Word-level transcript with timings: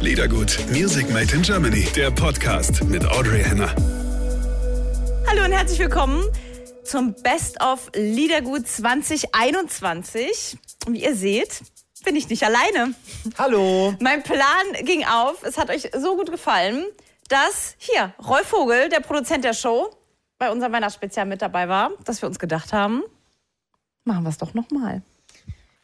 Liedergut, 0.00 0.58
Music 0.70 1.10
Made 1.10 1.34
in 1.34 1.42
Germany, 1.42 1.84
der 1.96 2.12
Podcast 2.12 2.84
mit 2.84 3.04
Audrey 3.04 3.42
Henner. 3.42 3.74
Hallo 5.26 5.44
und 5.44 5.50
herzlich 5.50 5.80
willkommen 5.80 6.24
zum 6.84 7.14
Best 7.14 7.60
of 7.60 7.90
Liedergut 7.96 8.68
2021. 8.68 10.56
Und 10.86 10.94
wie 10.94 11.02
ihr 11.02 11.16
seht, 11.16 11.62
bin 12.04 12.14
ich 12.14 12.28
nicht 12.28 12.44
alleine. 12.44 12.94
Hallo. 13.38 13.92
Mein 14.00 14.22
Plan 14.22 14.66
ging 14.84 15.04
auf. 15.04 15.42
Es 15.42 15.58
hat 15.58 15.68
euch 15.68 15.90
so 15.96 16.16
gut 16.16 16.30
gefallen, 16.30 16.86
dass 17.28 17.74
hier 17.78 18.14
Rolf 18.24 18.46
Vogel, 18.46 18.88
der 18.90 19.00
Produzent 19.00 19.44
der 19.44 19.54
Show, 19.54 19.90
bei 20.38 20.52
unserem 20.52 20.72
Weihnachtsspezial 20.72 21.26
mit 21.26 21.42
dabei 21.42 21.68
war, 21.68 21.90
dass 22.04 22.22
wir 22.22 22.28
uns 22.28 22.38
gedacht 22.38 22.72
haben, 22.72 23.02
machen 24.04 24.22
wir 24.22 24.30
es 24.30 24.38
doch 24.38 24.54
nochmal. 24.54 25.02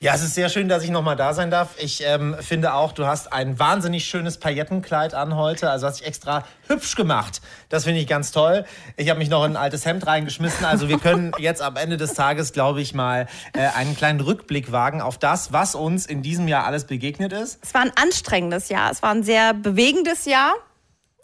Ja, 0.05 0.13
es 0.13 0.21
ist 0.21 0.35
sehr 0.35 0.51
schön, 0.51 0.69
dass 0.69 0.85
ich 0.85 0.91
nochmal 0.91 1.17
da 1.17 1.33
sein 1.33 1.51
darf. 1.51 1.77
Ich 1.79 2.03
ähm, 2.05 2.37
finde 2.39 2.75
auch, 2.75 2.93
du 2.93 3.07
hast 3.07 3.33
ein 3.33 3.59
wahnsinnig 3.59 4.05
schönes 4.05 4.37
Paillettenkleid 4.37 5.15
an 5.15 5.35
heute. 5.35 5.71
Also 5.71 5.87
hast 5.87 6.01
dich 6.01 6.07
extra 6.07 6.45
hübsch 6.67 6.95
gemacht. 6.95 7.41
Das 7.71 7.85
finde 7.85 8.01
ich 8.01 8.07
ganz 8.07 8.31
toll. 8.31 8.67
Ich 8.99 9.09
habe 9.09 9.19
mich 9.19 9.31
noch 9.31 9.43
in 9.47 9.53
ein 9.53 9.57
altes 9.57 9.87
Hemd 9.87 10.07
reingeschmissen. 10.07 10.67
Also 10.67 10.91
wir 10.91 10.99
können 10.99 11.33
jetzt 11.39 11.63
am 11.63 11.77
Ende 11.77 11.97
des 11.97 12.13
Tages, 12.13 12.53
glaube 12.53 12.83
ich, 12.83 12.93
mal 12.93 13.29
äh, 13.55 13.61
einen 13.61 13.97
kleinen 13.97 14.21
Rückblick 14.21 14.73
wagen 14.73 15.01
auf 15.01 15.17
das, 15.17 15.55
was 15.55 15.75
uns 15.75 16.05
in 16.05 16.21
diesem 16.21 16.49
Jahr 16.49 16.67
alles 16.67 16.85
begegnet 16.85 17.33
ist. 17.33 17.61
Es 17.63 17.73
war 17.73 17.81
ein 17.81 17.93
anstrengendes 17.97 18.69
Jahr. 18.69 18.91
Es 18.91 19.03
war 19.03 19.11
ein 19.11 19.23
sehr 19.23 19.55
bewegendes 19.55 20.27
Jahr. 20.27 20.53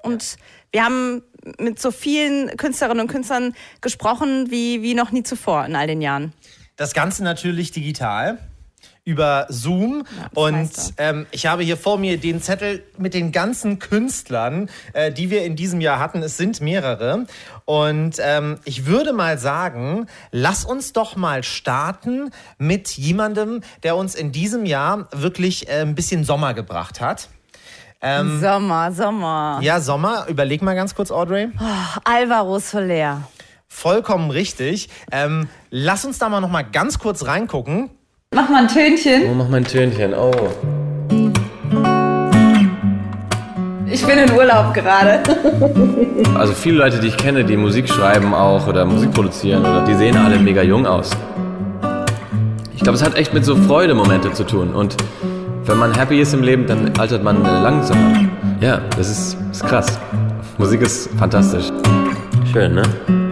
Und 0.03 0.39
wir 0.73 0.87
haben 0.87 1.23
mit 1.59 1.79
so 1.79 1.91
vielen 1.91 2.57
Künstlerinnen 2.57 3.03
und 3.03 3.09
Künstlern 3.09 3.55
gesprochen 3.83 4.51
wie, 4.51 4.81
wie 4.81 4.95
noch 4.95 5.11
nie 5.11 5.23
zuvor 5.23 5.67
in 5.67 5.77
all 5.77 5.87
den 5.87 6.01
Jahren. 6.01 6.33
Das 6.77 6.95
Ganze 6.95 7.23
natürlich 7.25 7.73
digital 7.73 8.39
über 9.11 9.47
Zoom. 9.49 10.05
Ja, 10.17 10.29
und 10.35 10.71
ähm, 10.97 11.27
ich 11.33 11.47
habe 11.47 11.65
hier 11.65 11.77
vor 11.77 11.99
mir 11.99 12.17
den 12.17 12.41
Zettel 12.41 12.85
mit 12.97 13.13
den 13.13 13.33
ganzen 13.33 13.81
Künstlern, 13.81 14.71
äh, 14.93 15.11
die 15.11 15.31
wir 15.31 15.45
in 15.45 15.57
diesem 15.57 15.81
Jahr 15.81 15.99
hatten. 15.99 16.23
Es 16.23 16.37
sind 16.37 16.61
mehrere. 16.61 17.27
Und 17.65 18.17
ähm, 18.21 18.61
ich 18.65 18.87
würde 18.87 19.13
mal 19.13 19.37
sagen, 19.37 20.07
lass 20.31 20.65
uns 20.65 20.93
doch 20.93 21.17
mal 21.17 21.43
starten 21.43 22.31
mit 22.57 22.91
jemandem, 22.91 23.63
der 23.83 23.97
uns 23.97 24.15
in 24.15 24.31
diesem 24.31 24.65
Jahr 24.65 25.09
wirklich 25.11 25.69
äh, 25.69 25.81
ein 25.81 25.97
bisschen 25.97 26.23
Sommer 26.23 26.55
gebracht 26.55 27.01
hat. 27.01 27.29
Ähm, 28.01 28.41
Sommer, 28.41 28.93
Sommer. 28.93 29.59
Ja, 29.61 29.81
Sommer. 29.81 30.27
Überleg 30.29 30.63
mal 30.63 30.75
ganz 30.75 30.95
kurz, 30.95 31.11
Audrey. 31.11 31.49
Oh, 31.61 32.01
Alvaro 32.05 32.61
Soler. 32.61 33.29
Vollkommen 33.69 34.31
richtig. 34.31 34.89
Ähm, 35.13 35.49
lass 35.71 36.05
uns 36.05 36.19
da 36.19 36.29
mal 36.29 36.41
noch 36.41 36.49
mal 36.51 36.63
ganz 36.63 36.99
kurz 36.99 37.27
reingucken. 37.27 37.91
Mach 38.33 38.49
mal 38.49 38.63
ein 38.63 38.69
Tönchen. 38.69 39.25
Oh, 39.29 39.35
mach 39.35 39.49
mal 39.49 39.57
ein 39.57 39.65
Tönchen. 39.65 40.15
Oh. 40.15 40.31
Ich 43.91 44.07
bin 44.07 44.19
in 44.19 44.33
Urlaub 44.33 44.73
gerade. 44.73 45.21
Also 46.39 46.53
viele 46.53 46.79
Leute, 46.79 47.01
die 47.01 47.09
ich 47.09 47.17
kenne, 47.17 47.45
die 47.45 47.57
Musik 47.57 47.89
schreiben 47.89 48.33
auch 48.33 48.67
oder 48.69 48.85
Musik 48.85 49.11
produzieren, 49.11 49.63
oder 49.63 49.85
die 49.85 49.95
sehen 49.95 50.17
alle 50.17 50.39
mega 50.39 50.63
jung 50.63 50.87
aus. 50.87 51.11
Ich 52.75 52.83
glaube, 52.83 52.97
es 52.97 53.05
hat 53.05 53.17
echt 53.17 53.35
mit 53.35 53.45
so 53.45 53.57
Freudemomente 53.57 54.33
zu 54.33 54.45
tun. 54.45 54.73
Und 54.73 54.97
wenn 55.65 55.77
man 55.77 55.93
happy 55.93 56.21
ist 56.21 56.33
im 56.33 56.43
Leben, 56.43 56.67
dann 56.67 56.93
altert 56.99 57.25
man 57.25 57.43
langsamer. 57.43 58.29
Ja, 58.61 58.81
das 58.97 59.11
ist, 59.11 59.37
ist 59.51 59.67
krass. 59.67 59.99
Musik 60.57 60.83
ist 60.83 61.11
fantastisch. 61.19 61.67
Schön, 62.53 62.75
ne? 62.75 63.30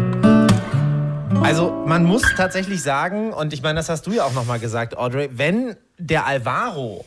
Also 1.43 1.71
man 1.87 2.05
muss 2.05 2.23
tatsächlich 2.37 2.83
sagen, 2.83 3.33
und 3.33 3.53
ich 3.53 3.63
meine, 3.63 3.77
das 3.79 3.89
hast 3.89 4.07
du 4.07 4.13
ja 4.13 4.25
auch 4.25 4.33
nochmal 4.33 4.59
gesagt, 4.59 4.97
Audrey, 4.97 5.31
wenn 5.33 5.77
der 5.97 6.27
Alvaro 6.27 7.05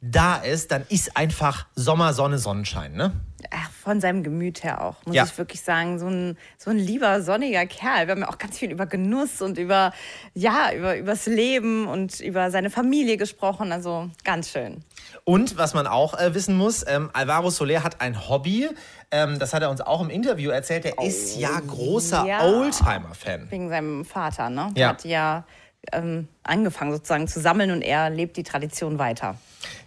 da 0.00 0.36
ist, 0.36 0.70
dann 0.70 0.84
ist 0.88 1.16
einfach 1.16 1.66
Sommer, 1.74 2.12
Sonne, 2.12 2.38
Sonnenschein, 2.38 2.92
ne? 2.94 3.12
Ach, 3.50 3.70
von 3.70 4.00
seinem 4.00 4.22
Gemüt 4.24 4.62
her 4.64 4.82
auch, 4.84 4.96
muss 5.06 5.14
Ja. 5.16 5.24
ich 5.24 5.38
wirklich 5.38 5.62
sagen. 5.62 5.98
So 5.98 6.06
ein, 6.08 6.36
so 6.58 6.70
ein 6.70 6.76
lieber, 6.76 7.22
sonniger 7.22 7.66
Kerl. 7.66 8.06
Wir 8.06 8.12
haben 8.12 8.20
ja 8.20 8.28
auch 8.28 8.38
ganz 8.38 8.58
viel 8.58 8.70
über 8.70 8.86
Genuss 8.86 9.40
und 9.40 9.58
über, 9.58 9.92
ja, 10.34 10.72
über, 10.72 10.96
übers 10.96 11.26
Leben 11.26 11.86
und 11.86 12.20
über 12.20 12.50
seine 12.50 12.70
Familie 12.70 13.16
gesprochen. 13.16 13.72
Also 13.72 14.10
ganz 14.24 14.50
schön. 14.50 14.84
Und 15.24 15.56
was 15.56 15.72
man 15.72 15.86
auch 15.86 16.18
äh, 16.18 16.34
wissen 16.34 16.56
muss, 16.56 16.84
ähm, 16.86 17.10
Alvaro 17.12 17.50
Soler 17.50 17.82
hat 17.84 18.00
ein 18.00 18.28
Hobby, 18.28 18.68
ähm, 19.10 19.38
das 19.38 19.54
hat 19.54 19.62
er 19.62 19.70
uns 19.70 19.80
auch 19.80 20.00
im 20.00 20.10
Interview 20.10 20.50
erzählt, 20.50 20.84
er 20.84 21.02
ist 21.02 21.38
ja 21.38 21.58
großer 21.60 22.26
ja. 22.26 22.44
Oldtimer-Fan. 22.44 23.50
Wegen 23.50 23.68
seinem 23.68 24.04
Vater, 24.04 24.50
ne? 24.50 24.68
Ja. 24.68 24.72
Der 24.74 24.88
hat 24.88 25.04
ja 25.04 25.44
ähm, 25.92 26.28
angefangen 26.42 26.92
sozusagen 26.92 27.28
zu 27.28 27.40
sammeln 27.40 27.70
und 27.70 27.82
er 27.82 28.10
lebt 28.10 28.36
die 28.36 28.42
Tradition 28.42 28.98
weiter. 28.98 29.36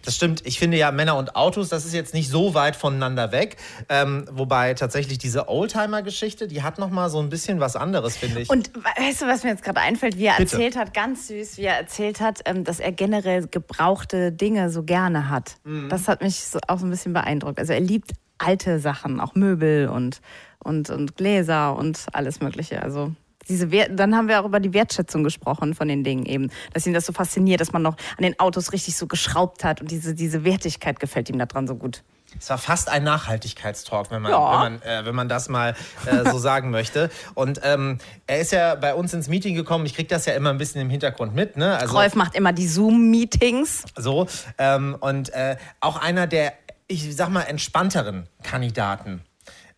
Das 0.04 0.16
stimmt. 0.16 0.44
Ich 0.44 0.58
finde 0.58 0.76
ja 0.76 0.90
Männer 0.90 1.16
und 1.16 1.36
Autos, 1.36 1.68
das 1.68 1.84
ist 1.84 1.94
jetzt 1.94 2.12
nicht 2.12 2.28
so 2.28 2.54
weit 2.54 2.76
voneinander 2.76 3.32
weg. 3.32 3.56
Ähm, 3.88 4.26
wobei 4.30 4.74
tatsächlich 4.74 5.18
diese 5.18 5.48
Oldtimer-Geschichte, 5.48 6.48
die 6.48 6.62
hat 6.62 6.78
noch 6.78 6.90
mal 6.90 7.08
so 7.08 7.20
ein 7.20 7.28
bisschen 7.28 7.60
was 7.60 7.76
anderes, 7.76 8.16
finde 8.16 8.40
ich. 8.40 8.50
Und 8.50 8.70
weißt 8.74 9.22
du, 9.22 9.26
was 9.26 9.44
mir 9.44 9.50
jetzt 9.50 9.62
gerade 9.62 9.80
einfällt, 9.80 10.18
wie 10.18 10.26
er 10.26 10.36
Bitte. 10.36 10.56
erzählt 10.56 10.76
hat, 10.76 10.94
ganz 10.94 11.28
süß, 11.28 11.58
wie 11.58 11.64
er 11.64 11.76
erzählt 11.76 12.20
hat, 12.20 12.40
ähm, 12.46 12.64
dass 12.64 12.80
er 12.80 12.92
generell 12.92 13.46
gebrauchte 13.46 14.32
Dinge 14.32 14.70
so 14.70 14.82
gerne 14.82 15.28
hat. 15.28 15.56
Mhm. 15.64 15.88
Das 15.88 16.08
hat 16.08 16.22
mich 16.22 16.36
so, 16.42 16.58
auch 16.68 16.78
so 16.78 16.86
ein 16.86 16.90
bisschen 16.90 17.12
beeindruckt. 17.12 17.58
Also 17.58 17.72
er 17.72 17.80
liebt 17.80 18.12
alte 18.42 18.78
Sachen, 18.80 19.20
auch 19.20 19.34
Möbel 19.34 19.88
und, 19.88 20.20
und, 20.58 20.90
und 20.90 21.16
Gläser 21.16 21.76
und 21.76 22.06
alles 22.12 22.40
Mögliche. 22.40 22.82
Also 22.82 23.12
diese 23.48 23.70
Wert, 23.72 23.90
dann 23.98 24.14
haben 24.14 24.28
wir 24.28 24.40
auch 24.40 24.44
über 24.46 24.60
die 24.60 24.72
Wertschätzung 24.72 25.24
gesprochen 25.24 25.74
von 25.74 25.88
den 25.88 26.04
Dingen 26.04 26.26
eben, 26.26 26.50
dass 26.72 26.86
ihn 26.86 26.92
das 26.92 27.06
so 27.06 27.12
fasziniert, 27.12 27.60
dass 27.60 27.72
man 27.72 27.82
noch 27.82 27.96
an 28.16 28.22
den 28.22 28.38
Autos 28.38 28.72
richtig 28.72 28.96
so 28.96 29.06
geschraubt 29.06 29.64
hat 29.64 29.80
und 29.80 29.90
diese, 29.90 30.14
diese 30.14 30.44
Wertigkeit 30.44 31.00
gefällt 31.00 31.28
ihm 31.28 31.38
daran 31.38 31.66
so 31.66 31.74
gut. 31.74 32.02
Es 32.38 32.48
war 32.48 32.56
fast 32.56 32.88
ein 32.88 33.04
Nachhaltigkeitstalk, 33.04 34.10
wenn 34.10 34.22
man, 34.22 34.32
Ja. 34.32 34.52
wenn 34.64 34.72
man, 34.78 34.82
äh, 34.82 35.04
wenn 35.04 35.14
man 35.14 35.28
das 35.28 35.48
mal 35.50 35.74
äh, 36.06 36.30
so 36.30 36.38
sagen 36.38 36.70
möchte. 36.70 37.10
Und 37.34 37.60
ähm, 37.62 37.98
er 38.26 38.40
ist 38.40 38.52
ja 38.52 38.74
bei 38.74 38.94
uns 38.94 39.12
ins 39.12 39.28
Meeting 39.28 39.54
gekommen. 39.54 39.84
Ich 39.84 39.94
kriege 39.94 40.08
das 40.08 40.24
ja 40.24 40.32
immer 40.32 40.48
ein 40.48 40.56
bisschen 40.56 40.80
im 40.80 40.88
Hintergrund 40.88 41.34
mit. 41.34 41.58
Ne? 41.58 41.76
Also 41.76 41.94
Rolf 41.94 42.14
macht 42.14 42.34
immer 42.34 42.52
die 42.54 42.68
Zoom-Meetings. 42.68 43.84
so. 43.96 44.26
Ähm, 44.56 44.96
und 45.00 45.28
äh, 45.34 45.56
auch 45.80 46.00
einer 46.00 46.26
der, 46.26 46.54
ich 46.88 47.14
sag 47.16 47.28
mal, 47.30 47.42
entspannteren 47.42 48.28
Kandidaten. 48.42 49.22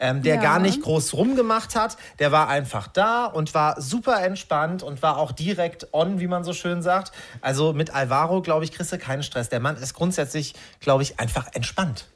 Ähm, 0.00 0.22
der 0.22 0.36
Ja. 0.36 0.42
gar 0.42 0.58
nicht 0.58 0.82
groß 0.82 1.14
rumgemacht 1.14 1.76
hat, 1.76 1.96
der 2.18 2.32
war 2.32 2.48
einfach 2.48 2.88
da 2.88 3.26
und 3.26 3.54
war 3.54 3.80
super 3.80 4.22
entspannt 4.22 4.82
und 4.82 5.02
war 5.02 5.18
auch 5.18 5.30
direkt 5.32 5.94
on, 5.94 6.18
wie 6.18 6.26
man 6.26 6.42
so 6.42 6.52
schön 6.52 6.82
sagt. 6.82 7.12
Also 7.40 7.72
mit 7.72 7.94
Alvaro, 7.94 8.42
glaube 8.42 8.64
ich, 8.64 8.72
kriegst 8.72 8.92
du 8.92 8.98
keinen 8.98 9.22
Stress. 9.22 9.48
Der 9.48 9.60
Mann 9.60 9.76
ist 9.76 9.94
grundsätzlich, 9.94 10.54
glaube 10.80 11.04
ich, 11.04 11.20
einfach 11.20 11.46
entspannt. 11.54 12.06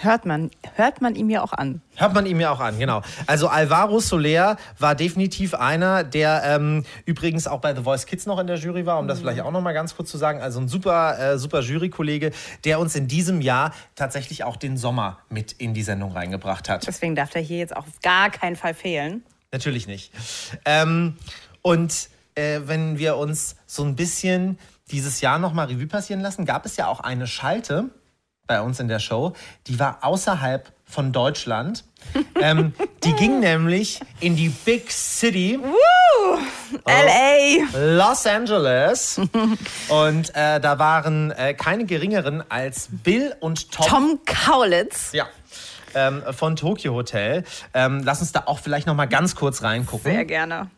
Hört 0.00 0.24
man, 0.24 0.50
hört 0.74 1.02
man 1.02 1.14
ihm 1.14 1.28
ja 1.28 1.42
auch 1.42 1.52
an. 1.52 1.82
Hört 1.96 2.14
man 2.14 2.24
ihm 2.24 2.40
ja 2.40 2.50
auch 2.50 2.60
an, 2.60 2.78
genau. 2.78 3.02
Also 3.26 3.48
Alvaro 3.48 4.00
Soler 4.00 4.56
war 4.78 4.94
definitiv 4.94 5.52
einer, 5.52 6.02
der 6.02 6.42
ähm, 6.46 6.84
übrigens 7.04 7.46
auch 7.46 7.60
bei 7.60 7.74
The 7.74 7.82
Voice 7.82 8.06
Kids 8.06 8.24
noch 8.24 8.38
in 8.38 8.46
der 8.46 8.56
Jury 8.56 8.86
war, 8.86 8.98
um 8.98 9.06
das 9.06 9.20
vielleicht 9.20 9.42
auch 9.42 9.50
noch 9.50 9.60
mal 9.60 9.74
ganz 9.74 9.94
kurz 9.94 10.10
zu 10.10 10.16
sagen. 10.16 10.40
Also 10.40 10.60
ein 10.60 10.68
super, 10.68 11.18
äh, 11.18 11.38
super 11.38 11.60
Jurykollege, 11.60 12.32
der 12.64 12.80
uns 12.80 12.94
in 12.94 13.06
diesem 13.06 13.42
Jahr 13.42 13.74
tatsächlich 13.94 14.44
auch 14.44 14.56
den 14.56 14.78
Sommer 14.78 15.18
mit 15.28 15.52
in 15.52 15.74
die 15.74 15.82
Sendung 15.82 16.12
reingebracht 16.12 16.70
hat. 16.70 16.86
Deswegen 16.86 17.14
darf 17.14 17.28
der 17.28 17.42
hier 17.42 17.58
jetzt 17.58 17.76
auch 17.76 17.86
auf 17.86 18.00
gar 18.02 18.30
keinen 18.30 18.56
Fall 18.56 18.72
fehlen. 18.72 19.22
Natürlich 19.52 19.86
nicht. 19.86 20.10
Ähm, 20.64 21.18
und 21.60 22.08
äh, 22.34 22.60
wenn 22.64 22.98
wir 22.98 23.18
uns 23.18 23.56
so 23.66 23.84
ein 23.84 23.94
bisschen 23.94 24.58
dieses 24.90 25.20
Jahr 25.20 25.38
noch 25.38 25.52
mal 25.52 25.66
Revue 25.66 25.86
passieren 25.86 26.22
lassen, 26.22 26.46
gab 26.46 26.64
es 26.64 26.76
ja 26.76 26.86
auch 26.86 27.00
eine 27.00 27.26
Schalte 27.26 27.90
bei 28.46 28.60
uns 28.60 28.80
in 28.80 28.88
der 28.88 28.98
Show, 28.98 29.32
die 29.66 29.78
war 29.78 29.98
außerhalb 30.02 30.70
von 30.84 31.12
Deutschland. 31.12 31.84
ähm, 32.40 32.74
die 33.02 33.12
ging 33.14 33.40
nämlich 33.40 34.00
in 34.20 34.36
die 34.36 34.48
Big 34.50 34.90
City. 34.90 35.58
L.A. 36.84 37.96
Los 37.96 38.26
Angeles. 38.26 39.20
Und 39.88 40.34
äh, 40.34 40.60
da 40.60 40.78
waren 40.78 41.30
äh, 41.32 41.54
keine 41.54 41.84
geringeren 41.84 42.42
als 42.50 42.88
Bill 42.90 43.34
und 43.40 43.70
Tom. 43.70 43.86
Tom 43.86 44.20
Kaulitz. 44.24 45.12
Ja. 45.12 45.26
Ähm, 45.94 46.22
von 46.30 46.56
Tokyo 46.56 46.94
Hotel. 46.94 47.44
Ähm, 47.74 48.02
lass 48.04 48.20
uns 48.20 48.32
da 48.32 48.44
auch 48.46 48.58
vielleicht 48.58 48.86
noch 48.86 48.94
mal 48.94 49.06
ganz 49.06 49.34
kurz 49.34 49.62
reingucken. 49.62 50.10
Sehr 50.10 50.24
gerne. 50.24 50.70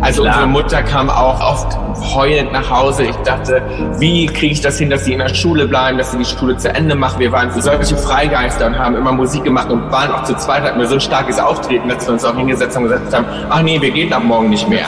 Also 0.00 0.24
unsere 0.24 0.46
Mutter 0.46 0.82
kam 0.82 1.08
auch 1.08 1.40
oft 1.40 1.78
heulend 2.14 2.52
nach 2.52 2.68
Hause. 2.70 3.04
Ich 3.04 3.16
dachte, 3.16 3.62
wie 3.98 4.26
kriege 4.26 4.52
ich 4.52 4.60
das 4.60 4.78
hin, 4.78 4.90
dass 4.90 5.04
sie 5.04 5.12
in 5.12 5.18
der 5.18 5.34
Schule 5.34 5.66
bleiben, 5.66 5.96
dass 5.98 6.12
sie 6.12 6.18
die 6.18 6.24
Schule 6.24 6.56
zu 6.56 6.68
Ende 6.68 6.94
machen. 6.94 7.20
Wir 7.20 7.32
waren 7.32 7.50
solche 7.50 7.96
Freigeister 7.96 8.66
und 8.66 8.78
haben 8.78 8.96
immer 8.96 9.12
Musik 9.12 9.44
gemacht 9.44 9.70
und 9.70 9.90
waren 9.90 10.12
auch 10.12 10.24
zu 10.24 10.36
zweit, 10.36 10.62
hatten 10.62 10.78
wir 10.78 10.86
so 10.86 10.94
ein 10.94 11.00
starkes 11.00 11.38
Auftreten, 11.38 11.88
dass 11.88 12.06
wir 12.06 12.12
uns 12.12 12.24
auch 12.24 12.36
hingesetzt 12.36 12.76
haben 12.76 12.84
und 12.84 12.90
gesagt 12.90 13.14
haben, 13.14 13.26
ach 13.48 13.62
nee, 13.62 13.80
wir 13.80 13.90
gehen 13.90 14.12
ab 14.12 14.24
morgen 14.24 14.50
nicht 14.50 14.68
mehr. 14.68 14.86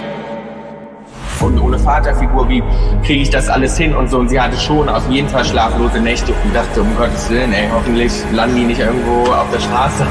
Und 1.40 1.60
ohne 1.60 1.78
Vaterfigur, 1.78 2.48
wie 2.48 2.62
kriege 3.04 3.22
ich 3.22 3.30
das 3.30 3.48
alles 3.48 3.76
hin 3.76 3.94
und 3.94 4.10
so. 4.10 4.18
Und 4.18 4.28
sie 4.28 4.40
hatte 4.40 4.56
schon 4.56 4.88
auf 4.88 5.08
jeden 5.10 5.28
Fall 5.28 5.44
schlaflose 5.44 6.00
Nächte 6.00 6.32
und 6.44 6.54
dachte, 6.54 6.80
um 6.80 6.96
Gottes 6.96 7.30
Willen, 7.30 7.52
ey, 7.52 7.68
hoffentlich 7.72 8.12
landen 8.32 8.56
die 8.56 8.64
nicht 8.64 8.80
irgendwo 8.80 9.30
auf 9.32 9.50
der 9.52 9.60
Straße. 9.60 10.06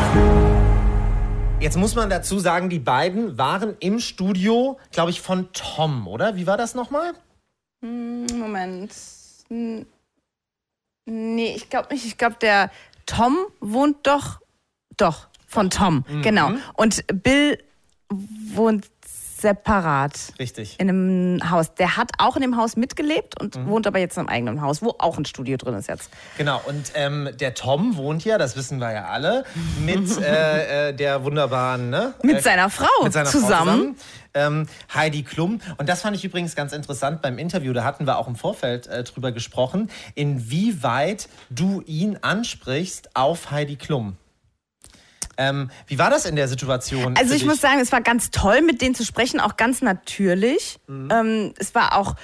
Jetzt 1.62 1.78
muss 1.78 1.96
man 1.96 2.10
dazu 2.10 2.38
sagen, 2.40 2.70
die 2.70 2.80
beiden 2.80 3.38
waren 3.38 3.76
im 3.80 4.00
Studio, 4.00 4.78
glaube 4.92 5.12
ich, 5.12 5.22
von 5.22 5.50
Tom, 5.54 6.08
oder? 6.08 6.36
Wie 6.36 6.46
war 6.46 6.58
das 6.58 6.76
nochmal? 6.76 7.14
Moment. 7.82 8.94
Hm, 9.50 9.86
Nee, 11.08 11.54
ich 11.56 11.70
glaube 11.70 11.94
nicht. 11.94 12.04
Ich 12.06 12.18
glaube, 12.18 12.36
der 12.42 12.72
Tom 13.06 13.38
wohnt 13.60 14.08
doch. 14.08 14.42
Doch, 14.98 15.28
von 15.46 15.70
Tom, 15.70 16.04
genau. 16.24 16.52
Und 16.74 17.04
Bill 17.22 17.62
wohnt 18.10 18.88
separat 19.46 20.14
Richtig. 20.40 20.76
in 20.80 20.90
einem 20.90 21.52
Haus. 21.52 21.76
Der 21.76 21.98
hat 21.98 22.10
auch 22.18 22.36
in 22.36 22.42
dem 22.42 22.58
Haus 22.58 22.76
mitgelebt 22.78 23.40
und 23.40 23.64
wohnt 23.68 23.86
aber 23.86 24.00
jetzt 24.00 24.18
in 24.18 24.22
einem 24.22 24.30
eigenen 24.30 24.62
Haus, 24.62 24.82
wo 24.82 24.96
auch 24.98 25.20
ein 25.20 25.26
Studio 25.26 25.56
drin 25.58 25.76
ist 25.76 25.88
jetzt. 25.88 26.10
Genau, 26.38 26.60
und 26.66 26.92
ähm, 26.96 27.30
der 27.40 27.54
Tom 27.54 27.96
wohnt 27.96 28.26
ja, 28.26 28.40
das 28.40 28.56
wissen 28.56 28.80
wir 28.80 28.92
ja 28.92 29.06
alle, 29.06 29.44
mit 29.80 30.18
äh, 30.22 30.90
äh, 30.90 30.94
der 30.94 31.24
wunderbaren, 31.24 31.92
ne? 31.92 32.16
Mit 32.24 32.38
Äh, 32.38 32.42
seiner 32.42 32.72
Frau 32.72 32.88
mit 33.04 33.14
seiner 33.14 33.30
zusammen. 33.30 33.52
Frau 33.54 33.64
zusammen. 33.76 33.96
Ähm, 34.34 34.68
Heidi 34.94 35.24
Klum. 35.24 35.62
Und 35.78 35.88
das 35.88 36.02
fand 36.02 36.18
ich 36.18 36.26
übrigens 36.26 36.56
ganz 36.56 36.74
interessant 36.74 37.22
beim 37.22 37.38
Interview. 37.38 37.72
Da 37.72 37.84
hatten 37.86 38.06
wir 38.06 38.18
auch 38.18 38.28
im 38.28 38.36
Vorfeld 38.36 38.88
äh, 38.88 39.04
drüber 39.04 39.32
gesprochen, 39.32 39.90
inwieweit 40.16 41.30
du 41.50 41.82
ihn 41.86 42.18
ansprichst 42.22 43.16
auf 43.16 43.52
Heidi 43.52 43.76
Klum. 43.78 44.18
Ähm, 45.38 45.70
wie 45.88 46.00
war 46.00 46.10
das 46.10 46.26
in 46.26 46.36
der 46.36 46.48
Situation? 46.48 47.18
Also 47.18 47.34
ich 47.34 47.42
dich? 47.42 47.50
muss 47.50 47.62
sagen, 47.62 47.80
es 47.80 47.92
war 47.92 48.02
ganz 48.02 48.32
toll, 48.32 48.62
mit 48.62 48.82
denen 48.82 48.96
zu 48.96 49.06
sprechen, 49.06 49.40
auch 49.40 49.58
ganz 49.58 49.82
natürlich. 49.82 50.78
Mhm. 50.88 51.10
Ähm, 51.12 51.54
es 51.58 51.76
war 51.76 51.98
auch 51.98 52.16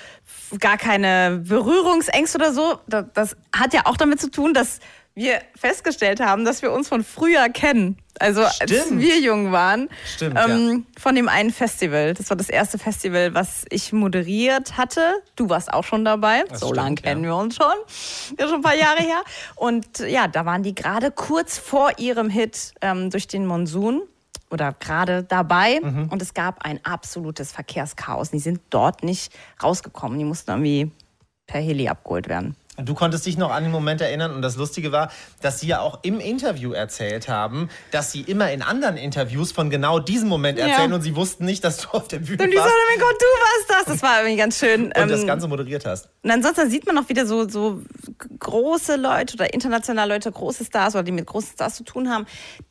gar 0.59 0.77
keine 0.77 1.41
Berührungsängste 1.45 2.37
oder 2.37 2.53
so. 2.53 2.79
Das, 2.87 3.05
das 3.13 3.37
hat 3.55 3.73
ja 3.73 3.85
auch 3.85 3.97
damit 3.97 4.19
zu 4.19 4.29
tun, 4.29 4.53
dass 4.53 4.79
wir 5.13 5.41
festgestellt 5.55 6.19
haben, 6.21 6.45
dass 6.45 6.61
wir 6.61 6.71
uns 6.71 6.87
von 6.87 7.03
früher 7.03 7.49
kennen. 7.49 7.97
Also 8.19 8.43
als 8.43 8.55
Stimmt. 8.55 9.01
wir 9.01 9.19
jung 9.19 9.51
waren. 9.51 9.89
Stimmt, 10.05 10.37
ähm, 10.37 10.85
Von 10.97 11.15
dem 11.15 11.27
einen 11.27 11.51
Festival. 11.51 12.13
Das 12.13 12.29
war 12.29 12.37
das 12.37 12.49
erste 12.49 12.77
Festival, 12.77 13.33
was 13.33 13.65
ich 13.69 13.93
moderiert 13.93 14.77
hatte. 14.77 15.15
Du 15.35 15.49
warst 15.49 15.73
auch 15.73 15.83
schon 15.83 16.05
dabei. 16.05 16.43
so 16.49 16.67
stimmt, 16.67 16.75
lange 16.75 16.95
ja. 16.95 17.01
kennen 17.01 17.23
wir 17.23 17.35
uns 17.35 17.55
schon. 17.55 18.37
Ja, 18.39 18.47
schon 18.47 18.55
ein 18.55 18.61
paar 18.61 18.75
Jahre 18.75 19.01
her. 19.01 19.23
Und 19.55 19.99
ja, 19.99 20.27
da 20.27 20.45
waren 20.45 20.63
die 20.63 20.75
gerade 20.75 21.11
kurz 21.11 21.57
vor 21.57 21.91
ihrem 21.97 22.29
Hit 22.29 22.73
ähm, 22.81 23.09
durch 23.09 23.27
den 23.27 23.45
Monsun 23.45 24.03
oder 24.49 24.73
gerade 24.73 25.23
dabei. 25.23 25.79
Mhm. 25.81 26.09
Und 26.09 26.21
es 26.21 26.33
gab 26.33 26.63
ein 26.63 26.79
absolutes 26.85 27.51
Verkehrschaos. 27.51 28.31
Die 28.31 28.39
sind 28.39 28.61
dort 28.69 29.03
nicht 29.03 29.33
rausgekommen. 29.63 30.19
Die 30.19 30.25
mussten 30.25 30.51
irgendwie 30.51 30.91
per 31.47 31.61
Heli 31.61 31.87
abgeholt 31.89 32.29
werden. 32.29 32.55
Du 32.83 32.93
konntest 32.93 33.25
dich 33.25 33.37
noch 33.37 33.51
an 33.51 33.63
den 33.63 33.71
Moment 33.71 34.01
erinnern 34.01 34.33
und 34.33 34.41
das 34.41 34.55
Lustige 34.55 34.91
war, 34.91 35.11
dass 35.41 35.59
sie 35.59 35.67
ja 35.67 35.79
auch 35.81 35.99
im 36.03 36.19
Interview 36.19 36.71
erzählt 36.73 37.27
haben, 37.27 37.69
dass 37.91 38.11
sie 38.11 38.21
immer 38.21 38.51
in 38.51 38.61
anderen 38.61 38.97
Interviews 38.97 39.51
von 39.51 39.69
genau 39.69 39.99
diesem 39.99 40.29
Moment 40.29 40.57
Ja. 40.59 40.67
erzählen 40.67 40.93
und 40.93 41.01
sie 41.01 41.15
wussten 41.15 41.45
nicht, 41.45 41.63
dass 41.63 41.77
du 41.77 41.87
auf 41.89 42.07
der 42.07 42.19
Bühne 42.19 42.43
Und 42.43 42.51
die 42.51 42.57
warst 42.57 42.69
oh 42.73 42.89
mein 42.89 42.99
Gott, 42.99 43.15
du 43.19 43.25
warst 43.25 43.69
das. 43.87 43.93
Das 43.93 44.01
war 44.03 44.19
irgendwie 44.19 44.37
ganz 44.37 44.57
schön. 44.59 44.85
und 44.85 44.97
das 45.09 45.21
Ähm, 45.21 45.27
Ganze 45.27 45.47
moderiert 45.47 45.85
hast. 45.85 46.09
Und 46.23 46.31
ansonsten 46.31 46.69
sieht 46.69 46.85
man 46.85 46.97
auch 46.97 47.09
wieder 47.09 47.25
so, 47.25 47.47
so 47.47 47.81
große 48.39 48.95
Leute 48.95 49.33
oder 49.35 49.53
internationale 49.53 50.13
Leute, 50.13 50.31
große 50.31 50.65
Stars 50.65 50.95
oder 50.95 51.03
die 51.03 51.11
mit 51.11 51.25
großen 51.25 51.53
Stars 51.53 51.75
zu 51.75 51.83
tun 51.83 52.09
haben, 52.09 52.25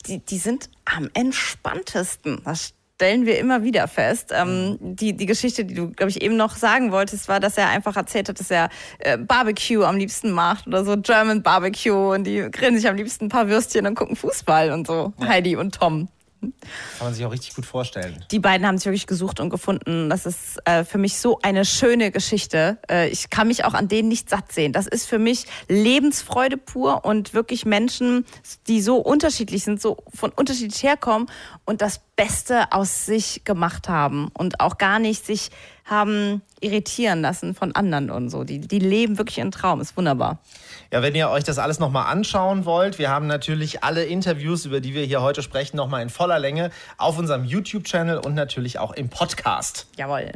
die, 0.06 0.18
die 0.18 0.38
sind 0.38 0.70
am 0.84 1.08
entspanntesten. 1.14 2.42
Das 2.44 2.72
stellen 3.00 3.24
wir 3.24 3.38
immer 3.38 3.62
wieder 3.62 3.88
fest. 3.88 4.30
Ähm, 4.30 4.76
die, 4.78 5.16
die 5.16 5.24
Geschichte, 5.24 5.64
die 5.64 5.72
du, 5.72 5.88
glaube 5.88 6.10
ich, 6.10 6.20
eben 6.20 6.36
noch 6.36 6.54
sagen 6.54 6.92
wolltest, 6.92 7.28
war, 7.28 7.40
dass 7.40 7.56
er 7.56 7.70
einfach 7.70 7.96
erzählt 7.96 8.28
hat, 8.28 8.38
dass 8.38 8.50
er 8.50 8.68
äh, 8.98 9.16
Barbecue 9.16 9.84
am 9.84 9.96
liebsten 9.96 10.32
macht 10.32 10.66
oder 10.66 10.84
so 10.84 10.98
German 10.98 11.42
Barbecue 11.42 12.12
und 12.12 12.24
die 12.24 12.46
grillen 12.50 12.76
sich 12.76 12.86
am 12.86 12.96
liebsten 12.96 13.24
ein 13.24 13.28
paar 13.30 13.48
Würstchen 13.48 13.86
und 13.86 13.94
gucken 13.94 14.16
Fußball 14.16 14.70
und 14.70 14.86
so. 14.86 15.14
Heidi 15.26 15.56
und 15.56 15.74
Tom. 15.76 16.08
Kann 16.40 16.52
man 17.00 17.14
sich 17.14 17.24
auch 17.24 17.32
richtig 17.32 17.54
gut 17.54 17.66
vorstellen. 17.66 18.24
Die 18.30 18.38
beiden 18.38 18.66
haben 18.66 18.78
sich 18.78 18.86
wirklich 18.86 19.06
gesucht 19.06 19.40
und 19.40 19.50
gefunden. 19.50 20.08
Das 20.08 20.24
ist 20.24 20.58
äh, 20.64 20.84
für 20.84 20.98
mich 20.98 21.18
so 21.18 21.38
eine 21.42 21.64
schöne 21.64 22.10
Geschichte. 22.10 22.78
Äh, 22.90 23.08
ich 23.08 23.28
kann 23.28 23.48
mich 23.48 23.64
auch 23.64 23.74
an 23.74 23.88
denen 23.88 24.08
nicht 24.08 24.30
satt 24.30 24.52
sehen. 24.52 24.72
Das 24.72 24.86
ist 24.86 25.06
für 25.06 25.18
mich 25.18 25.46
Lebensfreude 25.68 26.56
pur 26.56 27.04
und 27.04 27.34
wirklich 27.34 27.66
Menschen, 27.66 28.24
die 28.66 28.80
so 28.80 28.96
unterschiedlich 28.96 29.64
sind, 29.64 29.82
so 29.82 29.98
von 30.14 30.30
unterschiedlich 30.30 30.82
herkommen 30.82 31.28
und 31.66 31.82
das 31.82 32.00
Beste 32.16 32.72
aus 32.72 33.06
sich 33.06 33.44
gemacht 33.44 33.88
haben 33.88 34.28
und 34.32 34.60
auch 34.60 34.78
gar 34.78 34.98
nicht 34.98 35.26
sich 35.26 35.50
haben 35.90 36.40
irritieren 36.60 37.20
lassen 37.20 37.54
von 37.54 37.74
anderen 37.74 38.10
und 38.10 38.30
so. 38.30 38.44
Die, 38.44 38.60
die 38.60 38.78
leben 38.78 39.18
wirklich 39.18 39.38
ihren 39.38 39.50
Traum. 39.50 39.80
Ist 39.80 39.96
wunderbar. 39.96 40.38
Ja, 40.92 41.02
wenn 41.02 41.14
ihr 41.14 41.28
euch 41.30 41.44
das 41.44 41.58
alles 41.58 41.78
nochmal 41.78 42.10
anschauen 42.10 42.64
wollt, 42.64 42.98
wir 42.98 43.10
haben 43.10 43.26
natürlich 43.26 43.82
alle 43.82 44.04
Interviews, 44.04 44.64
über 44.66 44.80
die 44.80 44.94
wir 44.94 45.04
hier 45.04 45.20
heute 45.20 45.42
sprechen, 45.42 45.76
nochmal 45.76 46.02
in 46.02 46.10
voller 46.10 46.38
Länge 46.38 46.70
auf 46.96 47.18
unserem 47.18 47.44
YouTube-Channel 47.44 48.18
und 48.18 48.34
natürlich 48.34 48.78
auch 48.78 48.92
im 48.92 49.08
Podcast. 49.08 49.86
Jawohl. 49.96 50.30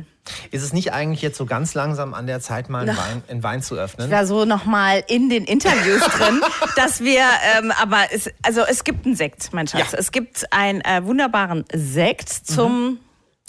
Ist 0.50 0.62
es 0.62 0.72
nicht 0.72 0.92
eigentlich 0.92 1.20
jetzt 1.22 1.36
so 1.36 1.44
ganz 1.44 1.74
langsam 1.74 2.14
an 2.14 2.26
der 2.26 2.40
Zeit, 2.40 2.70
mal 2.70 2.88
einen. 2.88 2.96
Wein, 2.96 3.22
einen 3.28 3.42
Wein 3.42 3.62
zu 3.62 3.74
öffnen? 3.74 4.06
Ich 4.06 4.12
war 4.12 4.26
so 4.26 4.44
nochmal 4.44 5.04
in 5.06 5.28
den 5.28 5.44
Interviews 5.44 6.02
drin, 6.02 6.40
dass 6.76 7.00
wir, 7.00 7.22
ähm, 7.58 7.72
aber 7.80 8.04
es, 8.10 8.30
also 8.42 8.62
es 8.62 8.84
gibt 8.84 9.04
einen 9.04 9.16
Sekt, 9.16 9.52
mein 9.52 9.66
Schatz. 9.66 9.92
Ja. 9.92 9.98
Es 9.98 10.12
gibt 10.12 10.50
einen 10.50 10.80
äh, 10.80 11.04
wunderbaren 11.04 11.64
Sekt 11.72 12.30
zum 12.30 12.98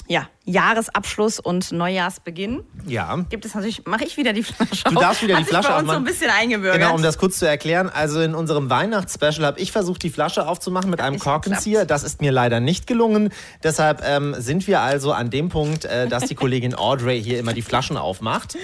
ja, 0.07 0.27
Jahresabschluss 0.45 1.39
und 1.39 1.71
Neujahrsbeginn. 1.71 2.63
Ja. 2.85 3.15
Gibt 3.29 3.45
es 3.45 3.55
natürlich, 3.55 3.85
mache 3.85 4.03
ich 4.03 4.17
wieder 4.17 4.33
die 4.33 4.43
Flasche 4.43 4.83
Du 4.85 4.95
darfst 4.95 5.23
wieder 5.23 5.35
Hat 5.35 5.41
die 5.41 5.47
Flasche 5.47 5.69
uns 5.69 5.75
so 5.75 5.81
aufmachen. 5.81 5.97
ein 5.97 6.03
bisschen 6.03 6.29
eingebürgert. 6.29 6.79
Genau, 6.79 6.93
um 6.93 7.01
das 7.01 7.17
kurz 7.17 7.39
zu 7.39 7.47
erklären. 7.47 7.89
Also 7.89 8.21
in 8.21 8.35
unserem 8.35 8.69
Weihnachtsspecial 8.69 9.45
habe 9.45 9.59
ich 9.59 9.71
versucht, 9.71 10.03
die 10.03 10.11
Flasche 10.11 10.47
aufzumachen 10.47 10.91
mit 10.91 11.01
einem 11.01 11.13
nicht 11.13 11.23
Korkenzieher. 11.23 11.85
Das 11.85 12.03
ist 12.03 12.21
mir 12.21 12.31
leider 12.31 12.59
nicht 12.59 12.85
gelungen. 12.85 13.31
Deshalb 13.63 14.03
ähm, 14.05 14.35
sind 14.37 14.67
wir 14.67 14.81
also 14.81 15.11
an 15.11 15.31
dem 15.31 15.49
Punkt, 15.49 15.85
äh, 15.85 16.07
dass 16.07 16.25
die 16.25 16.35
Kollegin 16.35 16.75
Audrey 16.75 17.21
hier 17.21 17.39
immer 17.39 17.53
die 17.53 17.63
Flaschen 17.63 17.97
aufmacht. 17.97 18.55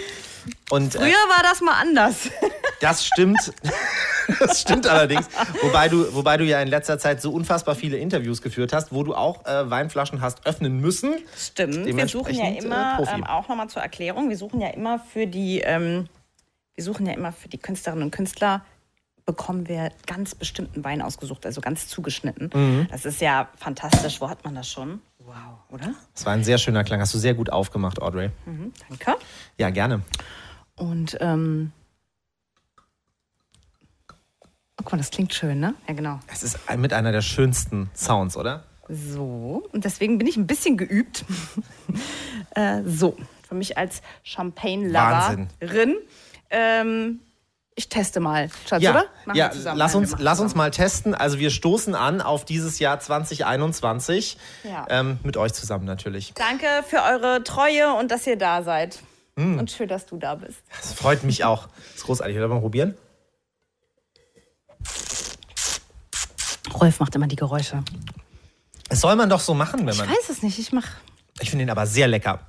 Und 0.70 0.96
äh, 0.96 1.00
Früher 1.00 1.08
war 1.08 1.44
das 1.44 1.62
mal 1.62 1.80
anders. 1.80 2.30
das 2.80 3.06
stimmt. 3.06 3.54
Das 4.40 4.62
stimmt 4.62 4.88
allerdings. 4.88 5.28
Wobei 5.62 5.90
du, 5.90 6.14
wobei 6.14 6.38
du 6.38 6.46
ja 6.46 6.62
in 6.62 6.68
letzter 6.68 6.98
Zeit 6.98 7.22
so 7.22 7.32
unfassbar 7.34 7.76
viele 7.76 7.98
Interviews 7.98 8.42
geführt 8.42 8.72
hast, 8.72 8.94
wo 8.94 9.04
du 9.04 9.14
auch 9.14 9.46
äh, 9.46 9.70
Weinflaschen 9.70 10.22
hast 10.22 10.46
öffnen 10.46 10.80
müssen. 10.80 11.16
Stimmt. 11.36 11.86
Wir 11.86 12.08
suchen 12.08 12.34
ja 12.34 12.46
äh, 12.46 12.58
immer, 12.58 12.98
Profi. 12.98 13.16
ähm, 13.16 13.24
auch 13.26 13.50
nochmal 13.50 13.68
zur 13.68 13.82
Erklärung, 13.82 14.30
wir 14.30 14.38
suchen 14.38 14.62
ja 14.62 14.70
immer 14.70 15.00
für 15.00 15.28
die, 15.28 15.60
ähm, 15.62 16.08
wir 16.76 16.84
suchen 16.84 17.06
ja 17.08 17.14
immer 17.14 17.34
für 17.34 17.50
die 17.50 17.58
Künstlerinnen 17.58 18.06
und 18.06 18.12
Künstler 18.12 18.64
bekommen 19.26 19.68
wir 19.68 19.92
ganz 20.08 20.36
bestimmten 20.36 20.84
Wein 20.84 21.02
ausgesucht, 21.02 21.46
also 21.46 21.62
ganz 21.62 21.88
zugeschnitten. 21.88 22.50
Mhm. 22.54 22.88
Das 22.90 23.06
ist 23.06 23.22
ja 23.22 23.50
fantastisch. 23.58 24.22
Wo 24.22 24.30
hat 24.30 24.44
man 24.44 24.56
das 24.56 24.70
schon? 24.70 25.02
Wow, 25.32 25.60
oder? 25.70 25.94
Das 26.14 26.26
war 26.26 26.34
ein 26.34 26.44
sehr 26.44 26.58
schöner 26.58 26.84
Klang. 26.84 27.00
Hast 27.00 27.14
du 27.14 27.18
sehr 27.18 27.34
gut 27.34 27.50
aufgemacht, 27.50 28.02
Audrey. 28.02 28.32
Mhm, 28.46 28.74
danke. 28.90 29.16
Ja, 29.58 29.70
gerne. 29.70 30.02
Und 30.76 31.18
ähm, 31.22 31.72
oh, 34.10 34.14
guck 34.76 34.92
mal, 34.92 34.98
das 34.98 35.10
klingt 35.10 35.34
schön, 35.34 35.62
ne? 35.62 35.74
Ja, 35.88 35.94
genau. 35.94 36.20
Es 36.28 36.44
ist 36.44 36.60
mit 36.78 36.92
einer 36.92 37.14
der 37.14 37.22
schönsten 37.22 37.90
Sounds, 37.96 38.36
oder? 38.36 38.66
So, 38.90 39.66
und 39.72 39.86
deswegen 39.86 40.18
bin 40.18 40.28
ich 40.28 40.36
ein 40.36 40.48
bisschen 40.48 40.76
geübt. 40.76 41.24
äh, 42.56 42.82
so, 42.86 43.16
für 43.48 43.56
mich 43.56 43.78
als 43.78 44.02
Champagne-Loverin. 44.24 45.98
Ähm, 46.50 47.20
ich 47.76 47.90
teste 47.90 48.20
mal, 48.20 48.50
Schatz, 48.68 48.82
Ja, 48.82 48.92
oder? 48.92 49.06
Machen 49.26 49.38
ja 49.38 49.52
lass, 49.74 49.96
uns, 49.96 50.16
lass 50.20 50.40
uns 50.40 50.56
mal 50.56 50.72
testen. 50.72 51.16
Also 51.16 51.40
wir 51.40 51.50
stoßen 51.50 51.96
an 51.96 52.22
auf 52.22 52.46
dieses 52.46 52.80
Jahr 52.80 53.00
2021. 53.00 54.38
Ja. 54.64 54.86
Ähm, 54.90 55.20
mit 55.24 55.38
euch 55.38 55.54
zusammen 55.54 55.86
natürlich. 55.86 56.34
Danke 56.36 56.66
für 56.88 57.02
eure 57.02 57.44
Treue 57.44 57.94
und 57.94 58.12
dass 58.12 58.28
ihr 58.28 58.38
da 58.38 58.62
seid. 58.64 59.00
Mm. 59.36 59.58
Und 59.60 59.72
schön, 59.72 59.88
dass 59.88 60.06
du 60.06 60.18
da 60.18 60.36
bist. 60.36 60.60
Das 60.82 60.94
freut 60.94 61.24
mich 61.24 61.44
auch. 61.46 61.68
Das 61.68 61.96
ist 61.98 62.04
großartig. 62.06 62.36
Wollen 62.36 62.50
wir 62.50 62.56
mal 62.56 62.60
probieren? 62.62 62.96
Rolf 66.74 67.00
macht 67.00 67.16
immer 67.16 67.28
die 67.28 67.36
Geräusche. 67.36 67.84
Das 68.90 69.02
soll 69.02 69.16
man 69.16 69.30
doch 69.30 69.40
so 69.40 69.54
machen, 69.54 69.82
wenn 69.82 69.94
Ich 69.94 69.98
man. 70.00 70.10
weiß 70.10 70.30
es 70.30 70.44
nicht, 70.44 70.60
ich 70.60 70.72
mach, 70.72 70.88
Ich 71.40 71.50
finde 71.50 71.64
ihn 71.64 71.70
aber 71.70 71.86
sehr 71.88 72.08
lecker. 72.08 72.40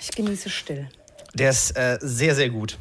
ich 0.00 0.10
genieße 0.10 0.48
still. 0.50 0.88
Der 1.34 1.50
ist 1.50 1.76
äh, 1.76 1.98
sehr, 2.00 2.34
sehr 2.34 2.48
gut. 2.50 2.78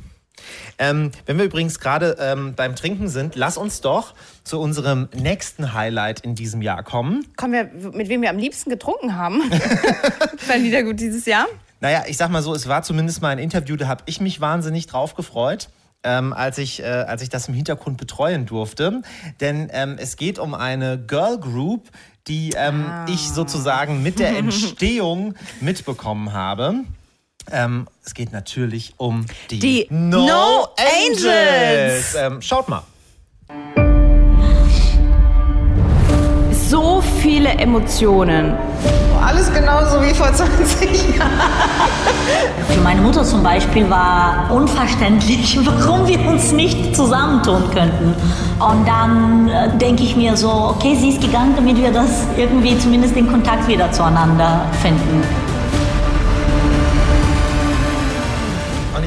Ähm, 0.78 1.12
wenn 1.26 1.38
wir 1.38 1.46
übrigens 1.46 1.80
gerade 1.80 2.18
ähm, 2.20 2.54
beim 2.56 2.76
Trinken 2.76 3.08
sind, 3.08 3.36
lass 3.36 3.58
uns 3.58 3.82
doch 3.82 4.14
zu 4.44 4.60
unserem 4.60 5.10
nächsten 5.16 5.74
Highlight 5.74 6.22
in 6.22 6.36
diesem 6.36 6.62
Jahr 6.62 6.84
kommen. 6.84 7.26
Kommen 7.38 7.54
wir, 7.54 7.92
mit 7.92 8.10
wem 8.10 8.22
wir 8.22 8.30
am 8.30 8.38
liebsten 8.38 8.70
getrunken 8.70 9.16
haben. 9.16 9.42
Fällt 10.38 10.64
wieder 10.64 10.84
gut 10.84 11.00
dieses 11.00 11.26
Jahr. 11.26 11.48
Naja, 11.80 12.04
ich 12.08 12.18
sag 12.18 12.30
mal 12.30 12.42
so, 12.42 12.54
es 12.54 12.68
war 12.68 12.84
zumindest 12.84 13.22
mal 13.22 13.30
ein 13.30 13.40
Interview, 13.40 13.76
da 13.76 13.88
habe 13.88 14.04
ich 14.06 14.22
mich 14.22 14.40
wahnsinnig 14.40 14.88
drauf 14.88 15.16
gefreut. 15.16 15.70
Ähm, 16.06 16.34
als, 16.34 16.58
ich, 16.58 16.82
äh, 16.82 16.86
als 16.86 17.22
ich 17.22 17.30
das 17.30 17.48
im 17.48 17.54
Hintergrund 17.54 17.98
betreuen 17.98 18.46
durfte. 18.46 19.02
Denn 19.40 19.70
ähm, 19.72 19.96
es 19.98 20.18
geht 20.18 20.38
um 20.38 20.54
eine 20.54 20.98
Girl 20.98 21.40
Group, 21.40 21.90
die 22.28 22.52
ähm, 22.58 22.86
ich 23.08 23.30
sozusagen 23.30 24.04
mit 24.04 24.20
der 24.20 24.30
Entstehung 24.38 25.36
mitbekommen 25.62 26.34
habe. 26.34 26.84
Ähm, 27.52 27.88
es 28.06 28.14
geht 28.14 28.32
natürlich 28.32 28.94
um 28.98 29.26
die, 29.50 29.60
Die 29.60 29.88
No 29.90 30.68
Angels. 30.78 32.16
Ähm, 32.16 32.42
schaut 32.42 32.70
mal. 32.70 32.84
So 36.70 37.04
viele 37.22 37.50
Emotionen. 37.50 38.56
Alles 39.22 39.54
genauso 39.54 40.02
wie 40.02 40.14
vor 40.14 40.34
20 40.34 41.16
Jahren. 41.18 41.32
Für 42.68 42.82
meine 42.82 43.02
Mutter 43.02 43.24
zum 43.24 43.42
Beispiel 43.42 43.90
war 43.90 44.50
unverständlich, 44.52 45.58
warum 45.66 46.08
wir 46.08 46.20
uns 46.26 46.52
nicht 46.52 46.96
zusammentun 46.96 47.70
könnten. 47.72 48.14
Und 48.60 48.88
dann 48.88 49.48
äh, 49.48 49.78
denke 49.78 50.04
ich 50.04 50.16
mir 50.16 50.36
so, 50.36 50.50
okay, 50.50 50.96
sie 51.00 51.10
ist 51.10 51.22
gegangen, 51.22 51.54
damit 51.56 51.78
wir 51.78 51.92
das 51.92 52.26
irgendwie 52.38 52.78
zumindest 52.78 53.16
den 53.16 53.28
Kontakt 53.30 53.68
wieder 53.68 53.92
zueinander 53.92 54.66
finden. 54.82 55.24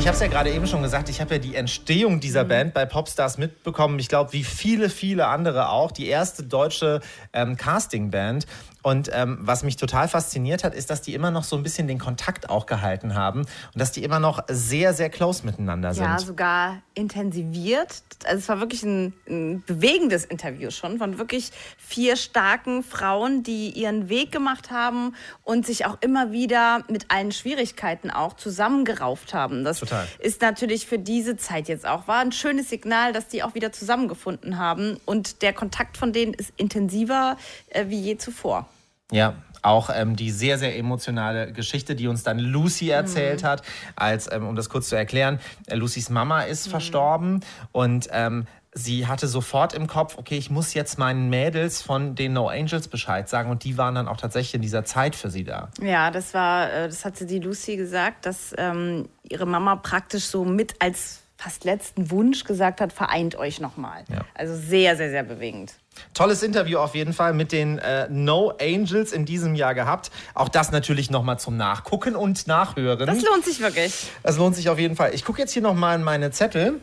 Ich 0.07 0.09
habe 0.09 0.15
es 0.15 0.21
ja 0.21 0.29
gerade 0.29 0.53
eben 0.53 0.69
schon 0.69 0.83
gesagt, 0.83 1.09
ich 1.09 1.21
habe 1.21 1.35
ja 1.35 1.41
die 1.41 1.57
Entstehung 1.57 2.21
dieser 2.21 2.45
Mhm. 2.45 2.49
Band 2.49 2.75
bei 2.75 2.87
Popstars 2.87 3.39
mitbekommen. 3.39 3.99
Ich 3.99 4.09
glaube, 4.09 4.33
wie 4.35 4.45
viele, 4.45 4.89
viele 4.89 5.27
andere 5.27 5.71
auch. 5.71 5.91
Die 5.91 6.07
erste 6.07 6.45
deutsche 6.45 7.01
ähm, 7.33 7.57
Castingband. 7.57 8.47
Und 8.87 9.11
ähm, 9.13 9.39
was 9.41 9.65
mich 9.65 9.75
total 9.75 10.07
fasziniert 10.07 10.63
hat, 10.63 10.73
ist, 10.73 10.91
dass 10.91 11.03
die 11.03 11.15
immer 11.15 11.33
noch 11.33 11.43
so 11.43 11.57
ein 11.57 11.65
bisschen 11.65 11.89
den 11.89 11.99
Kontakt 11.99 12.49
auch 12.49 12.67
gehalten 12.67 13.17
haben 13.17 13.41
und 13.41 13.49
dass 13.75 13.91
die 13.91 14.05
immer 14.05 14.21
noch 14.21 14.45
sehr, 14.47 14.95
sehr 14.95 15.11
close 15.11 15.45
miteinander 15.45 15.93
sind. 15.93 16.05
Ja, 16.05 16.21
sogar 16.21 16.83
intensiviert. 16.95 18.05
Also 18.25 18.39
es 18.39 18.49
war 18.49 18.61
wirklich 18.61 18.85
ein, 18.85 19.13
ein 19.29 19.65
bewegendes 19.67 20.25
Interview 20.25 20.71
schon 20.71 20.99
von 20.99 21.19
wirklich 21.19 21.51
vier 21.77 22.15
starken 22.15 22.85
Frauen, 22.85 23.43
die 23.43 23.71
ihren 23.71 24.09
Weg 24.09 24.31
gemacht 24.31 24.71
haben 24.71 25.17
und 25.43 25.67
sich 25.67 25.85
auch 25.85 25.99
immer 26.01 26.31
wieder 26.31 26.85
mit 26.89 27.11
allen 27.11 27.33
Schwierigkeiten 27.33 28.13
auch 28.13 28.35
zusammengerauft 28.35 29.35
haben. 29.35 29.65
Das 29.65 29.81
Total. 29.81 30.07
ist 30.21 30.43
natürlich 30.43 30.87
für 30.87 31.01
diese 31.01 31.37
Zeit 31.37 31.67
jetzt 31.67 31.89
auch 31.89 32.07
war 32.07 32.21
ein 32.21 32.31
schönes 32.31 32.71
Signal, 32.71 33.13
dass 33.13 33.27
die 33.27 33.43
auch 33.43 33.57
wieder 33.57 33.73
zusammengefunden 33.73 34.59
haben 34.59 35.01
und 35.07 35.43
der 35.43 35.53
Kontakt 35.53 35.97
von 35.97 36.13
denen 36.13 36.35
ist 36.35 36.53
intensiver 36.57 37.37
äh, 37.71 37.87
wie 37.89 37.99
je 37.99 38.17
zuvor. 38.17 38.69
Ja, 39.13 39.35
auch 39.63 39.91
ähm, 39.93 40.17
die 40.17 40.31
sehr, 40.31 40.59
sehr 40.59 40.77
emotionale 40.77 41.53
Geschichte, 41.53 41.95
die 41.95 42.09
uns 42.09 42.23
dann 42.23 42.39
Lucy 42.39 42.91
erzählt 42.91 43.43
Mhm. 43.43 43.47
hat, 43.47 43.63
als, 43.97 44.31
ähm, 44.33 44.47
um 44.47 44.57
das 44.57 44.69
kurz 44.69 44.89
zu 44.89 44.97
erklären, 44.97 45.41
äh, 45.67 45.75
Lucys 45.75 46.11
Mama 46.11 46.45
Mhm. 46.45 46.51
ist 46.51 46.69
verstorben 46.69 47.41
und 47.73 48.09
ähm, 48.13 48.47
sie 48.73 49.07
hatte 49.07 49.27
sofort 49.27 49.73
im 49.75 49.87
Kopf, 49.87 50.19
okay, 50.19 50.37
ich 50.37 50.51
muss 50.51 50.75
jetzt 50.75 50.99
meinen 50.99 51.31
Mädels 51.31 51.83
von 51.83 52.15
den 52.15 52.35
No 52.35 52.49
Angels 52.49 52.89
Bescheid 52.89 53.29
sagen 53.29 53.51
und 53.51 53.65
die 53.65 53.79
waren 53.79 53.95
dann 53.95 54.07
auch 54.07 54.19
tatsächlich 54.19 54.55
in 54.55 54.63
dieser 54.63 54.85
Zeit 54.85 55.17
für 55.17 55.31
sie 55.31 55.45
da. 55.45 55.71
Ja, 55.81 56.11
das 56.11 56.35
war, 56.35 56.71
äh, 56.73 56.87
das 56.87 57.05
hatte 57.05 57.27
die 57.27 57.39
Lucy 57.39 57.77
gesagt, 57.77 58.27
dass 58.27 58.55
ähm, 58.59 59.09
ihre 59.23 59.47
Mama 59.47 59.77
praktisch 59.77 60.25
so 60.25 60.45
mit 60.45 60.75
als 60.81 61.23
fast 61.37 61.65
letzten 61.65 62.11
Wunsch 62.11 62.45
gesagt 62.45 62.81
hat, 62.81 62.93
vereint 62.93 63.37
euch 63.37 63.61
nochmal. 63.61 64.05
Ja. 64.09 64.25
Also 64.35 64.55
sehr, 64.57 64.97
sehr, 64.97 65.11
sehr 65.11 65.23
bewegend. 65.23 65.75
Tolles 66.15 66.43
Interview 66.43 66.79
auf 66.79 66.95
jeden 66.95 67.13
Fall 67.13 67.33
mit 67.35 67.53
den 67.53 67.79
äh, 67.79 68.09
No 68.11 68.53
Angels 68.61 69.13
in 69.13 69.25
diesem 69.25 69.55
Jahr 69.55 69.75
gehabt. 69.75 70.11
Auch 70.35 70.49
das 70.49 70.71
natürlich 70.71 71.11
nochmal 71.11 71.39
zum 71.39 71.57
Nachgucken 71.57 72.17
und 72.17 72.47
Nachhören. 72.47 73.07
Das 73.07 73.23
lohnt 73.23 73.45
sich 73.45 73.61
wirklich. 73.61 74.11
Das 74.23 74.37
lohnt 74.37 74.57
sich 74.57 74.69
auf 74.69 74.79
jeden 74.79 74.97
Fall. 74.97 75.15
Ich 75.15 75.25
gucke 75.25 75.41
jetzt 75.41 75.53
hier 75.53 75.63
nochmal 75.63 75.97
in 75.97 76.05
meine 76.05 76.31
Zettel. 76.31 76.81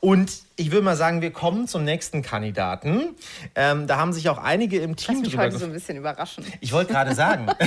Und 0.00 0.32
ich 0.56 0.72
würde 0.72 0.82
mal 0.82 0.96
sagen, 0.96 1.20
wir 1.20 1.30
kommen 1.30 1.68
zum 1.68 1.84
nächsten 1.84 2.22
Kandidaten. 2.22 3.14
Ähm, 3.54 3.86
da 3.86 3.98
haben 3.98 4.14
sich 4.14 4.30
auch 4.30 4.38
einige 4.38 4.78
im 4.78 4.96
Team 4.96 5.20
mich 5.20 5.30
drüber 5.30 5.42
heute 5.42 5.58
so 5.58 5.66
ein 5.66 5.72
bisschen 5.72 5.98
überraschen. 5.98 6.44
Ich 6.60 6.72
wollte 6.72 6.92
gerade 6.92 7.14
sagen. 7.14 7.46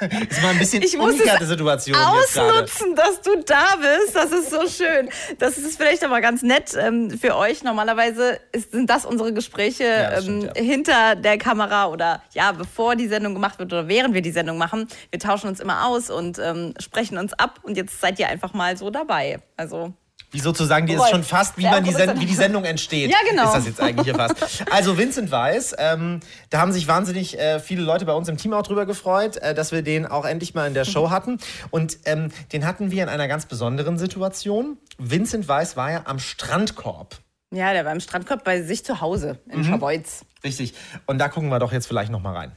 ist 0.30 0.42
mal 0.42 0.50
ein 0.50 0.58
bisschen 0.58 0.82
Ich 0.82 0.98
umgekehrte 0.98 1.46
Situation. 1.46 1.96
Ausnutzen, 1.96 2.94
dass 2.94 3.20
du 3.20 3.42
da 3.44 3.76
bist, 3.76 4.14
das 4.14 4.32
ist 4.32 4.50
so 4.50 4.66
schön. 4.66 5.08
Das 5.38 5.58
ist 5.58 5.76
vielleicht 5.76 6.04
aber 6.04 6.20
ganz 6.20 6.42
nett 6.42 6.74
ähm, 6.78 7.10
für 7.10 7.36
euch. 7.36 7.62
Normalerweise 7.62 8.40
ist, 8.52 8.72
sind 8.72 8.88
das 8.90 9.04
unsere 9.04 9.32
Gespräche 9.32 9.84
Ja, 9.84 10.10
das 10.10 10.26
ähm, 10.26 10.42
stimmt, 10.42 10.56
ja. 10.56 10.62
hinter 10.62 11.16
der 11.16 11.38
Kamera 11.38 11.86
oder 11.88 12.22
ja, 12.32 12.52
bevor 12.52 12.96
die 12.96 13.08
Sendung 13.08 13.34
gemacht 13.34 13.58
wird 13.58 13.72
oder 13.72 13.88
während 13.88 14.14
wir 14.14 14.22
die 14.22 14.32
Sendung 14.32 14.58
machen. 14.58 14.88
Wir 15.10 15.18
tauschen 15.18 15.48
uns 15.48 15.60
immer 15.60 15.86
aus 15.86 16.10
und 16.10 16.38
ähm, 16.38 16.74
sprechen 16.78 17.18
uns 17.18 17.32
ab 17.34 17.60
und 17.62 17.76
jetzt 17.76 18.00
seid 18.00 18.18
ihr 18.18 18.28
einfach 18.28 18.54
mal 18.54 18.76
so 18.76 18.90
dabei. 18.90 19.40
Also 19.56 19.92
Wie 20.30 20.40
sozusagen, 20.40 20.86
die 20.86 20.94
ist 20.94 20.98
Wobei, 20.98 21.10
schon 21.10 21.22
fast, 21.22 21.56
wie, 21.58 21.62
man 21.64 21.84
die, 21.84 21.92
Send 21.92 22.14
ist- 22.14 22.20
wie 22.20 22.26
die 22.26 22.34
Sendung 22.34 22.64
entsteht. 22.64 23.10
Ja, 23.14 23.18
genau. 23.28 23.44
Ist 23.46 23.54
das 23.54 23.66
jetzt 23.66 23.80
eigentlich 23.80 24.04
hier 24.04 24.14
fast. 24.16 24.36
Also 24.70 24.98
Vincent 24.98 25.30
Weiss, 25.30 25.74
ähm, 25.78 26.20
da 26.50 26.60
haben 26.60 26.72
sich 26.72 26.88
wahnsinnig 26.88 27.38
äh, 27.38 27.60
viele 27.60 27.82
Leute 27.82 28.04
bei 28.04 28.12
uns 28.14 28.28
im 28.28 28.36
Team 28.36 28.52
auch 28.52 28.62
drüber 28.62 28.84
gefreut, 28.86 29.36
äh, 29.36 29.54
dass 29.54 29.70
wir 29.70 29.82
den 29.82 30.06
auch 30.06 30.24
endlich 30.24 30.54
mal 30.54 30.66
in 30.66 30.74
der. 30.74 30.84
Show 30.84 31.10
hatten. 31.10 31.38
Und 31.70 31.98
ähm, 32.04 32.30
den 32.52 32.66
hatten 32.66 32.90
wir 32.90 33.02
in 33.02 33.08
einer 33.08 33.26
ganz 33.28 33.46
besonderen 33.46 33.96
Situation. 33.98 34.76
Vincent 34.98 35.48
Weiss 35.48 35.76
war 35.76 35.90
ja 35.90 36.02
am 36.06 36.18
Strandkorb. 36.18 37.16
ja, 37.52 37.72
der 37.72 37.84
war 37.84 37.92
im 37.92 38.00
Strandkorb 38.00 38.44
bei 38.44 38.62
sich 38.62 38.84
zu 38.84 39.00
Hause 39.00 39.38
in 39.50 39.60
Mhm. 39.60 39.64
Schabolz. 39.64 40.24
Richtig. 40.42 40.74
Und 41.06 41.18
da 41.18 41.28
gucken 41.28 41.48
wir 41.48 41.58
doch 41.58 41.72
jetzt 41.72 41.86
vielleicht 41.86 42.10
noch 42.12 42.20
mal 42.20 42.34
rein. 42.36 42.52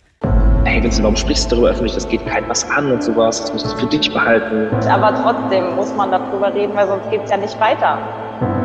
Hey 0.69 0.83
Vincent, 0.83 1.01
warum 1.03 1.15
sprichst 1.15 1.49
du 1.49 1.55
darüber 1.55 1.69
öffentlich? 1.69 1.93
Das 1.93 2.07
geht 2.09 2.25
keinem 2.25 2.49
was 2.49 2.69
an 2.71 2.91
und 2.91 3.01
sowas. 3.01 3.39
Das 3.39 3.53
musst 3.53 3.71
du 3.71 3.77
für 3.77 3.85
dich 3.85 4.11
behalten. 4.11 4.67
Aber 4.89 5.15
trotzdem 5.23 5.75
muss 5.77 5.95
man 5.95 6.11
darüber 6.11 6.53
reden, 6.53 6.73
weil 6.75 6.87
sonst 6.87 7.09
geht 7.09 7.21
es 7.23 7.31
ja 7.31 7.37
nicht 7.37 7.57
weiter. 7.59 7.97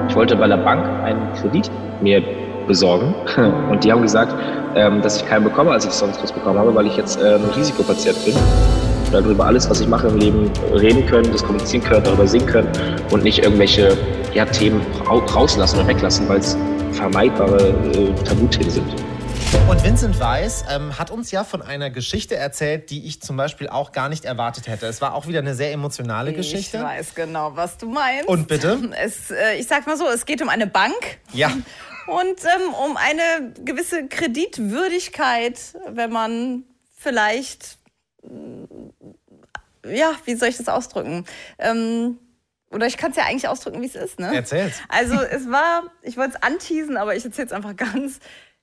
Ich 0.09 0.17
wollte 0.17 0.35
bei 0.35 0.49
der 0.49 0.57
Bank 0.57 0.85
einen 1.05 1.33
Kredit 1.41 1.71
mir 2.01 2.21
besorgen 2.67 3.15
und 3.71 3.85
die 3.85 3.93
haben 3.93 4.03
gesagt, 4.03 4.35
ähm, 4.75 5.01
dass 5.01 5.23
ich 5.23 5.29
keinen 5.29 5.45
bekomme, 5.45 5.71
als 5.71 5.85
ich 5.85 5.93
sonst 5.93 6.21
was 6.21 6.33
bekommen 6.33 6.59
habe, 6.59 6.75
weil 6.75 6.87
ich 6.89 6.97
jetzt 6.97 7.21
ähm, 7.23 7.41
Risikopatient 7.57 8.17
bin. 8.25 8.35
Darüber 9.13 9.47
alles, 9.47 9.71
was 9.71 9.81
ich 9.81 9.87
mache 9.87 10.09
im 10.09 10.17
Leben, 10.19 10.51
reden 10.75 11.07
können, 11.07 11.31
das 11.31 11.45
kommunizieren 11.45 11.85
können, 11.85 12.03
darüber 12.03 12.27
singen 12.27 12.47
können 12.47 12.69
und 13.13 13.23
nicht 13.23 13.45
irgendwelche 13.45 13.97
ja, 14.35 14.45
Themen 14.45 14.81
rau- 15.09 15.23
rauslassen 15.35 15.79
oder 15.79 15.87
weglassen, 15.89 16.29
weil 16.29 16.39
es 16.39 16.59
vermeidbare 16.91 17.69
äh, 17.95 18.13
Tabuthemen 18.25 18.71
sind. 18.71 18.93
Und 19.69 19.85
Vincent 19.85 20.19
Weiss 20.19 20.65
ähm, 20.69 20.99
hat 20.99 21.11
uns 21.11 21.31
ja 21.31 21.45
von 21.45 21.63
einer 21.63 21.91
Geschichte 21.91 22.37
erzählt, 22.37 22.91
die 22.91 23.07
ich 23.07 23.21
zum 23.21 23.37
Beispiel 23.37 23.69
auch 23.69 23.93
gar 23.93 24.09
nicht 24.09 24.25
erwartet 24.25 24.67
hätte. 24.69 24.87
Es 24.87 25.01
war 25.01 25.15
auch 25.15 25.27
wieder 25.27 25.41
eine 25.41 25.55
sehr 25.55 25.73
emotionale 25.73 26.33
Geschichte. 26.33 26.79
Ich 26.79 26.83
weiß 26.83 27.15
genau, 27.15 27.57
was 27.57 27.79
du 27.79 27.91
meinst. 27.91 28.29
Und 28.29 28.49
bitte? 28.49 28.91
Es, 28.99 29.31
äh, 29.31 29.57
ich 29.59 29.67
sag 29.67 29.87
mal 29.87 29.97
so, 29.97 30.07
es 30.09 30.27
geht 30.27 30.43
um 30.43 30.49
eine 30.49 30.67
Bank. 30.67 31.19
Ja. 31.33 31.49
Und 32.07 32.41
ähm, 32.45 32.75
um 32.85 32.97
eine 32.97 33.53
gewisse 33.65 34.09
Kreditwürdigkeit, 34.09 35.59
wenn 35.89 36.11
man 36.11 36.65
vielleicht, 36.97 37.79
äh, 38.25 39.97
ja, 39.97 40.13
wie 40.25 40.35
soll 40.35 40.49
ich 40.49 40.57
das 40.57 40.69
ausdrücken? 40.69 41.25
Ähm, 41.59 42.19
oder 42.71 42.87
ich 42.87 42.97
kann 42.97 43.11
es 43.11 43.17
ja 43.17 43.25
eigentlich 43.25 43.49
ausdrücken, 43.49 43.83
wie 43.83 43.87
es 43.87 43.95
ist, 43.95 44.19
ne? 44.19 44.35
Erzähl's. 44.35 44.75
Also 44.89 45.15
es 45.15 45.51
war, 45.51 45.85
ich 46.03 46.17
wollte 46.17 46.37
es 46.37 46.43
anteasen, 46.43 46.97
aber 46.97 47.15
ich 47.15 47.25
erzähle 47.25 47.47
es 47.47 47.53
einfach 47.53 47.77
ganz. 47.77 48.19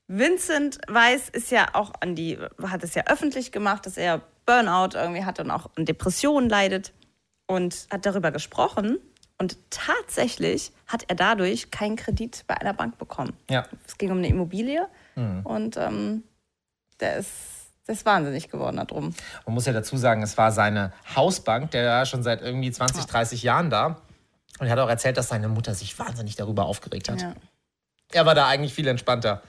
Vincent 0.10 0.80
Weiss 0.88 1.30
ist 1.30 1.52
ja 1.52 1.68
auch 1.74 1.94
an 2.00 2.16
die, 2.16 2.40
hat 2.64 2.84
es 2.84 2.96
ja 2.96 3.04
öffentlich 3.06 3.52
gemacht, 3.52 3.86
dass 3.86 3.96
er 3.96 4.22
Burnout 4.46 4.98
irgendwie 4.98 5.24
hat 5.24 5.40
und 5.40 5.52
auch 5.52 5.70
an 5.78 5.86
Depressionen 5.86 6.50
leidet 6.50 6.94
und 7.46 7.88
hat 7.92 8.06
darüber 8.08 8.32
gesprochen. 8.32 8.98
Und 9.38 9.58
tatsächlich 9.70 10.72
hat 10.88 11.06
er 11.08 11.16
dadurch 11.16 11.72
keinen 11.72 11.96
Kredit 11.96 12.44
bei 12.48 12.56
einer 12.56 12.74
Bank 12.74 12.98
bekommen. 12.98 13.38
Ja. 13.50 13.66
Es 13.88 13.98
ging 13.98 14.12
um 14.12 14.18
eine 14.18 14.28
Immobilie 14.28 14.88
und 15.44 15.78
ähm, 15.78 16.24
der 17.00 17.18
ist, 17.18 17.72
ist 17.88 18.06
wahnsinnig 18.06 18.50
geworden 18.50 18.78
darum. 18.78 19.14
Man 19.46 19.54
muss 19.54 19.66
ja 19.66 19.74
dazu 19.74 19.96
sagen, 19.96 20.24
es 20.24 20.38
war 20.38 20.52
seine 20.52 20.92
Hausbank, 21.16 21.72
der 21.72 21.88
war 21.90 22.06
schon 22.06 22.24
seit 22.24 22.42
irgendwie 22.42 22.72
20, 22.72 23.06
30 23.06 23.44
Jahren 23.44 23.70
da. 23.70 24.02
Und 24.60 24.66
er 24.66 24.72
hat 24.72 24.80
auch 24.80 24.90
erzählt, 24.90 25.18
dass 25.18 25.30
seine 25.30 25.48
Mutter 25.48 25.74
sich 25.74 25.98
wahnsinnig 26.00 26.36
darüber 26.36 26.66
aufgeregt 26.66 27.10
hat. 27.10 27.22
Ja. 27.22 27.34
Er 28.12 28.26
war 28.26 28.36
da 28.36 28.48
eigentlich 28.48 28.74
viel 28.74 28.88
entspannter. 28.88 29.42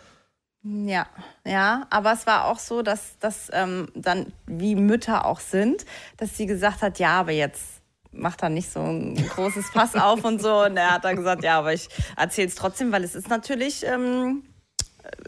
Ja, 0.63 1.07
ja, 1.47 1.87
aber 1.89 2.13
es 2.13 2.27
war 2.27 2.45
auch 2.47 2.59
so, 2.59 2.83
dass, 2.83 3.19
dass 3.19 3.49
ähm, 3.53 3.89
dann, 3.95 4.33
wie 4.47 4.75
Mütter 4.77 5.25
auch 5.25 5.41
sind, 5.41 5.87
dass 6.19 6.37
sie 6.37 6.45
gesagt 6.47 6.83
hat, 6.83 6.99
ja, 6.99 7.21
aber 7.21 7.33
jetzt 7.33 7.81
macht 8.13 8.43
er 8.43 8.51
nicht 8.51 8.71
so 8.71 8.81
ein 8.81 9.15
großes 9.17 9.71
Fass 9.71 9.95
auf 9.97 10.25
und 10.25 10.43
so. 10.43 10.65
Und 10.65 10.77
er 10.77 10.91
hat 10.93 11.05
dann 11.05 11.17
gesagt, 11.17 11.45
ja, 11.45 11.59
aber 11.59 11.73
ich 11.73 11.89
erzähle 12.17 12.49
es 12.49 12.57
trotzdem, 12.57 12.93
weil 12.93 13.05
es 13.05 13.15
ist 13.15 13.29
natürlich, 13.29 13.87
ähm, 13.87 14.43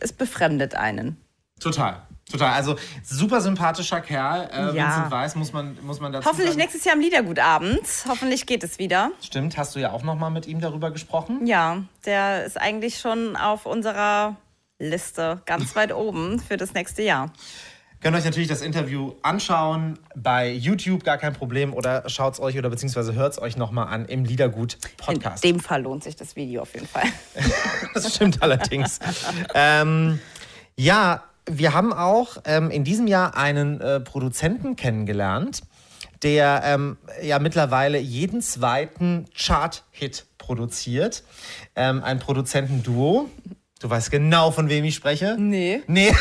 es 0.01 0.13
befremdet 0.13 0.75
einen. 0.75 1.17
Total. 1.61 2.03
Total. 2.31 2.53
Also 2.55 2.77
super 3.03 3.41
sympathischer 3.41 4.01
Kerl. 4.01 4.49
Äh, 4.53 4.77
Ja. 4.77 4.87
Vincent 4.97 5.11
Weiss, 5.11 5.35
muss 5.35 5.53
man, 5.53 5.79
muss 5.83 6.01
man 6.01 6.13
dazu 6.13 6.27
Hoffentlich 6.29 6.51
sagen. 6.51 6.61
nächstes 6.61 6.85
Jahr 6.85 6.95
am 6.95 7.01
Liedergutabend. 7.01 7.81
Hoffentlich 8.09 8.47
geht 8.47 8.65
es 8.65 8.79
wieder. 8.79 9.11
Stimmt, 9.23 9.57
hast 9.57 9.75
du 9.77 9.81
ja 9.81 9.93
auch 9.93 10.03
noch 10.03 10.15
mal 10.17 10.31
mit 10.31 10.47
ihm 10.47 10.61
darüber 10.61 10.91
gesprochen. 10.91 11.47
Ja, 11.47 11.83
der 12.05 12.45
ist 12.45 12.61
eigentlich 12.61 12.99
schon 13.01 13.37
auf 13.37 13.65
unserer 13.67 14.37
Liste 14.83 15.43
ganz 15.47 15.75
weit 15.77 15.93
oben 15.93 16.41
für 16.41 16.57
das 16.57 16.75
nächste 16.75 17.03
Jahr. 17.03 17.33
Könnt 18.03 18.17
euch 18.17 18.25
natürlich 18.25 18.49
das 18.49 18.63
Interview 18.63 19.13
anschauen 19.23 19.97
bei 20.17 20.51
YouTube, 20.51 21.05
gar 21.05 21.19
kein 21.19 21.35
Problem. 21.35 21.73
Oder 21.73 22.09
schaut 22.09 22.35
es 22.35 22.41
euch 22.41 22.59
oder 22.59 22.69
beziehungsweise 22.69 23.15
hört 23.15 23.35
es 23.35 23.41
euch 23.41 23.57
noch 23.57 23.71
mal 23.71 23.85
an 23.85 24.07
im 24.07 24.25
Liedergut 24.25 24.77
Podcast. 24.97 25.45
In 25.45 25.53
dem 25.53 25.61
Fall 25.61 25.83
lohnt 25.83 26.03
sich 26.03 26.17
das 26.17 26.35
Video 26.35 26.63
auf 26.63 26.75
jeden 26.75 26.89
Fall. 26.89 27.05
Das 27.95 28.13
stimmt 28.15 28.43
allerdings. 28.43 28.99
ähm, 29.55 30.19
ja, 30.77 31.23
wir 31.47 31.75
haben 31.75 31.93
auch 31.93 32.39
ähm, 32.45 32.71
in 32.71 32.83
diesem 32.85 33.07
Jahr 33.07 33.37
einen 33.37 33.81
äh, 33.81 34.01
Produzenten 34.01 34.75
kennengelernt, 34.75 35.63
der 36.23 36.63
ähm, 36.65 36.97
ja 37.23 37.39
mittlerweile 37.39 37.99
jeden 37.99 38.41
zweiten 38.41 39.27
Chart-Hit 39.35 40.27
produziert. 40.39 41.23
Ähm, 41.77 42.03
ein 42.03 42.19
Produzentenduo. 42.19 43.29
Du 43.83 43.91
weißt 43.91 44.13
genau, 44.13 44.53
von 44.53 44.69
wem 44.69 44.85
ich 44.85 44.95
spreche. 44.95 45.35
Nee. 45.37 45.83
Nee. 45.89 46.15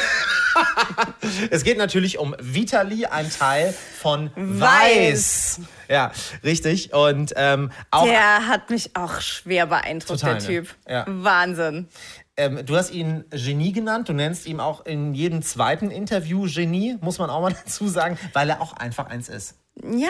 es 1.52 1.64
geht 1.64 1.78
natürlich 1.78 2.18
um 2.18 2.36
Vitali, 2.40 3.06
ein 3.06 3.30
Teil 3.30 3.72
von 4.00 4.32
Weiß. 4.36 4.60
Weiß. 4.60 5.62
Ja, 5.88 6.12
richtig. 6.44 6.92
Und 6.92 7.34
ähm, 7.36 7.72
auch. 7.92 8.06
Der 8.06 8.48
hat 8.48 8.72
mich 8.72 8.96
auch 8.96 9.22
schwer 9.22 9.68
beeindruckt, 9.68 10.22
Total, 10.22 10.40
der 10.40 10.42
ne? 10.42 10.48
Typ. 10.48 10.76
Ja. 10.90 11.06
Wahnsinn. 11.08 11.88
Ähm, 12.36 12.66
du 12.66 12.76
hast 12.76 12.92
ihn 12.92 13.26
Genie 13.30 13.74
genannt. 13.74 14.10
Du 14.10 14.14
nennst 14.14 14.48
ihn 14.48 14.60
auch 14.60 14.84
in 14.88 15.14
jedem 15.14 15.44
zweiten 15.44 15.92
Interview 15.92 16.48
Genie, 16.52 16.98
muss 17.00 17.20
man 17.20 17.30
auch 17.30 17.42
mal 17.42 17.54
dazu 17.66 17.88
sagen, 17.88 18.18
weil 18.34 18.50
er 18.50 18.60
auch 18.60 18.74
einfach 18.74 19.06
eins 19.06 19.30
ist. 19.30 19.54
Ja, 19.84 20.10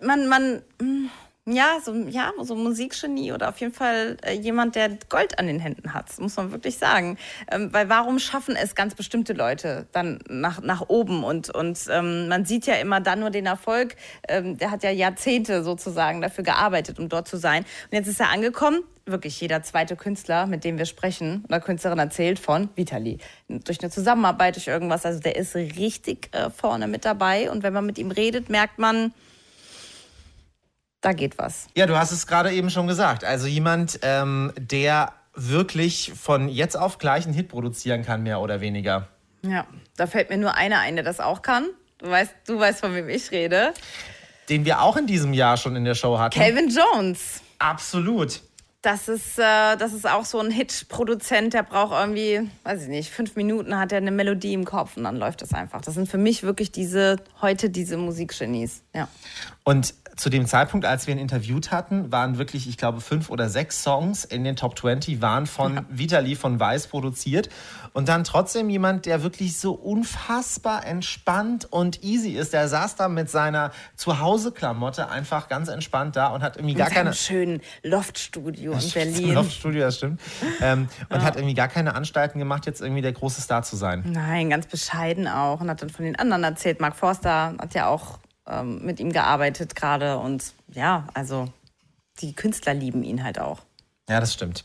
man, 0.00 0.28
man, 0.28 0.62
mm, 0.82 1.06
ja, 1.46 1.78
so, 1.84 1.94
ja, 1.94 2.32
so 2.40 2.54
Musikgenie 2.54 3.32
oder 3.32 3.50
auf 3.50 3.58
jeden 3.58 3.74
Fall 3.74 4.16
äh, 4.22 4.32
jemand, 4.32 4.76
der 4.76 4.96
Gold 5.10 5.38
an 5.38 5.46
den 5.46 5.60
Händen 5.60 5.92
hat, 5.92 6.18
muss 6.18 6.36
man 6.36 6.52
wirklich 6.52 6.78
sagen. 6.78 7.18
Ähm, 7.50 7.70
weil 7.70 7.90
warum 7.90 8.18
schaffen 8.18 8.56
es 8.56 8.74
ganz 8.74 8.94
bestimmte 8.94 9.34
Leute 9.34 9.86
dann 9.92 10.20
nach, 10.26 10.62
nach 10.62 10.88
oben? 10.88 11.22
Und, 11.22 11.50
und 11.50 11.78
ähm, 11.90 12.28
man 12.28 12.46
sieht 12.46 12.66
ja 12.66 12.76
immer 12.76 13.00
dann 13.00 13.20
nur 13.20 13.28
den 13.28 13.44
Erfolg. 13.44 13.96
Ähm, 14.26 14.56
der 14.56 14.70
hat 14.70 14.82
ja 14.82 14.90
Jahrzehnte 14.90 15.62
sozusagen 15.64 16.22
dafür 16.22 16.44
gearbeitet, 16.44 16.98
um 16.98 17.10
dort 17.10 17.28
zu 17.28 17.36
sein. 17.36 17.64
Und 17.90 17.92
jetzt 17.92 18.08
ist 18.08 18.20
er 18.20 18.30
angekommen. 18.30 18.82
Wirklich 19.04 19.38
jeder 19.38 19.62
zweite 19.62 19.96
Künstler, 19.96 20.46
mit 20.46 20.64
dem 20.64 20.78
wir 20.78 20.86
sprechen, 20.86 21.44
oder 21.46 21.60
Künstlerin 21.60 21.98
erzählt 21.98 22.38
von 22.38 22.70
Vitali. 22.74 23.18
Durch 23.48 23.82
eine 23.82 23.90
Zusammenarbeit, 23.90 24.56
durch 24.56 24.68
irgendwas. 24.68 25.04
Also 25.04 25.20
der 25.20 25.36
ist 25.36 25.54
richtig 25.54 26.30
äh, 26.32 26.48
vorne 26.48 26.88
mit 26.88 27.04
dabei. 27.04 27.50
Und 27.50 27.62
wenn 27.62 27.74
man 27.74 27.84
mit 27.84 27.98
ihm 27.98 28.10
redet, 28.10 28.48
merkt 28.48 28.78
man, 28.78 29.12
da 31.04 31.12
geht 31.12 31.38
was. 31.38 31.66
Ja, 31.76 31.86
du 31.86 31.96
hast 31.96 32.12
es 32.12 32.26
gerade 32.26 32.52
eben 32.52 32.70
schon 32.70 32.86
gesagt. 32.86 33.24
Also 33.24 33.46
jemand, 33.46 33.98
ähm, 34.02 34.52
der 34.56 35.12
wirklich 35.34 36.12
von 36.14 36.48
jetzt 36.48 36.76
auf 36.76 36.98
gleich 36.98 37.24
einen 37.24 37.34
Hit 37.34 37.48
produzieren 37.48 38.04
kann, 38.04 38.22
mehr 38.22 38.40
oder 38.40 38.60
weniger. 38.60 39.08
Ja, 39.42 39.66
da 39.96 40.06
fällt 40.06 40.30
mir 40.30 40.38
nur 40.38 40.54
einer 40.54 40.78
ein, 40.78 40.94
der 40.96 41.04
das 41.04 41.20
auch 41.20 41.42
kann. 41.42 41.66
Du 41.98 42.08
weißt, 42.08 42.34
du 42.46 42.58
weißt, 42.58 42.80
von 42.80 42.94
wem 42.94 43.08
ich 43.08 43.30
rede. 43.30 43.74
Den 44.48 44.64
wir 44.64 44.80
auch 44.80 44.96
in 44.96 45.06
diesem 45.06 45.34
Jahr 45.34 45.56
schon 45.56 45.76
in 45.76 45.84
der 45.84 45.94
Show 45.94 46.18
hatten. 46.18 46.38
Calvin 46.38 46.70
Jones. 46.70 47.42
Absolut. 47.58 48.40
Das 48.80 49.08
ist, 49.08 49.38
äh, 49.38 49.76
das 49.76 49.94
ist 49.94 50.06
auch 50.06 50.26
so 50.26 50.38
ein 50.40 50.50
Hit-Produzent, 50.50 51.54
der 51.54 51.62
braucht 51.62 51.92
irgendwie, 51.92 52.50
weiß 52.64 52.82
ich 52.82 52.88
nicht, 52.88 53.10
fünf 53.10 53.34
Minuten 53.34 53.78
hat 53.78 53.92
er 53.92 53.98
eine 53.98 54.10
Melodie 54.10 54.52
im 54.52 54.66
Kopf 54.66 54.98
und 54.98 55.04
dann 55.04 55.16
läuft 55.16 55.40
es 55.40 55.54
einfach. 55.54 55.80
Das 55.80 55.94
sind 55.94 56.06
für 56.06 56.18
mich 56.18 56.42
wirklich 56.42 56.70
diese, 56.70 57.16
heute 57.40 57.70
diese 57.70 57.96
Musikgenies. 57.96 58.82
Ja. 58.94 59.08
Und 59.64 59.94
zu 60.16 60.30
dem 60.30 60.46
Zeitpunkt, 60.46 60.86
als 60.86 61.06
wir 61.06 61.14
ihn 61.14 61.20
interviewt 61.20 61.70
hatten, 61.70 62.12
waren 62.12 62.38
wirklich, 62.38 62.68
ich 62.68 62.76
glaube, 62.76 63.00
fünf 63.00 63.30
oder 63.30 63.48
sechs 63.48 63.82
Songs 63.82 64.24
in 64.24 64.44
den 64.44 64.56
Top 64.56 64.78
20 64.78 65.20
waren 65.20 65.46
von 65.46 65.74
ja. 65.76 65.84
Vitali 65.88 66.36
von 66.36 66.60
Weiß 66.60 66.86
produziert. 66.86 67.48
Und 67.92 68.08
dann 68.08 68.24
trotzdem 68.24 68.68
jemand, 68.70 69.06
der 69.06 69.22
wirklich 69.22 69.56
so 69.56 69.72
unfassbar 69.72 70.84
entspannt 70.84 71.66
und 71.70 72.02
easy 72.02 72.30
ist. 72.30 72.52
Der 72.52 72.68
saß 72.68 72.96
da 72.96 73.08
mit 73.08 73.30
seiner 73.30 73.70
Zuhause-Klamotte 73.96 75.08
einfach 75.08 75.48
ganz 75.48 75.68
entspannt 75.68 76.16
da 76.16 76.28
und 76.28 76.42
hat 76.42 76.56
irgendwie 76.56 76.74
gar 76.74 76.88
in 76.88 76.94
keine. 76.94 77.12
schönen 77.12 77.60
Loftstudio 77.82 78.72
in 78.72 78.90
Berlin. 78.94 79.34
Loftstudio, 79.34 79.82
das 79.82 79.96
stimmt. 79.96 80.20
Ähm, 80.60 80.88
und 81.08 81.16
ja. 81.16 81.22
hat 81.22 81.36
irgendwie 81.36 81.54
gar 81.54 81.68
keine 81.68 81.94
Anstalten 81.94 82.38
gemacht, 82.38 82.66
jetzt 82.66 82.80
irgendwie 82.80 83.02
der 83.02 83.12
große 83.12 83.40
Star 83.40 83.62
zu 83.62 83.76
sein. 83.76 84.02
Nein, 84.06 84.50
ganz 84.50 84.66
bescheiden 84.66 85.28
auch. 85.28 85.60
Und 85.60 85.70
hat 85.70 85.82
dann 85.82 85.90
von 85.90 86.04
den 86.04 86.16
anderen 86.16 86.42
erzählt. 86.44 86.80
Mark 86.80 86.96
Forster 86.96 87.54
hat 87.58 87.74
ja 87.74 87.86
auch 87.86 88.18
ähm, 88.46 88.84
mit 88.84 89.00
ihm 89.00 89.12
gearbeitet 89.12 89.74
gerade. 89.74 90.18
Und 90.18 90.54
ja, 90.68 91.06
also 91.14 91.52
die 92.20 92.34
Künstler 92.34 92.74
lieben 92.74 93.02
ihn 93.02 93.24
halt 93.24 93.38
auch. 93.38 93.60
Ja, 94.08 94.20
das 94.20 94.34
stimmt. 94.34 94.64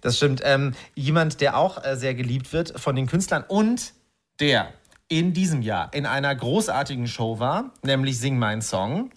Das 0.00 0.16
stimmt. 0.16 0.40
Ähm, 0.44 0.74
jemand, 0.94 1.40
der 1.40 1.56
auch 1.56 1.84
äh, 1.84 1.96
sehr 1.96 2.14
geliebt 2.14 2.52
wird 2.52 2.78
von 2.78 2.94
den 2.94 3.06
Künstlern 3.06 3.44
und 3.46 3.92
der 4.38 4.72
in 5.08 5.32
diesem 5.32 5.62
Jahr 5.62 5.92
in 5.92 6.06
einer 6.06 6.34
großartigen 6.34 7.06
Show 7.06 7.38
war, 7.38 7.72
nämlich 7.82 8.18
Sing 8.18 8.38
Mein 8.38 8.62
Song, 8.62 9.10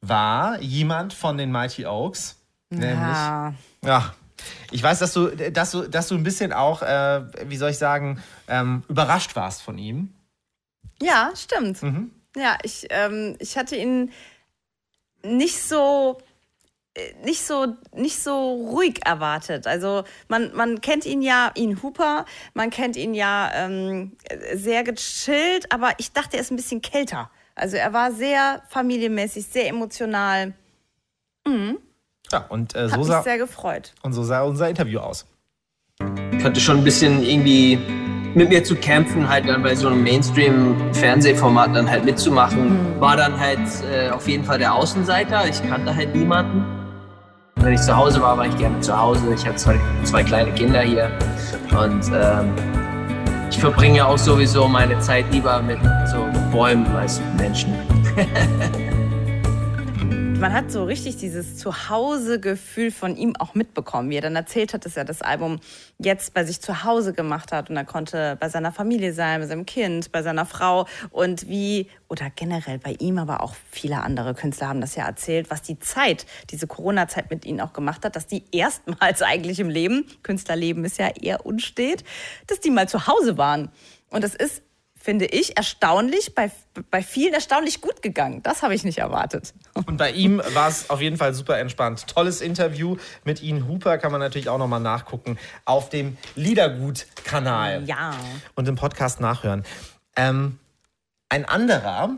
war 0.00 0.60
jemand 0.60 1.12
von 1.12 1.36
den 1.36 1.52
Mighty 1.52 1.86
Oaks. 1.86 2.36
Nämlich, 2.70 2.90
ja. 2.90 3.54
ja. 3.84 4.14
Ich 4.70 4.82
weiß, 4.82 4.98
dass 4.98 5.12
du, 5.12 5.28
dass 5.28 5.70
du, 5.70 5.88
dass 5.88 6.08
du 6.08 6.16
ein 6.16 6.24
bisschen 6.24 6.52
auch, 6.52 6.82
äh, 6.82 7.22
wie 7.48 7.56
soll 7.56 7.70
ich 7.70 7.78
sagen, 7.78 8.20
ähm, 8.48 8.82
überrascht 8.88 9.36
warst 9.36 9.62
von 9.62 9.78
ihm. 9.78 10.14
Ja, 11.00 11.30
stimmt. 11.36 11.82
Mhm. 11.82 12.10
Ja, 12.36 12.56
ich, 12.62 12.86
ähm, 12.90 13.36
ich 13.38 13.56
hatte 13.56 13.76
ihn 13.76 14.12
nicht 15.22 15.58
so 15.62 16.18
nicht 17.24 17.42
so, 17.42 17.74
nicht 17.94 18.22
so 18.22 18.52
ruhig 18.70 19.00
erwartet. 19.06 19.66
Also 19.66 20.04
man, 20.28 20.54
man 20.54 20.80
kennt 20.80 21.06
ihn 21.06 21.22
ja, 21.22 21.50
ihn 21.54 21.82
Hooper, 21.82 22.26
man 22.54 22.68
kennt 22.70 22.96
ihn 22.96 23.14
ja 23.14 23.50
ähm, 23.54 24.12
sehr 24.54 24.84
gechillt, 24.84 25.72
aber 25.72 25.92
ich 25.98 26.12
dachte, 26.12 26.36
er 26.36 26.42
ist 26.42 26.50
ein 26.50 26.56
bisschen 26.56 26.82
kälter. 26.82 27.30
Also 27.54 27.76
er 27.76 27.92
war 27.92 28.12
sehr 28.12 28.62
familienmäßig, 28.68 29.46
sehr 29.46 29.68
emotional. 29.68 30.52
Mhm. 31.46 31.78
Ja, 32.30 32.46
und 32.48 32.74
äh, 32.74 32.84
Hat 32.84 32.90
so 32.90 32.98
mich 32.98 33.06
sah, 33.08 33.22
sehr 33.22 33.38
gefreut. 33.38 33.94
und 34.02 34.12
so 34.12 34.22
sah 34.22 34.42
unser 34.42 34.68
Interview 34.68 35.00
aus. 35.00 35.26
Ich 36.36 36.44
hatte 36.44 36.60
schon 36.60 36.78
ein 36.78 36.84
bisschen 36.84 37.22
irgendwie 37.22 37.78
mit 38.34 38.48
mir 38.48 38.64
zu 38.64 38.74
kämpfen, 38.76 39.28
halt 39.28 39.48
dann 39.48 39.62
bei 39.62 39.74
so 39.74 39.88
einem 39.88 40.02
Mainstream-Fernsehformat 40.02 41.74
dann 41.76 41.90
halt 41.90 42.04
mitzumachen. 42.04 43.00
War 43.00 43.16
dann 43.16 43.38
halt 43.38 43.60
äh, 43.90 44.10
auf 44.10 44.28
jeden 44.28 44.44
Fall 44.44 44.58
der 44.58 44.74
Außenseiter. 44.74 45.46
Ich 45.48 45.62
kannte 45.68 45.94
halt 45.94 46.14
niemanden. 46.14 46.64
Wenn 47.56 47.74
ich 47.74 47.80
zu 47.80 47.96
Hause 47.96 48.20
war, 48.20 48.36
war 48.38 48.46
ich 48.46 48.56
gerne 48.56 48.80
zu 48.80 48.98
Hause. 48.98 49.34
Ich 49.34 49.46
habe 49.46 49.56
zwei, 49.56 49.78
zwei 50.04 50.22
kleine 50.24 50.50
Kinder 50.52 50.80
hier 50.80 51.10
und 51.70 52.10
ähm, 52.12 52.50
ich 53.50 53.58
verbringe 53.58 54.06
auch 54.06 54.18
sowieso 54.18 54.66
meine 54.66 54.98
Zeit 55.00 55.26
lieber 55.30 55.60
mit 55.62 55.78
so 56.10 56.26
Bäumen 56.50 56.86
als 56.96 57.20
mit 57.20 57.40
Menschen. 57.42 57.74
Man 60.42 60.54
hat 60.54 60.72
so 60.72 60.82
richtig 60.82 61.18
dieses 61.18 61.56
Zuhause-Gefühl 61.56 62.90
von 62.90 63.16
ihm 63.16 63.36
auch 63.36 63.54
mitbekommen, 63.54 64.10
wie 64.10 64.16
er 64.16 64.22
dann 64.22 64.34
erzählt 64.34 64.74
hat, 64.74 64.84
dass 64.84 64.96
er 64.96 65.04
das 65.04 65.22
Album 65.22 65.60
jetzt 65.98 66.34
bei 66.34 66.42
sich 66.42 66.60
zu 66.60 66.82
Hause 66.82 67.12
gemacht 67.12 67.52
hat 67.52 67.70
und 67.70 67.76
er 67.76 67.84
konnte 67.84 68.36
bei 68.40 68.48
seiner 68.48 68.72
Familie 68.72 69.12
sein, 69.12 69.40
bei 69.40 69.46
seinem 69.46 69.66
Kind, 69.66 70.10
bei 70.10 70.24
seiner 70.24 70.44
Frau 70.44 70.88
und 71.10 71.48
wie, 71.48 71.88
oder 72.08 72.28
generell 72.34 72.80
bei 72.80 72.96
ihm, 72.98 73.18
aber 73.18 73.40
auch 73.40 73.54
viele 73.70 74.02
andere 74.02 74.34
Künstler 74.34 74.66
haben 74.66 74.80
das 74.80 74.96
ja 74.96 75.06
erzählt, 75.06 75.48
was 75.48 75.62
die 75.62 75.78
Zeit, 75.78 76.26
diese 76.50 76.66
Corona-Zeit 76.66 77.30
mit 77.30 77.44
ihnen 77.44 77.60
auch 77.60 77.72
gemacht 77.72 78.04
hat, 78.04 78.16
dass 78.16 78.26
die 78.26 78.42
erstmals 78.50 79.22
eigentlich 79.22 79.60
im 79.60 79.68
Leben, 79.68 80.06
Künstlerleben 80.24 80.84
ist 80.84 80.98
ja 80.98 81.06
eher 81.06 81.46
unstet, 81.46 82.02
dass 82.48 82.58
die 82.58 82.72
mal 82.72 82.88
zu 82.88 83.06
Hause 83.06 83.38
waren. 83.38 83.70
Und 84.10 84.24
das 84.24 84.34
ist 84.34 84.62
finde 85.02 85.26
ich, 85.26 85.56
erstaunlich, 85.56 86.34
bei, 86.34 86.50
bei 86.90 87.02
vielen 87.02 87.34
erstaunlich 87.34 87.80
gut 87.80 88.02
gegangen. 88.02 88.42
Das 88.42 88.62
habe 88.62 88.74
ich 88.74 88.84
nicht 88.84 88.98
erwartet. 88.98 89.52
Und 89.86 89.96
bei 89.96 90.12
ihm 90.12 90.40
war 90.54 90.68
es 90.68 90.90
auf 90.90 91.00
jeden 91.00 91.16
Fall 91.16 91.34
super 91.34 91.58
entspannt. 91.58 92.06
Tolles 92.06 92.40
Interview 92.40 92.96
mit 93.24 93.42
Ian 93.42 93.68
Hooper 93.68 93.98
kann 93.98 94.12
man 94.12 94.20
natürlich 94.20 94.48
auch 94.48 94.58
nochmal 94.58 94.80
nachgucken 94.80 95.38
auf 95.64 95.88
dem 95.88 96.16
Liedergut-Kanal. 96.36 97.84
Ja. 97.86 98.12
Und 98.54 98.68
im 98.68 98.76
Podcast 98.76 99.20
nachhören. 99.20 99.64
Ähm, 100.16 100.58
ein 101.28 101.44
anderer, 101.46 102.10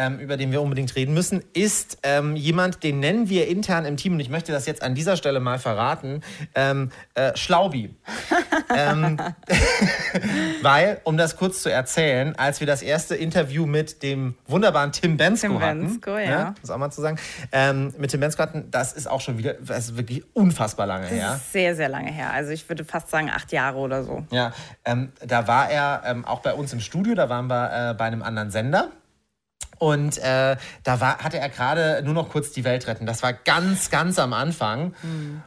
ähm, 0.00 0.18
über 0.18 0.38
den 0.38 0.50
wir 0.50 0.62
unbedingt 0.62 0.96
reden 0.96 1.12
müssen, 1.12 1.42
ist 1.52 1.98
ähm, 2.02 2.34
jemand, 2.34 2.82
den 2.82 3.00
nennen 3.00 3.28
wir 3.28 3.48
intern 3.48 3.84
im 3.84 3.98
Team, 3.98 4.14
und 4.14 4.20
ich 4.20 4.30
möchte 4.30 4.50
das 4.50 4.64
jetzt 4.64 4.82
an 4.82 4.94
dieser 4.94 5.16
Stelle 5.16 5.40
mal 5.40 5.58
verraten, 5.58 6.22
ähm, 6.54 6.90
äh, 7.14 7.36
Schlaubi. 7.36 7.94
ähm, 8.74 9.18
weil, 10.62 11.00
um 11.04 11.18
das 11.18 11.36
kurz 11.36 11.62
zu 11.62 11.70
erzählen, 11.70 12.34
als 12.36 12.60
wir 12.60 12.66
das 12.66 12.80
erste 12.80 13.14
Interview 13.14 13.66
mit 13.66 14.02
dem 14.02 14.36
wunderbaren 14.46 14.92
Tim 14.92 15.18
Bensko 15.18 15.48
Tim 15.48 15.60
hatten, 15.60 15.80
Bensko, 15.82 16.16
ja. 16.16 16.44
ne, 16.44 16.54
das 16.62 16.70
auch 16.70 16.78
mal 16.78 16.90
zu 16.90 17.02
sagen, 17.02 17.18
ähm, 17.52 17.92
mit 17.98 18.10
Tim 18.10 18.20
Bensko 18.20 18.42
hatten, 18.42 18.70
das 18.70 18.94
ist 18.94 19.06
auch 19.06 19.20
schon 19.20 19.36
wieder, 19.36 19.54
das 19.54 19.90
ist 19.90 19.96
wirklich 19.98 20.24
unfassbar 20.32 20.86
lange 20.86 21.02
Das 21.02 21.12
her. 21.12 21.34
ist 21.36 21.52
sehr, 21.52 21.76
sehr 21.76 21.90
lange 21.90 22.10
her. 22.10 22.32
Also 22.32 22.52
ich 22.52 22.66
würde 22.70 22.86
fast 22.86 23.10
sagen 23.10 23.28
acht 23.30 23.52
Jahre 23.52 23.78
oder 23.78 24.02
so. 24.02 24.24
Ja, 24.30 24.52
ähm, 24.86 25.12
da 25.26 25.46
war 25.46 25.70
er 25.70 26.16
auch 26.26 26.40
bei 26.40 26.54
uns 26.54 26.72
im 26.72 26.80
Studio, 26.80 27.14
da 27.14 27.28
waren 27.28 27.48
wir 27.48 27.90
äh, 27.90 27.94
bei 27.94 28.06
einem 28.06 28.22
anderen 28.22 28.50
Sender. 28.50 28.90
Und 29.80 30.18
äh, 30.18 30.58
da 30.84 31.00
war, 31.00 31.18
hatte 31.18 31.38
er 31.38 31.48
gerade 31.48 32.02
nur 32.04 32.12
noch 32.12 32.28
kurz 32.28 32.52
die 32.52 32.64
Welt 32.64 32.86
retten. 32.86 33.06
Das 33.06 33.22
war 33.22 33.32
ganz, 33.32 33.90
ganz 33.90 34.18
am 34.18 34.34
Anfang. 34.34 34.94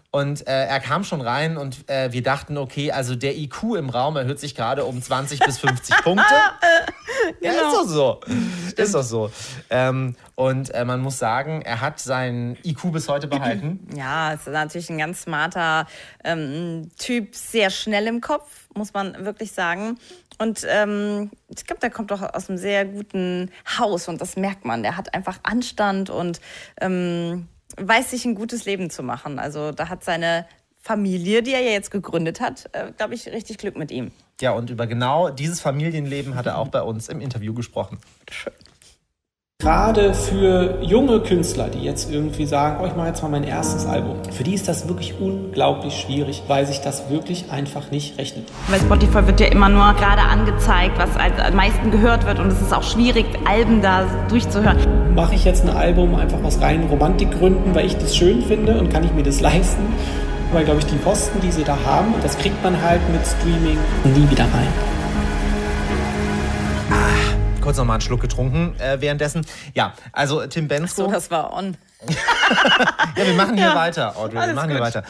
Und 0.10 0.48
äh, 0.48 0.65
er 0.65 0.80
kam 0.80 1.04
schon 1.04 1.22
rein 1.22 1.56
und 1.56 1.88
äh, 1.88 2.12
wir 2.12 2.24
dachten, 2.24 2.58
okay, 2.58 2.91
also 2.91 3.15
der 3.15 3.38
IQ 3.38 3.76
im 3.78 3.89
Raum 3.89 4.15
erhöht 4.15 4.39
sich 4.39 4.56
gerade 4.56 4.86
um 4.86 5.00
20 5.00 5.39
bis 5.39 5.60
50 5.60 5.96
Punkte. 6.04 6.34
Ja, 7.41 7.52
ist 7.52 7.62
doch 7.62 7.88
so. 7.88 8.22
Ist 8.76 8.96
doch 8.96 9.04
so. 9.04 9.32
Ähm, 9.69 10.15
und 10.34 10.74
äh, 10.74 10.84
man 10.84 11.02
muss 11.02 11.19
sagen, 11.19 11.62
er 11.62 11.82
hat 11.82 12.00
seinen 12.00 12.58
IQ 12.63 12.91
bis 12.91 13.08
heute 13.08 13.28
behalten. 13.28 13.88
Ja, 13.96 14.34
es 14.34 14.48
ist 14.48 14.54
natürlich 14.54 14.89
ein 14.89 14.98
ganz 14.98 15.22
smarter 15.22 15.86
ähm, 16.24 16.89
Typ, 16.98 17.36
sehr 17.36 17.69
schnell 17.69 18.08
im 18.08 18.22
Kopf, 18.22 18.67
muss 18.74 18.93
man 18.93 19.24
wirklich 19.24 19.52
sagen. 19.52 20.00
Und 20.39 20.65
ähm, 20.67 21.32
ich 21.50 21.65
glaube, 21.65 21.80
der 21.80 21.89
kommt 21.89 22.12
doch 22.12 22.22
aus 22.22 22.50
einem 22.50 22.58
sehr 22.58 22.86
guten 22.86 23.52
Haus 23.78 24.08
und 24.08 24.22
das 24.22 24.36
merkt 24.36 24.65
man. 24.65 24.84
Der 24.84 24.98
hat 24.98 25.13
einfach 25.13 25.39
Anstand 25.43 26.10
und 26.10 26.41
ähm, 26.82 27.48
weiß 27.78 28.12
sich 28.12 28.26
ein 28.26 28.36
gutes 28.36 28.65
Leben 28.65 28.89
zu 28.89 29.04
machen. 29.04 29.39
Also 29.39 29.72
da 29.72 29.89
hat 29.89 30.04
seine 30.04 30.46
Familie, 30.80 31.43
die 31.43 31.54
er 31.54 31.62
ja 31.62 31.72
jetzt 31.72 31.91
gegründet 31.91 32.41
hat, 32.41 32.69
äh, 32.74 32.91
glaube 32.98 33.15
ich, 33.15 33.28
richtig 33.28 33.58
Glück 33.58 33.78
mit 33.78 33.89
ihm. 33.91 34.12
Ja, 34.41 34.52
und 34.52 34.69
über 34.69 34.88
genau 34.88 35.30
dieses 35.30 35.62
Familienleben 35.62 36.36
hat 36.36 36.46
er 36.46 36.58
auch 36.58 36.67
bei 36.67 36.82
uns 36.82 37.08
im 37.08 37.22
Interview 37.22 37.54
gesprochen. 37.54 38.00
Gerade 39.63 40.13
für 40.13 40.80
junge 40.82 41.21
Künstler, 41.21 41.69
die 41.69 41.86
jetzt 41.86 42.12
irgendwie 42.12 42.45
sagen, 42.45 42.82
oh, 42.84 42.86
ich 42.86 42.97
mache 42.97 43.08
jetzt 43.08 43.23
mal 43.23 43.30
mein 43.30 43.45
erstes 43.45 43.86
Album, 43.86 44.17
für 44.30 44.43
die 44.43 44.56
ist 44.56 44.67
das 44.67 44.89
wirklich 44.89 45.13
unglaublich 45.21 46.02
schwierig, 46.02 46.43
weil 46.49 46.67
sich 46.67 46.82
das 46.82 47.10
wirklich 47.10 47.45
einfach 47.49 47.89
nicht 47.89 48.17
rechnet. 48.17 48.45
Bei 48.69 48.78
Spotify 48.78 49.26
wird 49.26 49.39
ja 49.39 49.47
immer 49.47 49.69
nur 49.69 49.93
gerade 49.93 50.21
angezeigt, 50.21 50.97
was 50.97 51.12
am 51.15 51.56
meisten 51.56 51.91
gehört 51.91 52.26
wird 52.26 52.39
und 52.39 52.47
es 52.47 52.60
ist 52.60 52.73
auch 52.73 52.84
schwierig, 52.84 53.26
Alben 53.45 53.82
da 53.82 54.06
durchzuhören. 54.28 54.80
Mache 55.15 55.36
ich 55.36 55.45
jetzt 55.45 55.63
ein 55.63 55.73
Album 55.73 56.13
einfach 56.15 56.43
aus 56.43 56.60
reinen 56.60 56.89
Romantikgründen, 56.89 57.73
weil 57.73 57.86
ich 57.86 57.95
das 57.95 58.17
schön 58.17 58.41
finde 58.41 58.78
und 58.78 58.89
kann 58.89 59.06
ich 59.06 59.13
mir 59.13 59.23
das 59.23 59.39
leisten? 59.39 59.82
Weil, 60.52 60.65
glaube 60.65 60.82
ich, 60.82 60.88
die 60.88 60.97
Kosten, 60.97 61.39
die 61.39 61.54
sie 61.54 61.63
da 61.63 61.78
haben, 61.86 62.13
das 62.21 62.38
kriegt 62.38 62.62
man 62.65 62.82
halt 62.82 62.99
mit 63.13 63.21
Streaming 63.26 63.78
nie 64.13 64.30
wieder 64.30 64.43
rein 64.43 64.93
kurz 67.63 67.78
noch 67.78 67.86
mal 67.86 67.93
einen 67.93 68.02
Schluck 68.02 68.21
getrunken 68.21 68.76
äh, 68.80 68.99
währenddessen. 68.99 69.45
Ja, 69.73 69.93
also 70.12 70.45
Tim 70.47 70.67
Bensko. 70.67 71.04
Ach 71.04 71.08
so, 71.08 71.13
das 71.13 71.32
war 71.32 71.54
on. 71.54 71.78
ja, 73.15 73.26
wir 73.26 73.34
machen 73.36 73.56
hier 73.56 73.67
ja. 73.67 73.76
weiter, 73.76 74.17
Audrey. 74.17 74.38
Alles 74.38 74.49
wir 74.49 74.56
machen 74.56 74.67
gut. 74.67 74.78
hier 74.78 74.86
weiter. 74.86 75.04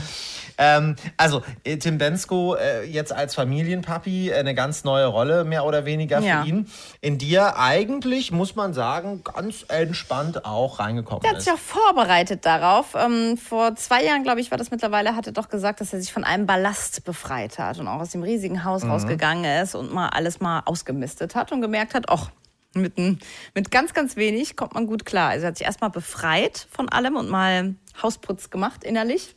Ähm, 0.57 0.95
also, 1.17 1.41
äh, 1.63 1.77
Tim 1.77 1.97
Bensko 1.97 2.55
äh, 2.55 2.83
jetzt 2.83 3.11
als 3.11 3.35
Familienpapi 3.35 4.29
äh, 4.29 4.35
eine 4.35 4.55
ganz 4.55 4.83
neue 4.83 5.05
Rolle, 5.05 5.43
mehr 5.43 5.65
oder 5.65 5.85
weniger 5.85 6.21
für 6.21 6.27
ja. 6.27 6.43
ihn, 6.43 6.67
in 7.01 7.17
die 7.17 7.33
er 7.33 7.59
eigentlich, 7.59 8.31
muss 8.31 8.55
man 8.55 8.73
sagen, 8.73 9.23
ganz 9.23 9.65
entspannt 9.67 10.45
auch 10.45 10.79
reingekommen 10.79 11.23
ist. 11.23 11.29
Der 11.29 11.37
hat 11.37 11.41
sich 11.41 11.53
auch 11.53 11.57
vorbereitet 11.57 12.45
darauf. 12.45 12.95
Ähm, 12.95 13.37
vor 13.37 13.75
zwei 13.75 14.03
Jahren, 14.03 14.23
glaube 14.23 14.41
ich, 14.41 14.51
war 14.51 14.57
das 14.57 14.71
mittlerweile, 14.71 15.15
hat 15.15 15.27
er 15.27 15.33
doch 15.33 15.49
gesagt, 15.49 15.81
dass 15.81 15.93
er 15.93 15.99
sich 15.99 16.13
von 16.13 16.23
einem 16.23 16.45
Ballast 16.45 17.03
befreit 17.03 17.57
hat 17.59 17.79
und 17.79 17.87
auch 17.87 17.99
aus 17.99 18.11
dem 18.11 18.23
riesigen 18.23 18.63
Haus 18.63 18.83
mhm. 18.83 18.91
rausgegangen 18.91 19.63
ist 19.63 19.75
und 19.75 19.93
mal 19.93 20.09
alles 20.09 20.39
mal 20.39 20.61
ausgemistet 20.65 21.35
hat 21.35 21.51
und 21.51 21.61
gemerkt 21.61 21.93
hat, 21.93 22.05
ach, 22.09 22.29
mit, 22.75 22.97
ein, 22.97 23.19
mit 23.53 23.71
ganz, 23.71 23.93
ganz 23.93 24.15
wenig 24.15 24.55
kommt 24.55 24.73
man 24.73 24.87
gut 24.87 25.05
klar. 25.05 25.29
Also 25.29 25.45
er 25.45 25.49
hat 25.49 25.57
sich 25.57 25.67
erstmal 25.67 25.91
befreit 25.91 26.67
von 26.71 26.89
allem 26.89 27.15
und 27.15 27.29
mal 27.29 27.75
Hausputz 28.01 28.49
gemacht 28.49 28.83
innerlich 28.83 29.35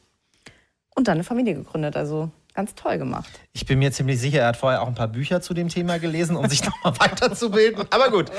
und 0.97 1.07
dann 1.07 1.15
eine 1.15 1.25
Familie 1.25 1.55
gegründet. 1.55 1.97
Also 1.97 2.31
ganz 2.55 2.75
toll 2.75 2.99
gemacht. 2.99 3.29
Ich 3.53 3.67
bin 3.67 3.79
mir 3.79 3.93
ziemlich 3.93 4.19
sicher, 4.19 4.41
er 4.41 4.49
hat 4.49 4.57
vorher 4.57 4.83
auch 4.83 4.89
ein 4.89 4.95
paar 4.95 5.09
Bücher 5.09 5.43
zu 5.43 5.55
dem 5.55 5.69
Thema 5.69 5.99
gelesen, 5.99 6.37
um 6.37 6.49
sich 6.49 6.65
nochmal 6.65 6.99
weiterzubilden. 6.99 7.85
Aber 7.91 8.11
gut. 8.11 8.33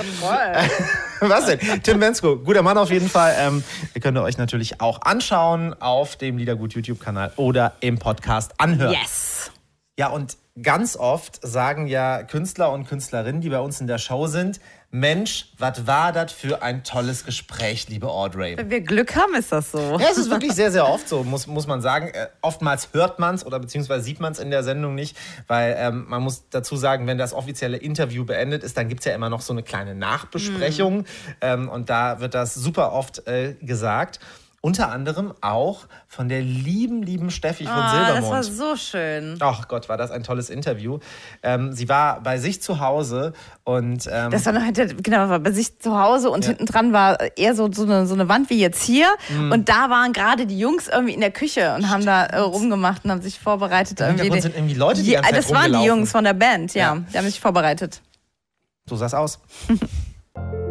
Was 1.21 1.45
denn? 1.45 1.59
Tim 1.83 1.99
Bensko, 1.99 2.37
guter 2.37 2.63
Mann 2.63 2.77
auf 2.77 2.91
jeden 2.91 3.09
Fall. 3.09 3.35
Ähm, 3.39 3.63
ihr 3.93 4.01
könnt 4.01 4.17
euch 4.17 4.37
natürlich 4.37 4.81
auch 4.81 5.01
anschauen 5.03 5.79
auf 5.79 6.15
dem 6.15 6.37
Liedergut 6.37 6.73
YouTube-Kanal 6.73 7.31
oder 7.37 7.73
im 7.79 7.99
Podcast 7.99 8.59
anhören. 8.59 8.95
Yes. 8.99 9.51
Ja, 9.99 10.09
und 10.09 10.37
ganz 10.61 10.95
oft 10.95 11.39
sagen 11.45 11.87
ja 11.87 12.23
Künstler 12.23 12.71
und 12.71 12.87
Künstlerinnen, 12.87 13.41
die 13.41 13.49
bei 13.49 13.59
uns 13.59 13.79
in 13.79 13.87
der 13.87 13.99
Show 13.99 14.27
sind, 14.27 14.59
Mensch, 14.89 15.49
was 15.57 15.85
war 15.85 16.13
das 16.13 16.31
für 16.31 16.61
ein 16.61 16.83
tolles 16.85 17.25
Gespräch, 17.25 17.89
liebe 17.89 18.07
Audrey. 18.07 18.55
Wenn 18.57 18.69
wir 18.69 18.79
Glück 18.79 19.17
haben, 19.17 19.35
ist 19.35 19.51
das 19.51 19.71
so. 19.71 19.97
Ja, 19.99 20.07
es 20.09 20.17
ist 20.17 20.29
wirklich 20.29 20.53
sehr, 20.53 20.71
sehr 20.71 20.87
oft 20.87 21.09
so, 21.09 21.23
muss, 21.23 21.45
muss 21.45 21.67
man 21.67 21.81
sagen. 21.81 22.07
Äh, 22.07 22.27
oftmals 22.41 22.89
hört 22.93 23.19
man 23.19 23.35
es 23.35 23.45
oder 23.45 23.59
beziehungsweise 23.59 24.05
sieht 24.05 24.21
man 24.21 24.31
es 24.31 24.39
in 24.39 24.49
der 24.49 24.63
Sendung 24.63 24.95
nicht, 24.95 25.17
weil 25.47 25.75
ähm, 25.77 26.05
man 26.07 26.23
muss 26.23 26.45
dazu 26.49 26.77
sagen, 26.77 27.05
wenn 27.05 27.17
das 27.17 27.33
offizielle 27.33 27.77
Interview 27.77 28.23
beendet 28.23 28.63
ist, 28.63 28.77
dann 28.77 28.87
gibt 28.87 29.01
es 29.01 29.05
ja 29.05 29.13
immer 29.13 29.29
noch 29.29 29.41
so 29.41 29.51
eine 29.51 29.61
kleine 29.61 29.93
Nachbesprechung. 29.93 30.99
Mhm. 30.99 31.05
Ähm, 31.41 31.69
und 31.69 31.89
da 31.89 32.21
wird 32.21 32.33
das 32.33 32.53
super 32.53 32.93
oft 32.93 33.27
äh, 33.27 33.55
gesagt. 33.61 34.19
Unter 34.59 34.91
anderem 34.91 35.33
auch 35.41 35.85
von 36.07 36.29
der 36.29 36.41
lieben, 36.41 37.03
lieben 37.03 37.29
Steffi 37.29 37.65
von 37.65 37.73
oh, 37.77 37.89
Silbermond. 37.89 38.23
Das 38.23 38.29
war 38.31 38.43
so 38.43 38.75
schön. 38.75 39.37
Ach 39.39 39.67
Gott, 39.67 39.87
war 39.87 39.97
das 39.97 40.09
ein 40.09 40.23
tolles 40.23 40.49
Interview. 40.49 40.97
Ähm, 41.43 41.73
sie 41.73 41.87
war 41.87 42.21
bei 42.21 42.39
sich 42.39 42.59
zu 42.61 42.79
Hause 42.79 43.33
und. 43.63 44.09
Ähm, 44.11 44.31
das 44.31 44.47
war 44.47 44.53
noch 44.53 44.63
genau, 44.73 45.29
war 45.29 45.39
bei 45.39 45.51
sich 45.51 45.77
zu 45.79 45.97
Hause 45.99 46.31
und 46.31 46.43
ja. 46.43 46.49
hinten 46.49 46.65
dran 46.65 46.91
war 46.91 47.37
eher 47.37 47.53
so, 47.53 47.71
so, 47.71 47.83
eine, 47.83 48.07
so 48.07 48.15
eine 48.15 48.29
Wand 48.29 48.49
wie 48.49 48.59
jetzt 48.59 48.81
hier. 48.81 49.07
Mhm. 49.29 49.51
Und 49.51 49.69
da 49.69 49.91
waren 49.91 50.11
gerade 50.11 50.47
die 50.47 50.57
Jungs 50.57 50.87
irgendwie 50.87 51.13
in 51.13 51.21
der 51.21 51.31
Küche 51.31 51.75
und 51.75 51.81
Stimmt. 51.81 51.93
haben 51.93 52.05
da 52.05 52.25
äh, 52.25 52.39
rumgemacht 52.39 53.05
und 53.05 53.11
haben 53.11 53.21
sich 53.21 53.39
vorbereitet. 53.39 54.01
Im 54.01 54.07
Hintergrund 54.07 54.41
sind 54.41 54.55
irgendwie 54.55 54.75
Leute, 54.75 55.03
die, 55.03 55.15
die 55.15 55.33
Das 55.33 55.51
waren 55.53 55.71
die 55.71 55.85
Jungs 55.85 56.11
von 56.11 56.23
der 56.23 56.33
Band, 56.33 56.73
ja. 56.73 56.95
ja. 56.95 57.03
Die 57.13 57.17
haben 57.17 57.25
sich 57.25 57.39
vorbereitet. 57.39 58.01
So 58.89 58.95
sah 58.95 59.05
es 59.05 59.13
aus. 59.13 59.39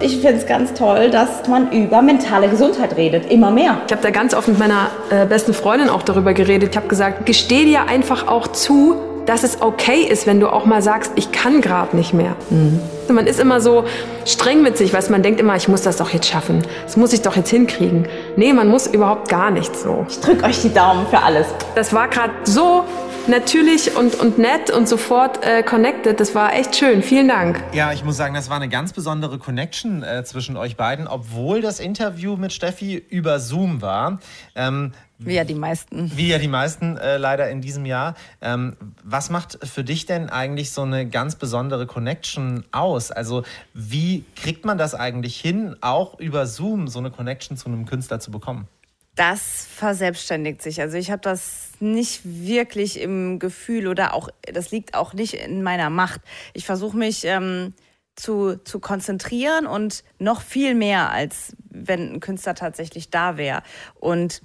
Ich 0.00 0.18
finde 0.18 0.34
es 0.34 0.46
ganz 0.46 0.74
toll, 0.74 1.10
dass 1.10 1.48
man 1.48 1.72
über 1.72 2.02
mentale 2.02 2.48
Gesundheit 2.48 2.96
redet, 2.96 3.32
immer 3.32 3.50
mehr. 3.50 3.80
Ich 3.86 3.92
habe 3.92 4.00
da 4.00 4.10
ganz 4.10 4.32
oft 4.32 4.46
mit 4.46 4.56
meiner 4.56 4.90
äh, 5.10 5.26
besten 5.26 5.52
Freundin 5.52 5.88
auch 5.88 6.04
darüber 6.04 6.34
geredet. 6.34 6.70
Ich 6.70 6.76
habe 6.76 6.86
gesagt, 6.86 7.26
gesteh 7.26 7.64
dir 7.64 7.88
einfach 7.88 8.28
auch 8.28 8.46
zu, 8.46 8.94
dass 9.26 9.42
es 9.42 9.60
okay 9.60 10.02
ist, 10.02 10.28
wenn 10.28 10.38
du 10.38 10.52
auch 10.52 10.66
mal 10.66 10.82
sagst, 10.82 11.12
ich 11.16 11.32
kann 11.32 11.60
gerade 11.60 11.96
nicht 11.96 12.14
mehr. 12.14 12.36
Mhm. 12.48 12.80
Man 13.08 13.26
ist 13.26 13.40
immer 13.40 13.60
so 13.60 13.84
streng 14.24 14.62
mit 14.62 14.78
sich, 14.78 14.92
weil 14.92 15.02
man 15.10 15.24
denkt 15.24 15.40
immer, 15.40 15.56
ich 15.56 15.66
muss 15.66 15.82
das 15.82 15.96
doch 15.96 16.10
jetzt 16.10 16.28
schaffen. 16.28 16.62
Das 16.84 16.96
muss 16.96 17.12
ich 17.12 17.22
doch 17.22 17.34
jetzt 17.34 17.50
hinkriegen. 17.50 18.06
Nee, 18.36 18.52
man 18.52 18.68
muss 18.68 18.86
überhaupt 18.86 19.28
gar 19.28 19.50
nichts 19.50 19.82
so. 19.82 20.06
Ich 20.08 20.20
drücke 20.20 20.44
euch 20.44 20.62
die 20.62 20.72
Daumen 20.72 21.08
für 21.10 21.20
alles. 21.20 21.48
Das 21.74 21.92
war 21.92 22.06
gerade 22.06 22.32
so 22.44 22.84
natürlich 23.28 23.96
und, 23.96 24.14
und 24.16 24.38
nett 24.38 24.70
und 24.70 24.88
sofort 24.88 25.44
äh, 25.44 25.62
connected. 25.62 26.20
Das 26.20 26.34
war 26.34 26.54
echt 26.54 26.76
schön. 26.76 27.02
Vielen 27.02 27.28
Dank. 27.28 27.62
Ja, 27.72 27.92
ich 27.92 28.04
muss 28.04 28.16
sagen, 28.16 28.34
das 28.34 28.50
war 28.50 28.56
eine 28.56 28.68
ganz 28.68 28.92
besondere 28.92 29.38
Connection 29.38 30.02
äh, 30.02 30.24
zwischen 30.24 30.56
euch 30.56 30.76
beiden, 30.76 31.06
obwohl 31.06 31.60
das 31.60 31.80
Interview 31.80 32.36
mit 32.36 32.52
Steffi 32.52 32.96
über 32.96 33.40
Zoom 33.40 33.82
war. 33.82 34.20
Ähm, 34.54 34.92
wie 35.18 35.34
ja 35.34 35.44
die 35.44 35.54
meisten. 35.54 36.12
Wie 36.16 36.28
ja 36.28 36.38
die 36.38 36.48
meisten 36.48 36.96
äh, 36.96 37.16
leider 37.16 37.50
in 37.50 37.60
diesem 37.60 37.86
Jahr. 37.86 38.14
Ähm, 38.40 38.76
was 39.02 39.30
macht 39.30 39.58
für 39.66 39.82
dich 39.82 40.06
denn 40.06 40.30
eigentlich 40.30 40.70
so 40.70 40.82
eine 40.82 41.08
ganz 41.08 41.34
besondere 41.34 41.86
Connection 41.86 42.64
aus? 42.70 43.10
Also 43.10 43.42
wie 43.74 44.24
kriegt 44.36 44.64
man 44.64 44.78
das 44.78 44.94
eigentlich 44.94 45.40
hin, 45.40 45.74
auch 45.80 46.20
über 46.20 46.46
Zoom 46.46 46.86
so 46.86 47.00
eine 47.00 47.10
Connection 47.10 47.56
zu 47.56 47.66
einem 47.66 47.84
Künstler 47.84 48.20
zu 48.20 48.30
bekommen? 48.30 48.68
Das 49.16 49.66
verselbstständigt 49.74 50.62
sich. 50.62 50.80
Also 50.80 50.96
ich 50.96 51.10
habe 51.10 51.20
das 51.22 51.67
nicht 51.80 52.20
wirklich 52.24 53.00
im 53.00 53.38
Gefühl 53.38 53.86
oder 53.88 54.14
auch, 54.14 54.28
das 54.52 54.70
liegt 54.70 54.94
auch 54.94 55.12
nicht 55.14 55.34
in 55.34 55.62
meiner 55.62 55.90
Macht. 55.90 56.20
Ich 56.54 56.64
versuche 56.64 56.96
mich 56.96 57.24
ähm, 57.24 57.74
zu, 58.16 58.56
zu 58.56 58.80
konzentrieren 58.80 59.66
und 59.66 60.04
noch 60.18 60.42
viel 60.42 60.74
mehr, 60.74 61.10
als 61.10 61.56
wenn 61.70 62.14
ein 62.14 62.20
Künstler 62.20 62.54
tatsächlich 62.54 63.10
da 63.10 63.36
wäre. 63.36 63.62
Und 63.94 64.42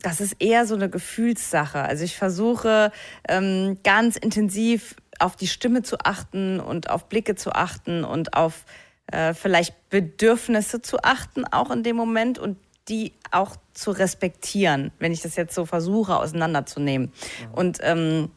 das 0.00 0.20
ist 0.20 0.36
eher 0.38 0.66
so 0.66 0.74
eine 0.74 0.90
Gefühlssache. 0.90 1.80
Also 1.80 2.04
ich 2.04 2.16
versuche 2.16 2.92
ähm, 3.28 3.78
ganz 3.82 4.16
intensiv 4.16 4.96
auf 5.18 5.36
die 5.36 5.46
Stimme 5.46 5.82
zu 5.82 5.98
achten 6.00 6.60
und 6.60 6.90
auf 6.90 7.08
Blicke 7.08 7.34
zu 7.34 7.52
achten 7.52 8.04
und 8.04 8.34
auf 8.34 8.66
äh, 9.10 9.34
vielleicht 9.34 9.88
Bedürfnisse 9.88 10.82
zu 10.82 11.02
achten, 11.02 11.44
auch 11.44 11.70
in 11.70 11.82
dem 11.82 11.96
Moment 11.96 12.38
und 12.38 12.58
die 12.88 13.12
auch 13.30 13.56
zu 13.74 13.90
respektieren, 13.90 14.92
wenn 14.98 15.12
ich 15.12 15.22
das 15.22 15.36
jetzt 15.36 15.54
so 15.54 15.66
versuche 15.66 16.16
auseinanderzunehmen. 16.16 17.12
Mhm. 17.48 17.54
Und 17.54 17.78
ähm, 17.82 18.30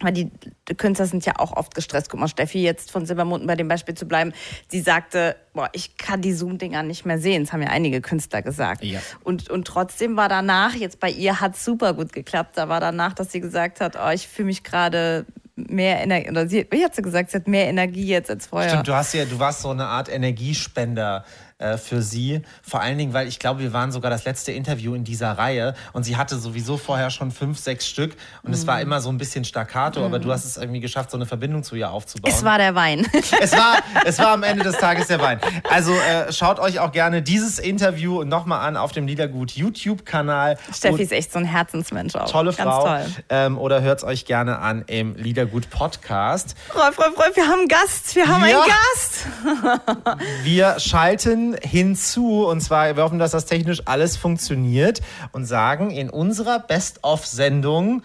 weil 0.00 0.12
die 0.12 0.30
Künstler 0.76 1.06
sind 1.06 1.24
ja 1.24 1.34
auch 1.38 1.56
oft 1.56 1.74
gestresst. 1.74 2.10
Guck 2.10 2.20
mal, 2.20 2.28
Steffi 2.28 2.62
jetzt 2.62 2.90
von 2.90 3.06
Silbermunden 3.06 3.46
bei 3.46 3.54
dem 3.54 3.68
Beispiel 3.68 3.94
zu 3.94 4.06
bleiben, 4.06 4.32
sie 4.68 4.80
sagte, 4.80 5.36
boah, 5.54 5.70
ich 5.72 5.96
kann 5.96 6.20
die 6.20 6.34
Zoom-Dinger 6.34 6.82
nicht 6.82 7.06
mehr 7.06 7.18
sehen. 7.18 7.44
Das 7.44 7.52
haben 7.52 7.62
ja 7.62 7.68
einige 7.68 8.00
Künstler 8.02 8.42
gesagt. 8.42 8.84
Ja. 8.84 9.00
Und, 9.24 9.48
und 9.48 9.66
trotzdem 9.66 10.16
war 10.16 10.28
danach, 10.28 10.74
jetzt 10.74 11.00
bei 11.00 11.10
ihr 11.10 11.40
hat 11.40 11.54
es 11.54 11.64
super 11.64 11.94
gut 11.94 12.12
geklappt, 12.12 12.58
da 12.58 12.68
war 12.68 12.80
danach, 12.80 13.14
dass 13.14 13.32
sie 13.32 13.40
gesagt 13.40 13.80
hat, 13.80 13.96
oh, 13.96 14.10
ich 14.10 14.28
fühle 14.28 14.46
mich 14.46 14.62
gerade 14.62 15.24
mehr 15.54 16.02
Energie, 16.02 16.28
oder 16.28 16.46
sie, 16.46 16.66
wie 16.70 16.84
hat 16.84 16.94
sie 16.94 17.00
gesagt, 17.00 17.30
sie 17.30 17.38
hat 17.38 17.48
mehr 17.48 17.66
Energie 17.66 18.06
jetzt 18.06 18.30
als 18.30 18.46
vorher. 18.46 18.68
Stimmt, 18.68 18.88
du 18.88 18.94
hast 18.94 19.14
ja, 19.14 19.24
du 19.24 19.38
warst 19.38 19.62
so 19.62 19.70
eine 19.70 19.86
Art 19.86 20.10
Energiespender 20.10 21.24
äh, 21.58 21.78
für 21.78 22.02
sie. 22.02 22.42
Vor 22.62 22.82
allen 22.82 22.98
Dingen, 22.98 23.14
weil 23.14 23.28
ich 23.28 23.38
glaube, 23.38 23.60
wir 23.60 23.72
waren 23.72 23.90
sogar 23.90 24.10
das 24.10 24.26
letzte 24.26 24.52
Interview 24.52 24.94
in 24.94 25.04
dieser 25.04 25.32
Reihe 25.32 25.74
und 25.94 26.02
sie 26.02 26.18
hatte 26.18 26.36
sowieso 26.36 26.76
vorher 26.76 27.08
schon 27.08 27.30
fünf, 27.30 27.58
sechs 27.58 27.86
Stück 27.86 28.14
und 28.42 28.50
mhm. 28.50 28.54
es 28.54 28.66
war 28.66 28.76
mhm. 28.76 28.82
immer 28.82 29.00
so 29.00 29.08
ein 29.08 29.16
bisschen 29.16 29.42
staccato, 29.44 30.00
mhm. 30.00 30.06
aber 30.06 30.18
du 30.18 30.30
hast 30.30 30.44
es 30.44 30.58
irgendwie 30.58 30.80
geschafft, 30.80 31.10
so 31.10 31.16
eine 31.16 31.24
Verbindung 31.24 31.62
zu 31.62 31.74
ihr 31.74 31.90
aufzubauen. 31.90 32.30
Es 32.30 32.44
war 32.44 32.58
der 32.58 32.74
Wein. 32.74 33.06
Es 33.40 33.52
war, 33.52 33.78
es 34.04 34.18
war 34.18 34.28
am 34.28 34.42
Ende 34.42 34.64
des 34.64 34.78
Tages 34.78 35.08
der 35.08 35.20
Wein. 35.20 35.38
Also 35.68 35.92
äh, 35.92 36.32
schaut 36.32 36.58
euch 36.58 36.78
auch 36.78 36.90
gerne 36.90 37.22
dieses 37.22 37.58
Interview 37.58 38.24
nochmal 38.24 38.66
an 38.66 38.76
auf 38.76 38.92
dem 38.92 39.06
Liedergut 39.06 39.52
YouTube-Kanal. 39.52 40.58
Steffi 40.72 41.02
ist 41.02 41.12
echt 41.12 41.32
so 41.32 41.38
ein 41.38 41.44
Herzensmensch 41.44 42.14
auch. 42.14 42.30
Tolle 42.30 42.52
Frau. 42.52 42.84
Toll. 42.84 43.06
Ähm, 43.28 43.58
oder 43.58 43.82
hört 43.82 43.98
es 43.98 44.04
euch 44.04 44.24
gerne 44.24 44.58
an 44.58 44.84
im 44.86 45.14
Liedergut 45.16 45.70
Podcast. 45.70 46.56
Rolf, 46.74 46.98
Rolf, 46.98 47.18
Rolf, 47.18 47.36
wir 47.36 47.46
haben 47.46 47.60
einen 47.60 47.68
Gast. 47.68 48.16
Wir 48.16 48.26
haben 48.26 48.44
ja. 48.46 48.62
einen 48.62 48.70
Gast. 48.70 50.16
wir 50.44 50.80
schalten 50.80 51.45
hinzu, 51.54 52.46
und 52.46 52.60
zwar 52.60 52.96
wir 52.96 53.02
hoffen, 53.04 53.18
dass 53.18 53.30
das 53.30 53.46
technisch 53.46 53.82
alles 53.84 54.16
funktioniert 54.16 55.00
und 55.32 55.44
sagen 55.44 55.90
in 55.90 56.10
unserer 56.10 56.58
Best-of-Sendung 56.58 58.02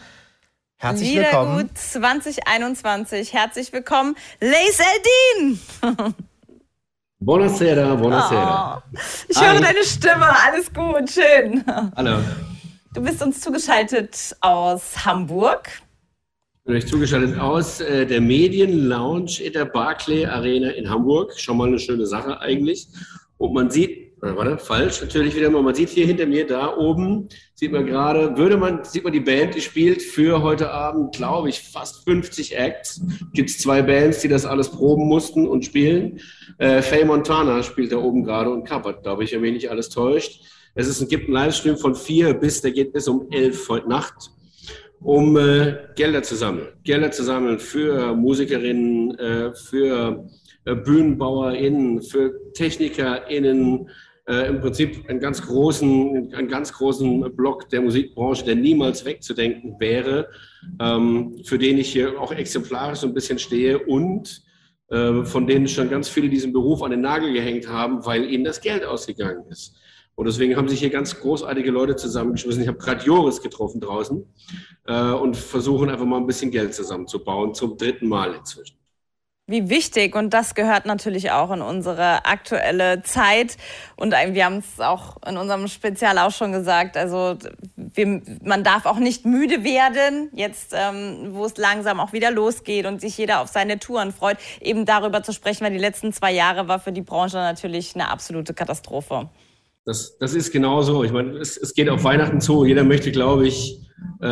herzlich 0.77 1.15
willkommen. 1.15 1.57
Liedergut 1.57 1.77
2021, 1.77 3.33
herzlich 3.33 3.73
willkommen, 3.73 4.15
Leis 4.39 4.79
Eldin! 5.39 5.59
Buonasera, 7.23 7.93
buonasera. 7.93 8.83
Oh, 8.83 8.97
ich 9.29 9.39
höre 9.39 9.53
Hi. 9.53 9.61
deine 9.61 9.83
Stimme, 9.83 10.27
alles 10.43 10.73
gut, 10.73 11.07
schön. 11.07 11.63
Hallo. 11.95 12.17
Du 12.95 13.01
bist 13.01 13.21
uns 13.21 13.39
zugeschaltet 13.41 14.35
aus 14.41 15.05
Hamburg. 15.05 15.69
bin 16.65 16.75
euch 16.75 16.87
zugeschaltet 16.87 17.39
aus 17.39 17.79
äh, 17.79 18.07
der 18.07 18.21
Medien-Lounge 18.21 19.39
in 19.39 19.53
der 19.53 19.65
Barclay 19.65 20.25
Arena 20.25 20.71
in 20.71 20.89
Hamburg. 20.89 21.39
Schon 21.39 21.57
mal 21.57 21.67
eine 21.67 21.77
schöne 21.77 22.07
Sache 22.07 22.41
eigentlich. 22.41 22.87
Und 23.41 23.53
man 23.53 23.71
sieht, 23.71 24.13
oder 24.21 24.37
warte, 24.37 24.57
falsch, 24.59 25.01
natürlich 25.01 25.35
wieder 25.35 25.49
mal, 25.49 25.63
man 25.63 25.73
sieht 25.73 25.89
hier 25.89 26.05
hinter 26.05 26.27
mir 26.27 26.45
da 26.45 26.77
oben, 26.77 27.27
sieht 27.55 27.71
man 27.71 27.87
gerade, 27.87 28.37
würde 28.37 28.55
man, 28.55 28.83
sieht 28.83 29.03
man 29.03 29.13
die 29.13 29.19
Band, 29.19 29.55
die 29.55 29.61
spielt 29.61 30.03
für 30.03 30.43
heute 30.43 30.69
Abend, 30.69 31.15
glaube 31.15 31.49
ich, 31.49 31.59
fast 31.59 32.03
50 32.03 32.55
Acts. 32.55 33.01
Gibt 33.33 33.49
es 33.49 33.57
zwei 33.57 33.81
Bands, 33.81 34.19
die 34.19 34.27
das 34.27 34.45
alles 34.45 34.69
proben 34.69 35.07
mussten 35.07 35.47
und 35.47 35.65
spielen. 35.65 36.19
Äh, 36.59 36.83
Faye 36.83 37.03
Montana 37.03 37.63
spielt 37.63 37.91
da 37.91 37.97
oben 37.97 38.23
gerade 38.23 38.51
und 38.51 38.69
covert, 38.69 39.01
glaube 39.01 39.23
ich, 39.23 39.31
wenn 39.31 39.41
mich 39.41 39.71
alles 39.71 39.89
täuscht. 39.89 40.43
Es 40.75 40.87
ist, 40.87 41.09
gibt 41.09 41.25
einen 41.25 41.33
Livestream 41.33 41.77
von 41.77 41.95
vier 41.95 42.35
bis, 42.35 42.61
der 42.61 42.73
geht 42.73 42.93
bis 42.93 43.07
um 43.07 43.25
elf 43.31 43.67
heute 43.69 43.89
Nacht 43.89 44.29
um 45.03 45.35
äh, 45.35 45.77
Gelder 45.95 46.21
zu 46.21 46.35
sammeln. 46.35 46.67
Gelder 46.83 47.09
zu 47.09 47.23
sammeln 47.23 47.57
für 47.57 48.15
Musikerinnen, 48.15 49.17
äh, 49.17 49.53
für 49.55 50.27
äh, 50.27 50.40
BühnenbauerInnen, 50.65 52.01
für 52.01 52.33
TechnikerInnen, 52.53 53.89
äh, 54.27 54.47
im 54.47 54.61
Prinzip 54.61 55.09
einen 55.09 55.19
ganz 55.19 55.41
großen, 55.41 56.33
einen 56.33 56.47
ganz 56.47 56.71
großen 56.73 57.35
Block 57.35 57.69
der 57.69 57.81
Musikbranche, 57.81 58.45
der 58.45 58.55
niemals 58.55 59.03
wegzudenken 59.03 59.75
wäre, 59.79 60.29
ähm, 60.79 61.41
für 61.43 61.57
den 61.57 61.77
ich 61.77 61.91
hier 61.91 62.19
auch 62.19 62.31
exemplarisch 62.31 62.99
so 62.99 63.07
ein 63.07 63.13
bisschen 63.13 63.39
stehe 63.39 63.79
und 63.79 64.43
äh, 64.89 65.23
von 65.23 65.47
denen 65.47 65.67
schon 65.67 65.89
ganz 65.89 66.07
viele 66.07 66.29
diesen 66.29 66.53
Beruf 66.53 66.83
an 66.83 66.91
den 66.91 67.01
Nagel 67.01 67.33
gehängt 67.33 67.67
haben, 67.67 68.05
weil 68.05 68.29
ihnen 68.29 68.43
das 68.43 68.61
Geld 68.61 68.85
ausgegangen 68.85 69.45
ist. 69.49 69.75
Und 70.15 70.27
deswegen 70.27 70.55
haben 70.55 70.67
sich 70.67 70.79
hier 70.79 70.89
ganz 70.89 71.19
großartige 71.19 71.71
Leute 71.71 71.95
zusammengeschmissen. 71.95 72.61
Ich 72.61 72.67
habe 72.67 72.77
gerade 72.77 73.03
Joris 73.03 73.41
getroffen 73.41 73.81
draußen 73.81 74.23
äh, 74.85 75.11
und 75.13 75.35
versuchen 75.35 75.89
einfach 75.89 76.05
mal 76.05 76.17
ein 76.17 76.27
bisschen 76.27 76.51
Geld 76.51 76.73
zusammenzubauen, 76.73 77.53
zum 77.55 77.77
dritten 77.77 78.07
Mal 78.07 78.35
inzwischen. 78.35 78.80
Wie 79.51 79.69
wichtig 79.69 80.15
und 80.15 80.33
das 80.33 80.55
gehört 80.55 80.85
natürlich 80.85 81.31
auch 81.31 81.51
in 81.51 81.61
unsere 81.61 82.25
aktuelle 82.25 83.01
Zeit 83.03 83.57
und 83.97 84.13
wir 84.13 84.45
haben 84.45 84.59
es 84.59 84.79
auch 84.79 85.17
in 85.27 85.35
unserem 85.35 85.67
Spezial 85.67 86.17
auch 86.19 86.31
schon 86.31 86.53
gesagt, 86.53 86.95
also 86.95 87.35
wir, 87.75 88.21
man 88.45 88.63
darf 88.63 88.85
auch 88.85 88.97
nicht 88.97 89.25
müde 89.25 89.65
werden, 89.65 90.29
jetzt 90.31 90.73
ähm, 90.73 91.31
wo 91.31 91.43
es 91.43 91.57
langsam 91.57 91.99
auch 91.99 92.13
wieder 92.13 92.31
losgeht 92.31 92.85
und 92.85 93.01
sich 93.01 93.17
jeder 93.17 93.41
auf 93.41 93.49
seine 93.49 93.77
Touren 93.77 94.13
freut, 94.13 94.37
eben 94.61 94.85
darüber 94.85 95.21
zu 95.21 95.33
sprechen, 95.33 95.65
weil 95.65 95.73
die 95.73 95.79
letzten 95.79 96.13
zwei 96.13 96.31
Jahre 96.31 96.69
war 96.69 96.79
für 96.79 96.93
die 96.93 97.01
Branche 97.01 97.35
natürlich 97.35 97.93
eine 97.93 98.09
absolute 98.09 98.53
Katastrophe. 98.53 99.27
Das, 99.83 100.17
das 100.17 100.33
ist 100.33 100.53
genauso. 100.53 101.03
Ich 101.03 101.11
meine, 101.11 101.31
es, 101.39 101.57
es 101.57 101.73
geht 101.73 101.89
auf 101.89 102.05
Weihnachten 102.05 102.39
zu. 102.39 102.63
Jeder 102.63 102.85
möchte, 102.85 103.11
glaube 103.11 103.49
ich, 103.49 103.81
äh, 104.21 104.27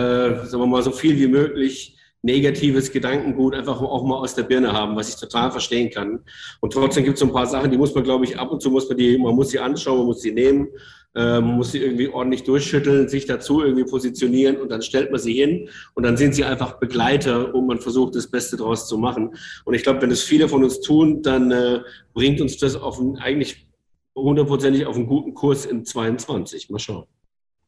sagen 0.45 0.59
wir 0.59 0.67
mal, 0.67 0.81
so 0.81 0.91
viel 0.91 1.19
wie 1.19 1.27
möglich 1.27 1.98
negatives 2.21 2.91
Gedankengut 2.91 3.55
einfach 3.55 3.81
auch 3.81 4.03
mal 4.03 4.17
aus 4.17 4.35
der 4.35 4.43
Birne 4.43 4.73
haben, 4.73 4.95
was 4.95 5.09
ich 5.09 5.15
total 5.15 5.51
verstehen 5.51 5.89
kann. 5.89 6.19
Und 6.59 6.73
trotzdem 6.73 7.03
gibt 7.03 7.15
es 7.15 7.21
so 7.21 7.27
ein 7.27 7.31
paar 7.31 7.47
Sachen, 7.47 7.71
die 7.71 7.77
muss 7.77 7.95
man, 7.95 8.03
glaube 8.03 8.25
ich, 8.25 8.37
ab 8.37 8.51
und 8.51 8.61
zu 8.61 8.69
muss 8.69 8.89
man 8.89 8.97
die, 8.97 9.17
man 9.17 9.35
muss 9.35 9.49
sie 9.49 9.59
anschauen, 9.59 9.99
man 9.99 10.07
muss 10.07 10.21
sie 10.21 10.31
nehmen, 10.31 10.67
äh, 11.15 11.39
man 11.39 11.55
muss 11.55 11.71
sie 11.71 11.79
irgendwie 11.79 12.09
ordentlich 12.09 12.43
durchschütteln, 12.43 13.07
sich 13.07 13.25
dazu 13.25 13.61
irgendwie 13.61 13.85
positionieren 13.85 14.57
und 14.57 14.69
dann 14.69 14.81
stellt 14.81 15.11
man 15.11 15.19
sie 15.19 15.33
hin 15.33 15.69
und 15.95 16.03
dann 16.03 16.17
sind 16.17 16.35
sie 16.35 16.43
einfach 16.43 16.79
Begleiter 16.79 17.55
und 17.55 17.67
man 17.67 17.79
versucht, 17.79 18.15
das 18.15 18.27
Beste 18.27 18.57
daraus 18.57 18.87
zu 18.87 18.97
machen. 18.97 19.35
Und 19.63 19.73
ich 19.73 19.83
glaube, 19.83 20.01
wenn 20.01 20.09
das 20.09 20.21
viele 20.21 20.49
von 20.49 20.63
uns 20.63 20.81
tun, 20.81 21.21
dann 21.21 21.51
äh, 21.51 21.79
bringt 22.13 22.41
uns 22.41 22.57
das 22.57 22.75
auf 22.75 22.99
ein 22.99 23.17
eigentlich 23.17 23.67
hundertprozentig 24.15 24.85
auf 24.85 24.97
einen 24.97 25.07
guten 25.07 25.33
Kurs 25.33 25.65
in 25.65 25.85
22. 25.85 26.69
Mal 26.69 26.79
schauen. 26.79 27.05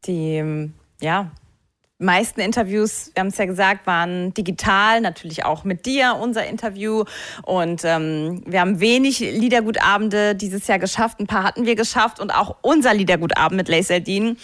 Die, 0.06 0.36
ähm, 0.36 0.74
ja, 2.02 2.06
meisten 2.06 2.42
Interviews, 2.42 3.12
wir 3.14 3.22
haben 3.22 3.28
es 3.28 3.38
ja 3.38 3.46
gesagt, 3.46 3.88
waren 3.88 4.34
digital, 4.34 5.02
natürlich 5.02 5.46
auch 5.46 5.64
mit 5.64 5.86
dir, 5.86 6.18
unser 6.20 6.46
Interview. 6.46 7.04
Und 7.44 7.84
ähm, 7.86 8.44
wir 8.46 8.62
haben 8.62 8.80
wenig 8.80 9.20
Liedergutabende 9.20 10.36
dieses 10.36 10.68
Jahr 10.68 10.80
geschafft. 10.80 11.20
Ein 11.20 11.28
paar 11.28 11.44
hatten 11.44 11.66
wir 11.66 11.76
geschafft. 11.76 12.20
Und 12.20 12.32
auch 12.32 12.58
unser 12.62 12.94
Liedergutabend 12.94 13.58
mit 13.58 13.70
Lace 13.70 13.92
Eldin 13.92 14.38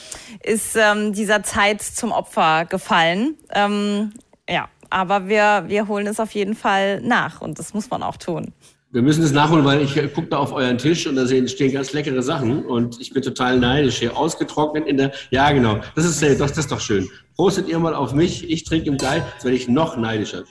ist 0.43 0.75
ähm, 0.75 1.13
dieser 1.13 1.43
Zeit 1.43 1.81
zum 1.81 2.11
Opfer 2.11 2.65
gefallen. 2.65 3.35
Ähm, 3.53 4.13
ja, 4.49 4.69
aber 4.89 5.27
wir, 5.27 5.65
wir 5.67 5.87
holen 5.87 6.07
es 6.07 6.19
auf 6.19 6.31
jeden 6.31 6.55
Fall 6.55 7.01
nach. 7.01 7.41
Und 7.41 7.59
das 7.59 7.73
muss 7.73 7.89
man 7.89 8.03
auch 8.03 8.17
tun. 8.17 8.53
Wir 8.91 9.01
müssen 9.01 9.21
das 9.21 9.33
nachholen, 9.33 9.65
weil 9.65 9.81
ich 9.81 9.93
gucke 10.13 10.27
da 10.27 10.37
auf 10.37 10.53
euren 10.53 10.77
Tisch 10.77 11.07
und 11.07 11.17
da 11.17 11.27
stehen 11.27 11.73
ganz 11.73 11.91
leckere 11.91 12.23
Sachen 12.23 12.65
und 12.65 13.01
ich 13.01 13.11
bin 13.11 13.21
total 13.21 13.59
neidisch 13.59 13.97
hier. 13.99 14.15
Ausgetrocknet 14.15 14.87
in 14.87 14.95
der, 14.95 15.11
ja 15.29 15.51
genau, 15.51 15.79
das 15.95 16.05
ist, 16.05 16.21
das, 16.23 16.37
das 16.37 16.57
ist 16.57 16.71
doch 16.71 16.79
schön. 16.79 17.09
Prostet 17.35 17.67
ihr 17.67 17.79
mal 17.79 17.93
auf 17.93 18.13
mich, 18.13 18.49
ich 18.49 18.63
trinke 18.63 18.87
im 18.87 18.97
Geil, 18.97 19.23
jetzt 19.33 19.43
werde 19.43 19.57
ich 19.57 19.67
noch 19.67 19.97
neidischer. 19.97 20.43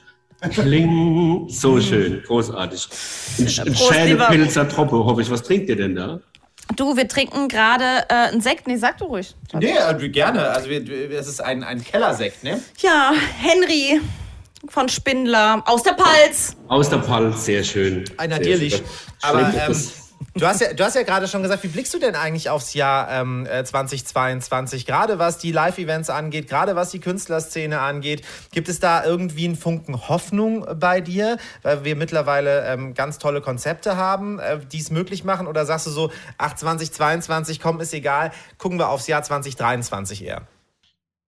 Kling, 0.50 1.46
so 1.48 1.80
schön, 1.80 2.22
großartig. 2.24 2.88
Ein, 3.38 3.68
ein 3.68 3.74
Schädelpilzer 3.74 4.68
Troppe, 4.68 4.96
hoffe 4.96 5.22
ich. 5.22 5.30
Was 5.30 5.42
trinkt 5.42 5.68
ihr 5.70 5.76
denn 5.76 5.96
da? 5.96 6.20
Du, 6.76 6.96
wir 6.96 7.08
trinken 7.08 7.48
gerade 7.48 8.04
äh, 8.08 8.32
einen 8.32 8.40
Sekt. 8.40 8.66
Nee, 8.66 8.76
sag 8.76 8.98
du 8.98 9.04
ruhig. 9.04 9.34
Nee, 9.54 9.76
äh, 9.76 10.08
gerne. 10.08 10.50
Also, 10.50 10.68
es 10.68 11.28
ist 11.28 11.40
ein, 11.40 11.62
ein 11.64 11.82
Kellersekt, 11.82 12.44
ne? 12.44 12.60
Ja, 12.80 13.12
Henry 13.38 14.00
von 14.68 14.88
Spindler, 14.88 15.62
aus 15.66 15.82
der 15.82 15.92
Palz. 15.92 16.56
Aus 16.68 16.88
der 16.88 16.98
Palz, 16.98 17.44
sehr 17.44 17.64
schön. 17.64 18.04
Ein 18.16 18.30
natürlich. 18.30 18.82
Aber 19.22 19.40
ähm, 19.40 19.76
du 20.34 20.46
hast 20.46 20.60
ja, 20.60 20.72
du 20.72 20.84
hast 20.84 20.94
ja 20.94 21.02
gerade 21.02 21.28
schon 21.28 21.42
gesagt, 21.42 21.62
wie 21.64 21.68
blickst 21.68 21.94
du 21.94 21.98
denn 21.98 22.14
eigentlich 22.14 22.50
aufs 22.50 22.74
Jahr 22.74 23.10
ähm, 23.10 23.46
2022? 23.46 24.82
Äh, 24.82 24.84
gerade 24.84 25.18
was 25.18 25.38
die 25.38 25.52
Live-Events 25.52 26.10
angeht, 26.10 26.48
gerade 26.48 26.76
was 26.76 26.90
die 26.90 27.00
Künstlerszene 27.00 27.80
angeht. 27.80 28.22
Gibt 28.52 28.68
es 28.68 28.80
da 28.80 29.04
irgendwie 29.04 29.46
einen 29.46 29.56
Funken 29.56 30.08
Hoffnung 30.08 30.66
bei 30.78 31.00
dir, 31.00 31.38
weil 31.62 31.84
wir 31.84 31.96
mittlerweile 31.96 32.66
ähm, 32.66 32.94
ganz 32.94 33.18
tolle 33.18 33.40
Konzepte 33.40 33.96
haben, 33.96 34.38
äh, 34.38 34.58
die 34.60 34.80
es 34.80 34.90
möglich 34.90 35.24
machen? 35.24 35.46
Oder 35.46 35.66
sagst 35.66 35.86
du 35.86 35.90
so, 35.90 36.10
ach, 36.38 36.54
2022, 36.54 37.60
komm, 37.60 37.80
ist 37.80 37.94
egal, 37.94 38.32
gucken 38.58 38.78
wir 38.78 38.88
aufs 38.88 39.06
Jahr 39.06 39.22
2023 39.22 40.24
eher? 40.24 40.46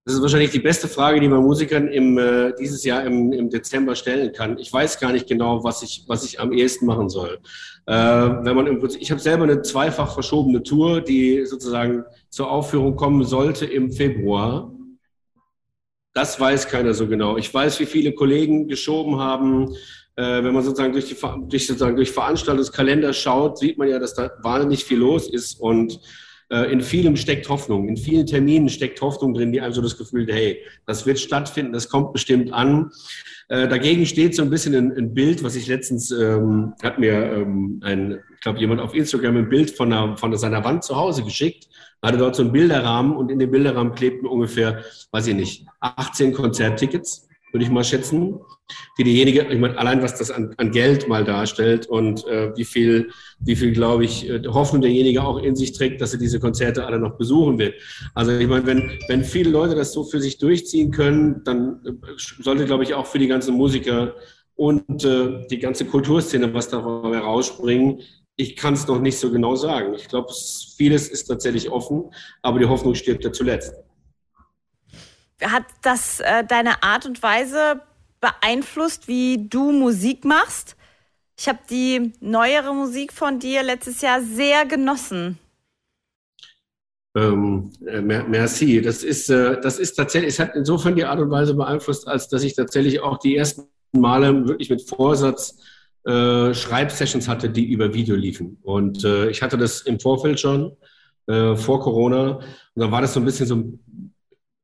Das 0.09 0.15
ist 0.15 0.23
wahrscheinlich 0.23 0.53
die 0.53 0.59
beste 0.59 0.89
Frage, 0.89 1.21
die 1.21 1.29
man 1.29 1.43
Musikern 1.43 1.87
im, 1.89 2.17
äh, 2.17 2.55
dieses 2.59 2.83
Jahr 2.83 3.05
im, 3.05 3.31
im 3.31 3.51
Dezember 3.51 3.95
stellen 3.95 4.33
kann. 4.33 4.57
Ich 4.57 4.73
weiß 4.73 4.99
gar 5.01 5.13
nicht 5.13 5.29
genau, 5.29 5.63
was 5.63 5.83
ich, 5.83 6.05
was 6.07 6.25
ich 6.25 6.41
am 6.41 6.51
ehesten 6.51 6.87
machen 6.87 7.11
soll. 7.11 7.39
Äh, 7.85 7.93
wenn 7.95 8.57
man 8.57 8.67
im 8.69 8.81
Prinzip, 8.81 9.03
ich 9.03 9.11
habe 9.11 9.21
selber 9.21 9.45
eine 9.45 9.61
zweifach 9.61 10.15
verschobene 10.15 10.63
Tour, 10.63 11.03
die 11.03 11.45
sozusagen 11.45 12.05
zur 12.31 12.51
Aufführung 12.51 12.97
kommen 12.97 13.23
sollte 13.25 13.67
im 13.67 13.93
Februar. 13.93 14.73
Das 16.15 16.41
weiß 16.41 16.69
keiner 16.69 16.95
so 16.95 17.07
genau. 17.07 17.37
Ich 17.37 17.53
weiß, 17.53 17.79
wie 17.79 17.85
viele 17.85 18.15
Kollegen 18.15 18.67
geschoben 18.67 19.19
haben. 19.19 19.75
Äh, 20.17 20.43
wenn 20.43 20.55
man 20.55 20.65
sozusagen 20.65 20.95
durch, 20.95 21.05
die, 21.05 21.17
durch, 21.51 21.67
sozusagen 21.67 21.97
durch 21.97 22.13
Veranstaltungskalender 22.13 23.13
schaut, 23.13 23.59
sieht 23.59 23.77
man 23.77 23.89
ja, 23.89 23.99
dass 23.99 24.15
da 24.15 24.31
wahnsinnig 24.43 24.87
viel 24.87 25.01
los 25.01 25.29
ist 25.29 25.61
und 25.61 26.01
in 26.51 26.81
vielem 26.81 27.17
steckt 27.17 27.49
Hoffnung, 27.49 27.89
in 27.89 27.97
vielen 27.97 28.27
Terminen 28.27 28.69
steckt 28.71 29.01
Hoffnung 29.03 29.35
drin, 29.35 29.53
die 29.53 29.61
einem 29.61 29.75
so 29.75 29.83
das 29.83 29.99
Gefühl, 29.99 30.27
hey, 30.31 30.63
das 30.87 31.05
wird 31.05 31.19
stattfinden, 31.19 31.73
das 31.73 31.89
kommt 31.89 32.13
bestimmt 32.15 32.53
an. 32.53 32.91
Äh, 33.49 33.67
dagegen 33.67 34.05
steht 34.05 34.35
so 34.35 34.43
ein 34.43 34.51
bisschen 34.51 34.75
ein, 34.75 34.93
ein 34.93 35.15
Bild, 35.15 35.43
was 35.43 35.57
ich 35.57 35.67
letztens, 35.67 36.11
ähm, 36.11 36.75
hat 36.83 36.99
mir 36.99 37.15
ähm, 37.33 37.81
ein, 37.83 38.19
ich 38.35 38.41
glaube, 38.41 38.59
jemand 38.59 38.81
auf 38.81 38.95
Instagram 38.95 39.39
ein 39.39 39.49
Bild 39.49 39.71
von, 39.71 39.93
einer, 39.93 40.17
von 40.19 40.37
seiner 40.37 40.65
Wand 40.65 40.85
zu 40.85 40.97
Hause 40.97 41.23
geschickt, 41.23 41.67
hatte 42.03 42.19
dort 42.19 42.37
so 42.37 42.43
einen 42.43 42.53
Bilderrahmen 42.53 43.17
und 43.17 43.31
in 43.31 43.39
dem 43.39 43.51
Bilderrahmen 43.51 43.95
klebten 43.95 44.29
ungefähr, 44.29 44.85
weiß 45.13 45.29
ich 45.29 45.35
nicht, 45.35 45.67
18 45.81 46.35
Konzerttickets 46.35 47.27
würde 47.53 47.65
ich 47.65 47.71
mal 47.71 47.85
schätzen, 47.85 48.39
die 48.99 49.05
diejenige, 49.05 49.47
ich 49.51 49.59
meine, 49.59 49.79
allein 49.79 50.03
was 50.03 50.17
das 50.17 50.31
an, 50.31 50.55
an 50.57 50.71
Geld 50.71 51.09
mal 51.09 51.25
darstellt 51.25 51.87
und 51.87 52.27
äh, 52.27 52.57
wie 52.57 52.65
viel, 52.65 53.11
wie 53.39 53.57
viel, 53.57 53.73
glaube 53.73 54.05
ich, 54.05 54.29
äh, 54.29 54.43
Hoffnung 54.47 54.83
derjenige 54.83 55.23
auch 55.23 55.39
in 55.39 55.57
sich 55.57 55.73
trägt, 55.73 56.01
dass 56.01 56.13
er 56.13 56.19
diese 56.19 56.41
Konzerte 56.41 56.85
alle 56.85 56.99
noch 56.99 57.17
besuchen 57.17 57.59
wird. 57.59 57.75
Also 58.15 58.33
ich 58.33 58.47
meine, 58.47 58.67
wenn, 58.67 58.99
wenn 59.09 59.25
viele 59.25 59.51
Leute 59.51 59.75
das 59.75 59.93
so 59.93 60.05
für 60.05 60.21
sich 60.21 60.39
durchziehen 60.39 60.91
können, 60.91 61.43
dann 61.45 61.81
äh, 61.85 61.93
sollte, 62.17 62.67
glaube 62.67 62.85
ich, 62.85 62.95
auch 62.95 63.07
für 63.07 63.19
die 63.19 63.29
ganzen 63.29 63.55
Musiker 63.55 64.15
und 64.55 65.05
äh, 65.05 65.47
die 65.49 65.61
ganze 65.61 65.85
Kulturszene 65.85 66.53
was 66.53 66.69
davon 66.69 67.13
herausspringen. 67.13 68.01
Ich 68.37 68.57
kann 68.57 68.75
es 68.75 68.87
noch 68.87 69.01
nicht 69.01 69.19
so 69.19 69.31
genau 69.31 69.55
sagen. 69.57 69.95
Ich 69.95 70.09
glaube, 70.09 70.33
vieles 70.77 71.09
ist 71.09 71.27
tatsächlich 71.27 71.71
offen, 71.71 72.11
aber 72.43 72.59
die 72.59 72.67
Hoffnung 72.67 72.95
stirbt 72.95 73.25
ja 73.25 73.33
zuletzt. 73.33 73.73
Hat 75.41 75.65
das 75.83 76.19
äh, 76.21 76.45
deine 76.45 76.83
Art 76.83 77.07
und 77.07 77.23
Weise 77.23 77.81
beeinflusst, 78.21 79.09
wie 79.09 79.49
du 79.49 79.73
Musik 79.73 80.25
machst? 80.25 80.77
Ich 81.39 81.49
habe 81.49 81.61
die 81.71 82.13
neuere 82.21 82.75
Musik 82.75 83.13
von 83.13 83.39
dir 83.39 83.63
letztes 83.63 84.01
Jahr 84.01 84.21
sehr 84.21 84.67
genossen. 84.67 85.39
Ähm, 87.15 87.73
äh, 87.87 88.01
merci. 88.01 88.81
Das 88.83 89.03
ist, 89.03 89.31
äh, 89.31 89.61
das 89.61 89.79
ist 89.79 89.95
tatsächlich, 89.95 90.35
es 90.35 90.41
hat 90.41 90.55
insofern 90.55 90.97
die 90.97 91.05
Art 91.05 91.21
und 91.21 91.31
Weise 91.31 91.55
beeinflusst, 91.55 92.07
als 92.07 92.29
dass 92.29 92.43
ich 92.43 92.55
tatsächlich 92.55 93.01
auch 93.01 93.19
die 93.19 93.37
ersten 93.37 93.65
Male 93.93 94.47
wirklich 94.47 94.71
mit 94.71 94.83
Vorsatz 94.83 95.57
äh, 96.05 96.55
Schreibsessions 96.55 97.29
hatte, 97.29 97.51
die 97.51 97.67
über 97.67 97.95
Video 97.95 98.17
liefen. 98.17 98.59
Und 98.63 99.05
äh, 99.05 99.31
ich 99.31 99.43
hatte 99.43 99.59
das 99.59 99.83
im 99.83 99.99
Vorfeld 100.01 100.39
schon, 100.41 100.77
äh, 101.27 101.57
vor 101.57 101.81
Corona. 101.81 102.37
Und 102.37 102.45
dann 102.75 102.91
war 102.91 103.01
das 103.01 103.15
so 103.15 103.21
ein 103.21 103.27
bisschen 103.27 103.47
so 103.47 103.79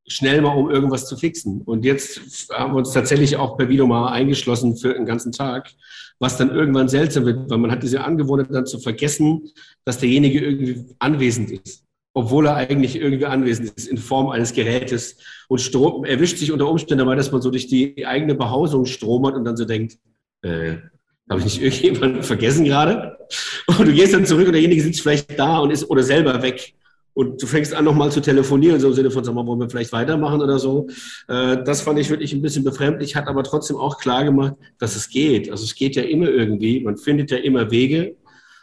schnell 0.06 0.42
mal, 0.42 0.56
um 0.56 0.70
irgendwas 0.70 1.06
zu 1.06 1.16
fixen. 1.16 1.62
Und 1.62 1.84
jetzt 1.84 2.50
haben 2.52 2.74
wir 2.74 2.78
uns 2.78 2.92
tatsächlich 2.92 3.36
auch 3.36 3.56
per 3.56 3.68
Video 3.68 3.86
mal 3.86 4.12
eingeschlossen 4.12 4.76
für 4.76 4.94
einen 4.94 5.06
ganzen 5.06 5.32
Tag, 5.32 5.70
was 6.18 6.36
dann 6.36 6.50
irgendwann 6.50 6.88
seltsam 6.88 7.24
wird, 7.24 7.50
weil 7.50 7.58
man 7.58 7.70
hat 7.70 7.82
diese 7.82 8.04
Angewohnheit 8.04 8.48
dann 8.50 8.66
zu 8.66 8.78
vergessen, 8.78 9.50
dass 9.84 9.98
derjenige 9.98 10.40
irgendwie 10.40 10.84
anwesend 10.98 11.50
ist. 11.50 11.84
Obwohl 12.16 12.46
er 12.46 12.54
eigentlich 12.54 12.96
irgendwie 12.96 13.26
anwesend 13.26 13.72
ist 13.76 13.88
in 13.88 13.98
Form 13.98 14.28
eines 14.28 14.52
Gerätes 14.52 15.16
und 15.48 15.60
Strom, 15.60 16.04
erwischt 16.04 16.38
sich 16.38 16.52
unter 16.52 16.68
Umständen 16.68 17.04
dabei, 17.04 17.16
dass 17.16 17.32
man 17.32 17.42
so 17.42 17.50
durch 17.50 17.66
die 17.66 18.06
eigene 18.06 18.36
Behausung 18.36 18.86
stromert 18.86 19.34
und 19.34 19.44
dann 19.44 19.56
so 19.56 19.64
denkt, 19.64 19.98
äh, 20.42 20.76
habe 21.28 21.40
ich 21.40 21.44
nicht 21.46 21.62
irgendjemanden 21.62 22.22
vergessen 22.22 22.64
gerade? 22.64 23.18
Und 23.66 23.88
du 23.88 23.92
gehst 23.92 24.14
dann 24.14 24.26
zurück 24.26 24.46
und 24.46 24.52
derjenige 24.52 24.82
sitzt 24.82 25.00
vielleicht 25.00 25.38
da 25.38 25.58
und 25.58 25.70
ist 25.70 25.88
oder 25.90 26.02
selber 26.02 26.40
weg. 26.42 26.74
Und 27.14 27.40
du 27.40 27.46
fängst 27.46 27.72
an, 27.72 27.84
nochmal 27.84 28.10
zu 28.10 28.20
telefonieren, 28.20 28.80
so 28.80 28.88
im 28.88 28.94
Sinne 28.94 29.10
von, 29.10 29.22
sag 29.22 29.34
mal, 29.34 29.46
wollen 29.46 29.60
wir 29.60 29.70
vielleicht 29.70 29.92
weitermachen 29.92 30.42
oder 30.42 30.58
so. 30.58 30.88
Äh, 31.28 31.62
das 31.62 31.80
fand 31.80 31.98
ich 32.00 32.10
wirklich 32.10 32.32
ein 32.32 32.42
bisschen 32.42 32.64
befremdlich, 32.64 33.14
hat 33.14 33.28
aber 33.28 33.44
trotzdem 33.44 33.76
auch 33.76 33.98
klar 33.98 34.24
gemacht, 34.24 34.54
dass 34.78 34.96
es 34.96 35.08
geht. 35.08 35.50
Also 35.50 35.64
es 35.64 35.76
geht 35.76 35.94
ja 35.94 36.02
immer 36.02 36.28
irgendwie, 36.28 36.80
man 36.80 36.96
findet 36.96 37.30
ja 37.30 37.38
immer 37.38 37.70
Wege. 37.70 38.16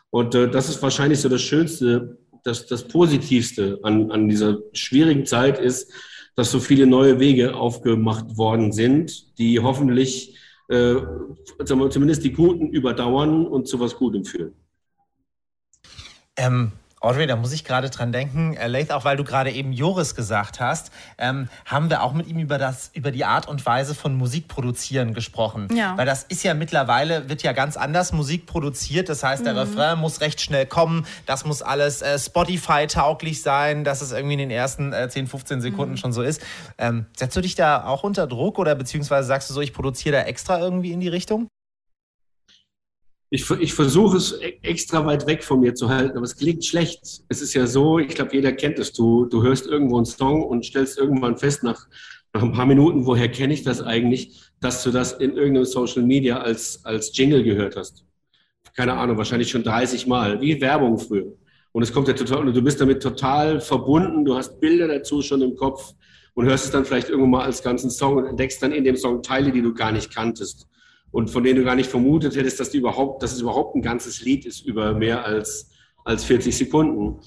Und 0.10 0.36
äh, 0.36 0.50
das 0.50 0.68
ist 0.68 0.82
wahrscheinlich 0.82 1.22
so 1.22 1.30
das 1.30 1.42
Schönste, 1.42 2.18
das, 2.44 2.68
das 2.68 2.88
Positivste 2.88 3.80
an, 3.84 4.12
an 4.12 4.28
dieser 4.28 4.60
schwierigen 4.74 5.26
Zeit 5.26 5.58
ist, 5.58 5.92
dass 6.36 6.52
so 6.52 6.60
viele 6.60 6.88
neue 6.88 7.20
Wege 7.20 7.56
aufgemacht 7.56 8.38
worden 8.38 8.74
sind, 8.74 9.38
die 9.38 9.60
hoffentlich 9.60 10.38
äh, 10.68 10.96
zumindest 11.66 12.24
die 12.24 12.34
Guten 12.34 12.70
überdauern 12.70 13.46
und 13.46 13.68
zu 13.68 13.80
was 13.80 13.96
Gutem 13.96 14.26
führen. 14.26 14.54
Ähm, 16.38 16.72
Audrey, 17.04 17.26
da 17.26 17.36
muss 17.36 17.52
ich 17.52 17.64
gerade 17.64 17.90
dran 17.90 18.12
denken, 18.12 18.54
äh, 18.56 18.68
Laith, 18.68 18.92
auch 18.92 19.04
weil 19.06 19.18
du 19.18 19.24
gerade 19.24 19.50
eben 19.52 19.74
Joris 19.74 20.14
gesagt 20.14 20.60
hast, 20.60 20.92
ähm, 21.18 21.50
haben 21.66 21.90
wir 21.90 22.04
auch 22.04 22.14
mit 22.14 22.28
ihm 22.28 22.38
über, 22.38 22.60
das, 22.60 22.92
über 22.94 23.10
die 23.10 23.26
Art 23.26 23.48
und 23.48 23.66
Weise 23.66 23.96
von 23.96 24.16
Musik 24.16 24.48
produzieren 24.48 25.16
gesprochen. 25.16 25.68
Ja. 25.76 25.98
Weil 25.98 26.06
das 26.06 26.22
ist 26.24 26.44
ja 26.44 26.54
mittlerweile, 26.54 27.28
wird 27.28 27.42
ja 27.42 27.54
ganz 27.54 27.76
anders 27.76 28.14
Musik 28.14 28.46
produziert. 28.46 29.10
Das 29.10 29.24
heißt, 29.24 29.44
der 29.46 29.54
Mhm. 29.54 29.60
Refrain 29.60 29.98
muss 29.98 30.22
recht 30.22 30.42
schnell 30.42 30.68
kommen. 30.68 31.08
Das 31.26 31.44
muss 31.44 31.64
alles 31.64 32.04
äh, 32.04 32.20
Spotify-tauglich 32.20 33.42
sein, 33.42 33.84
dass 33.84 34.02
es 34.02 34.12
irgendwie 34.12 34.34
in 34.34 34.40
den 34.40 34.52
ersten 34.52 34.94
äh, 34.94 35.10
10, 35.10 35.26
15 35.26 35.60
Sekunden 35.62 35.94
Mhm. 35.94 35.98
schon 35.98 36.14
so 36.14 36.22
ist. 36.22 36.42
Ähm, 36.78 37.08
setzt 37.18 37.36
du 37.36 37.42
dich 37.42 37.56
da 37.56 37.84
auch 37.84 38.04
unter 38.04 38.28
Druck 38.28 38.60
oder 38.60 38.76
beziehungsweise 38.76 39.28
sagst 39.28 39.50
du 39.50 39.56
so, 39.56 39.62
ich 39.62 39.74
produziere 39.74 40.18
da 40.18 40.24
extra 40.26 40.60
irgendwie 40.60 40.92
in 40.92 41.00
die 41.00 41.08
Richtung? 41.10 41.48
Ich, 43.34 43.50
ich 43.50 43.74
versuche 43.74 44.18
es 44.18 44.34
e- 44.42 44.60
extra 44.62 45.06
weit 45.06 45.26
weg 45.26 45.42
von 45.42 45.62
mir 45.62 45.74
zu 45.74 45.88
halten, 45.88 46.18
aber 46.18 46.26
es 46.26 46.36
klingt 46.36 46.66
schlecht. 46.66 47.24
Es 47.30 47.42
ist 47.42 47.54
ja 47.54 47.66
so, 47.66 47.98
ich 47.98 48.10
glaube, 48.10 48.36
jeder 48.36 48.52
kennt 48.52 48.78
es. 48.78 48.92
Du, 48.92 49.26
du 49.26 49.42
hörst 49.42 49.68
irgendwo 49.68 49.96
einen 49.96 50.06
Song 50.06 50.44
und 50.44 50.66
stellst 50.66 50.98
irgendwann 50.98 51.38
fest, 51.38 51.64
nach, 51.64 51.88
nach 52.34 52.44
ein 52.44 52.52
paar 52.52 52.66
Minuten, 52.66 53.06
woher 53.06 53.32
kenne 53.32 53.54
ich 53.54 53.64
das 53.64 53.82
eigentlich, 53.82 54.52
dass 54.60 54.84
du 54.84 54.92
das 54.92 55.14
in 55.14 55.38
irgendeinem 55.38 55.64
Social 55.64 56.04
Media 56.04 56.42
als, 56.42 56.84
als 56.84 57.18
Jingle 57.18 57.42
gehört 57.44 57.78
hast. 57.78 58.04
Keine 58.76 58.96
Ahnung, 58.96 59.18
wahrscheinlich 59.18 59.50
schon 59.50 59.64
30 59.64 60.08
Mal, 60.08 60.42
wie 60.42 60.60
Werbung 60.60 61.00
früher. 61.00 61.32
Und 61.72 61.84
es 61.84 61.94
kommt 61.94 62.10
ja 62.10 62.14
total, 62.14 62.46
und 62.46 62.54
du 62.54 62.62
bist 62.62 62.82
damit 62.82 63.02
total 63.02 63.62
verbunden, 63.62 64.26
du 64.26 64.36
hast 64.36 64.60
Bilder 64.60 64.90
dazu 64.90 65.22
schon 65.22 65.42
im 65.42 65.56
Kopf 65.56 65.94
und 66.34 66.48
hörst 66.48 66.66
es 66.66 66.72
dann 66.72 66.84
vielleicht 66.84 67.08
irgendwann 67.08 67.32
mal 67.32 67.46
als 67.46 67.64
ganzen 67.64 67.92
Song 67.92 68.18
und 68.18 68.26
entdeckst 68.26 68.62
dann 68.62 68.74
in 68.74 68.84
dem 68.84 68.98
Song 68.98 69.24
Teile, 69.24 69.54
die 69.54 69.62
du 69.62 69.74
gar 69.74 69.94
nicht 69.94 70.14
kanntest 70.14 70.68
und 71.12 71.30
von 71.30 71.44
denen 71.44 71.60
du 71.60 71.66
gar 71.66 71.76
nicht 71.76 71.90
vermutet 71.90 72.36
hättest, 72.36 72.60
dass, 72.60 72.70
die 72.70 72.78
überhaupt, 72.78 73.22
dass 73.22 73.34
es 73.34 73.42
überhaupt 73.42 73.76
ein 73.76 73.82
ganzes 73.82 74.22
Lied 74.22 74.46
ist 74.46 74.66
über 74.66 74.94
mehr 74.94 75.26
als, 75.26 75.70
als 76.04 76.24
40 76.24 76.56
Sekunden. 76.56 77.20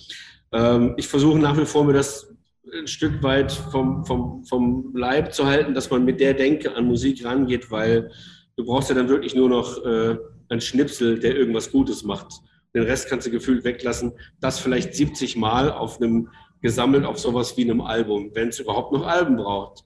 Ähm, 0.53 0.95
ich 0.97 1.07
versuche 1.07 1.39
nach 1.39 1.59
wie 1.59 1.67
vor, 1.67 1.85
mir 1.85 1.93
das 1.93 2.35
ein 2.73 2.87
Stück 2.87 3.23
weit 3.23 3.53
vom, 3.53 4.05
vom, 4.05 4.45
vom 4.45 4.93
Leib 4.95 5.35
zu 5.35 5.47
halten, 5.47 5.75
dass 5.75 5.91
man 5.91 6.05
mit 6.05 6.21
der 6.21 6.35
Denke 6.35 6.75
an 6.75 6.87
Musik 6.87 7.25
rangeht, 7.25 7.71
weil 7.71 8.11
du 8.57 8.65
brauchst 8.65 8.89
ja 8.89 8.95
dann 8.95 9.09
wirklich 9.09 9.35
nur 9.35 9.49
noch 9.49 9.85
äh, 9.85 10.17
einen 10.49 10.61
Schnipsel, 10.61 11.19
der 11.19 11.37
irgendwas 11.37 11.71
Gutes 11.71 12.05
macht. 12.05 12.33
Den 12.75 12.85
Rest 12.85 13.09
kannst 13.09 13.27
du 13.27 13.31
gefühlt 13.31 13.65
weglassen. 13.65 14.13
Das 14.41 14.59
vielleicht 14.59 14.95
70 14.95 15.37
Mal 15.37 15.71
auf 15.71 16.01
einem 16.01 16.31
gesammelt 16.61 17.05
auf 17.05 17.19
sowas 17.19 17.57
wie 17.57 17.63
einem 17.63 17.83
Album, 17.83 18.31
wenn 18.33 18.49
es 18.49 18.59
überhaupt 18.59 18.93
noch 18.93 19.07
Alben 19.07 19.37
braucht. 19.37 19.85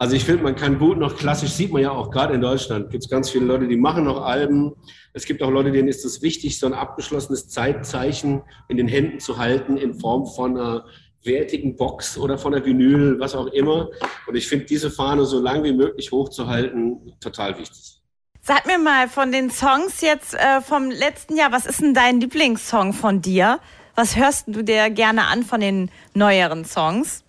Also 0.00 0.16
ich 0.16 0.24
finde, 0.24 0.42
man 0.42 0.56
kann 0.56 0.78
gut 0.78 0.96
noch 0.96 1.14
klassisch, 1.14 1.50
sieht 1.50 1.72
man 1.72 1.82
ja 1.82 1.90
auch 1.90 2.10
gerade 2.10 2.32
in 2.32 2.40
Deutschland, 2.40 2.88
gibt 2.88 3.04
es 3.04 3.10
ganz 3.10 3.28
viele 3.28 3.44
Leute, 3.44 3.68
die 3.68 3.76
machen 3.76 4.04
noch 4.04 4.22
Alben. 4.22 4.72
Es 5.12 5.26
gibt 5.26 5.42
auch 5.42 5.50
Leute, 5.50 5.72
denen 5.72 5.88
ist 5.88 6.06
es 6.06 6.22
wichtig, 6.22 6.58
so 6.58 6.64
ein 6.64 6.72
abgeschlossenes 6.72 7.50
Zeitzeichen 7.50 8.40
in 8.68 8.78
den 8.78 8.88
Händen 8.88 9.20
zu 9.20 9.36
halten 9.36 9.76
in 9.76 9.92
Form 9.92 10.24
von 10.24 10.56
einer 10.56 10.86
wertigen 11.22 11.76
Box 11.76 12.16
oder 12.16 12.38
von 12.38 12.54
einer 12.54 12.64
Vinyl, 12.64 13.20
was 13.20 13.34
auch 13.34 13.48
immer. 13.48 13.90
Und 14.26 14.36
ich 14.36 14.48
finde 14.48 14.64
diese 14.64 14.90
Fahne 14.90 15.26
so 15.26 15.38
lang 15.38 15.64
wie 15.64 15.74
möglich 15.74 16.10
hochzuhalten 16.12 17.12
total 17.20 17.58
wichtig. 17.58 18.00
Sag 18.40 18.64
mir 18.64 18.78
mal 18.78 19.06
von 19.06 19.32
den 19.32 19.50
Songs 19.50 20.00
jetzt 20.00 20.32
äh, 20.32 20.62
vom 20.62 20.90
letzten 20.90 21.36
Jahr, 21.36 21.52
was 21.52 21.66
ist 21.66 21.82
denn 21.82 21.92
dein 21.92 22.22
Lieblingssong 22.22 22.94
von 22.94 23.20
dir? 23.20 23.60
Was 23.96 24.16
hörst 24.16 24.44
du 24.46 24.62
dir 24.62 24.88
gerne 24.88 25.26
an 25.26 25.42
von 25.42 25.60
den 25.60 25.90
neueren 26.14 26.64
Songs? 26.64 27.22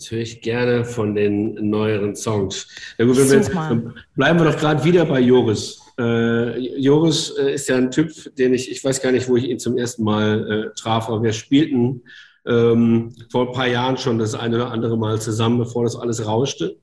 Das 0.00 0.10
höre 0.10 0.20
ich 0.20 0.40
gerne 0.40 0.86
von 0.86 1.14
den 1.14 1.68
neueren 1.68 2.16
Songs. 2.16 2.66
Ja, 2.96 3.04
gut, 3.04 3.18
wenn 3.18 3.28
wir 3.28 3.36
jetzt, 3.36 3.50
bleiben 4.16 4.38
wir 4.38 4.50
doch 4.50 4.56
gerade 4.56 4.82
wieder 4.82 5.04
bei 5.04 5.20
Joris. 5.20 5.78
Äh, 5.98 6.58
Joris 6.78 7.34
äh, 7.38 7.52
ist 7.52 7.68
ja 7.68 7.76
ein 7.76 7.90
Typ, 7.90 8.10
den 8.36 8.54
ich, 8.54 8.70
ich 8.70 8.82
weiß 8.82 9.02
gar 9.02 9.12
nicht, 9.12 9.28
wo 9.28 9.36
ich 9.36 9.44
ihn 9.44 9.58
zum 9.58 9.76
ersten 9.76 10.02
Mal 10.02 10.70
äh, 10.72 10.74
traf, 10.74 11.10
aber 11.10 11.22
wir 11.22 11.34
spielten 11.34 12.02
ähm, 12.46 13.14
vor 13.30 13.48
ein 13.48 13.52
paar 13.52 13.66
Jahren 13.66 13.98
schon 13.98 14.18
das 14.18 14.34
eine 14.34 14.56
oder 14.56 14.70
andere 14.70 14.96
Mal 14.96 15.20
zusammen, 15.20 15.58
bevor 15.58 15.84
das 15.84 15.96
alles 15.96 16.26
rauschte. 16.26 16.78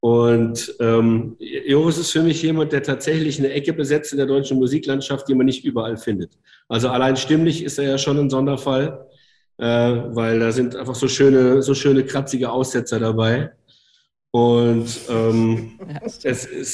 Und 0.00 0.74
ähm, 0.80 1.36
Joris 1.38 1.98
ist 1.98 2.12
für 2.12 2.22
mich 2.22 2.42
jemand, 2.42 2.72
der 2.72 2.82
tatsächlich 2.82 3.40
eine 3.40 3.50
Ecke 3.50 3.74
besetzt 3.74 4.12
in 4.12 4.16
der 4.16 4.26
deutschen 4.26 4.56
Musiklandschaft, 4.56 5.28
die 5.28 5.34
man 5.34 5.44
nicht 5.44 5.66
überall 5.66 5.98
findet. 5.98 6.32
Also 6.66 6.88
allein 6.88 7.18
stimmlich 7.18 7.62
ist 7.62 7.78
er 7.78 7.90
ja 7.90 7.98
schon 7.98 8.18
ein 8.18 8.30
Sonderfall, 8.30 9.06
äh, 9.58 9.64
weil 9.64 10.40
da 10.40 10.52
sind 10.52 10.76
einfach 10.76 10.94
so 10.94 11.08
schöne, 11.08 11.62
so 11.62 11.74
schöne 11.74 12.04
kratzige 12.04 12.50
Aussetzer 12.50 12.98
dabei. 12.98 13.52
Und 14.34 14.86
ähm, 15.10 15.78
es, 16.24 16.46
es 16.46 16.72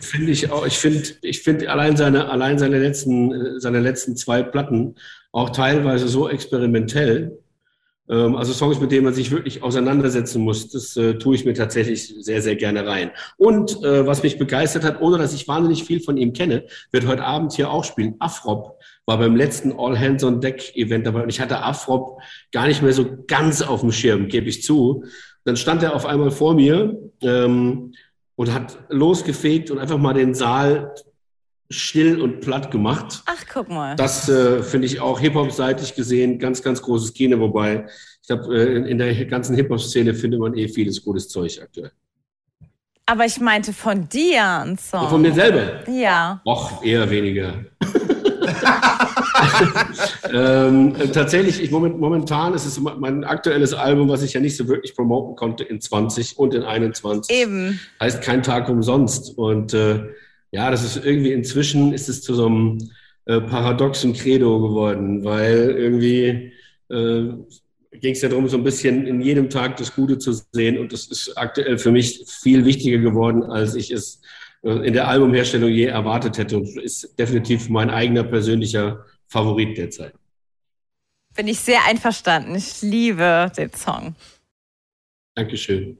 finde 0.00 0.30
ich 0.30 0.50
auch, 0.52 0.66
ich 0.66 0.76
finde, 0.76 1.08
ich 1.22 1.42
finde 1.42 1.70
allein 1.70 1.96
seine, 1.96 2.28
allein 2.28 2.58
seine 2.58 2.78
letzten, 2.78 3.32
äh, 3.32 3.60
seine 3.60 3.80
letzten 3.80 4.14
zwei 4.14 4.42
Platten 4.42 4.94
auch 5.32 5.50
teilweise 5.50 6.06
so 6.06 6.28
experimentell. 6.28 7.38
Ähm, 8.10 8.36
also 8.36 8.52
Songs, 8.52 8.78
mit 8.78 8.92
denen 8.92 9.04
man 9.04 9.14
sich 9.14 9.30
wirklich 9.30 9.62
auseinandersetzen 9.62 10.42
muss, 10.42 10.68
das 10.68 10.98
äh, 10.98 11.14
tue 11.14 11.34
ich 11.34 11.46
mir 11.46 11.54
tatsächlich 11.54 12.14
sehr, 12.20 12.42
sehr 12.42 12.56
gerne 12.56 12.86
rein. 12.86 13.10
Und 13.38 13.82
äh, 13.82 14.06
was 14.06 14.22
mich 14.22 14.38
begeistert 14.38 14.84
hat, 14.84 15.00
ohne 15.00 15.16
dass 15.16 15.32
ich 15.32 15.48
wahnsinnig 15.48 15.84
viel 15.84 16.00
von 16.00 16.18
ihm 16.18 16.34
kenne, 16.34 16.66
wird 16.92 17.06
heute 17.06 17.24
Abend 17.24 17.54
hier 17.54 17.70
auch 17.70 17.84
spielen. 17.84 18.16
Afrop 18.18 18.77
war 19.08 19.16
beim 19.16 19.36
letzten 19.36 19.72
All 19.72 19.98
Hands 19.98 20.22
on 20.22 20.42
Deck 20.42 20.76
Event 20.76 21.06
dabei 21.06 21.22
und 21.22 21.30
ich 21.30 21.40
hatte 21.40 21.62
Afrop 21.62 22.20
gar 22.52 22.66
nicht 22.66 22.82
mehr 22.82 22.92
so 22.92 23.24
ganz 23.26 23.62
auf 23.62 23.80
dem 23.80 23.90
Schirm, 23.90 24.28
gebe 24.28 24.50
ich 24.50 24.62
zu. 24.62 25.02
Dann 25.44 25.56
stand 25.56 25.82
er 25.82 25.96
auf 25.96 26.04
einmal 26.04 26.30
vor 26.30 26.52
mir 26.52 26.94
ähm, 27.22 27.94
und 28.36 28.52
hat 28.52 28.78
losgefegt 28.90 29.70
und 29.70 29.78
einfach 29.78 29.96
mal 29.96 30.12
den 30.12 30.34
Saal 30.34 30.94
still 31.70 32.20
und 32.20 32.40
platt 32.42 32.70
gemacht. 32.70 33.22
Ach, 33.24 33.44
guck 33.50 33.70
mal. 33.70 33.96
Das 33.96 34.28
äh, 34.28 34.62
finde 34.62 34.86
ich 34.86 35.00
auch 35.00 35.18
Hip-Hop-seitig 35.20 35.94
gesehen 35.94 36.38
ganz, 36.38 36.62
ganz 36.62 36.82
großes 36.82 37.14
Kino, 37.14 37.40
wobei 37.40 37.86
ich 38.20 38.28
glaube, 38.28 38.54
äh, 38.54 38.90
in, 38.90 38.98
der 38.98 39.24
ganzen 39.24 39.56
Hip-Hop-Szene 39.56 40.12
findet 40.12 40.38
man 40.38 40.54
eh 40.54 40.68
vieles 40.68 41.02
gutes 41.02 41.30
Zeug 41.30 41.58
aktuell. 41.62 41.92
Aber 43.06 43.24
ich 43.24 43.40
meinte 43.40 43.72
von 43.72 44.06
dir 44.06 44.44
ein 44.44 44.76
Song. 44.76 45.08
Von 45.08 45.22
mir 45.22 45.32
selber? 45.32 45.90
Ja. 45.90 46.42
Och, 46.44 46.84
eher 46.84 47.08
weniger. 47.08 47.64
ähm, 50.32 50.94
äh, 50.96 51.08
tatsächlich, 51.08 51.62
ich, 51.62 51.70
moment, 51.70 51.98
momentan 51.98 52.54
ist 52.54 52.66
es 52.66 52.80
mein 52.80 53.24
aktuelles 53.24 53.74
Album, 53.74 54.08
was 54.08 54.22
ich 54.22 54.32
ja 54.32 54.40
nicht 54.40 54.56
so 54.56 54.68
wirklich 54.68 54.94
promoten 54.94 55.36
konnte 55.36 55.64
in 55.64 55.80
20 55.80 56.38
und 56.38 56.54
in 56.54 56.62
21. 56.62 57.36
Eben. 57.36 57.80
Heißt 58.00 58.22
kein 58.22 58.42
Tag 58.42 58.68
umsonst. 58.68 59.36
Und 59.36 59.74
äh, 59.74 60.00
ja, 60.50 60.70
das 60.70 60.84
ist 60.84 61.04
irgendwie 61.04 61.32
inzwischen 61.32 61.92
ist 61.92 62.08
es 62.08 62.22
zu 62.22 62.34
so 62.34 62.46
einem 62.46 62.90
äh, 63.26 63.40
paradoxen 63.40 64.14
Credo 64.14 64.60
geworden, 64.60 65.24
weil 65.24 65.74
irgendwie 65.76 66.52
äh, 66.90 67.24
ging 67.92 68.12
es 68.12 68.22
ja 68.22 68.28
darum, 68.28 68.48
so 68.48 68.56
ein 68.56 68.64
bisschen 68.64 69.06
in 69.06 69.20
jedem 69.20 69.50
Tag 69.50 69.76
das 69.76 69.94
Gute 69.94 70.18
zu 70.18 70.32
sehen. 70.52 70.78
Und 70.78 70.92
das 70.92 71.06
ist 71.06 71.36
aktuell 71.36 71.78
für 71.78 71.90
mich 71.90 72.24
viel 72.26 72.64
wichtiger 72.64 72.98
geworden, 72.98 73.42
als 73.42 73.74
ich 73.74 73.90
es 73.90 74.20
in 74.62 74.92
der 74.92 75.08
Albumherstellung 75.08 75.70
je 75.70 75.86
erwartet 75.86 76.38
hätte. 76.38 76.58
Und 76.58 76.76
ist 76.82 77.18
definitiv 77.18 77.68
mein 77.68 77.90
eigener 77.90 78.24
persönlicher 78.24 79.04
Favorit 79.26 79.76
derzeit. 79.76 80.14
Bin 81.34 81.48
ich 81.48 81.60
sehr 81.60 81.84
einverstanden. 81.86 82.54
Ich 82.54 82.82
liebe 82.82 83.52
den 83.56 83.72
Song. 83.72 84.16
Dankeschön. 85.34 85.98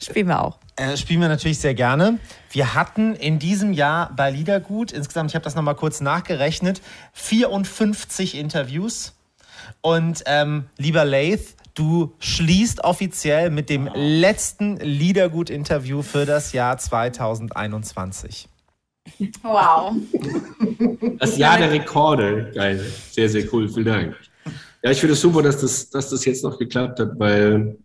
Spielen 0.00 0.28
wir 0.28 0.42
auch. 0.42 0.58
Äh, 0.76 0.96
spielen 0.96 1.20
wir 1.20 1.28
natürlich 1.28 1.58
sehr 1.58 1.74
gerne. 1.74 2.18
Wir 2.50 2.74
hatten 2.74 3.14
in 3.14 3.38
diesem 3.38 3.72
Jahr 3.72 4.12
bei 4.16 4.30
Liedergut 4.30 4.90
insgesamt, 4.90 5.30
ich 5.30 5.34
habe 5.34 5.44
das 5.44 5.54
nochmal 5.54 5.74
kurz 5.74 6.00
nachgerechnet, 6.00 6.80
54 7.12 8.36
Interviews. 8.36 9.14
Und 9.80 10.24
ähm, 10.26 10.64
lieber 10.78 11.04
Laith, 11.04 11.54
Du 11.74 12.12
schließt 12.18 12.84
offiziell 12.84 13.50
mit 13.50 13.70
dem 13.70 13.88
letzten 13.94 14.76
Liedergut-Interview 14.76 16.02
für 16.02 16.26
das 16.26 16.52
Jahr 16.52 16.76
2021. 16.76 18.48
Wow. 19.42 19.94
Das 21.18 21.36
Jahr 21.36 21.58
der 21.58 21.70
Rekorde. 21.70 22.50
Geil. 22.54 22.84
Sehr, 23.10 23.28
sehr 23.28 23.52
cool. 23.52 23.68
Vielen 23.68 23.86
Dank. 23.86 24.16
Ja, 24.82 24.90
ich 24.90 24.98
finde 24.98 25.14
es 25.14 25.20
super, 25.20 25.42
dass 25.42 25.60
das, 25.60 25.90
dass 25.90 26.10
das 26.10 26.24
jetzt 26.24 26.44
noch 26.44 26.58
geklappt 26.58 27.00
hat, 27.00 27.18
weil 27.18 27.78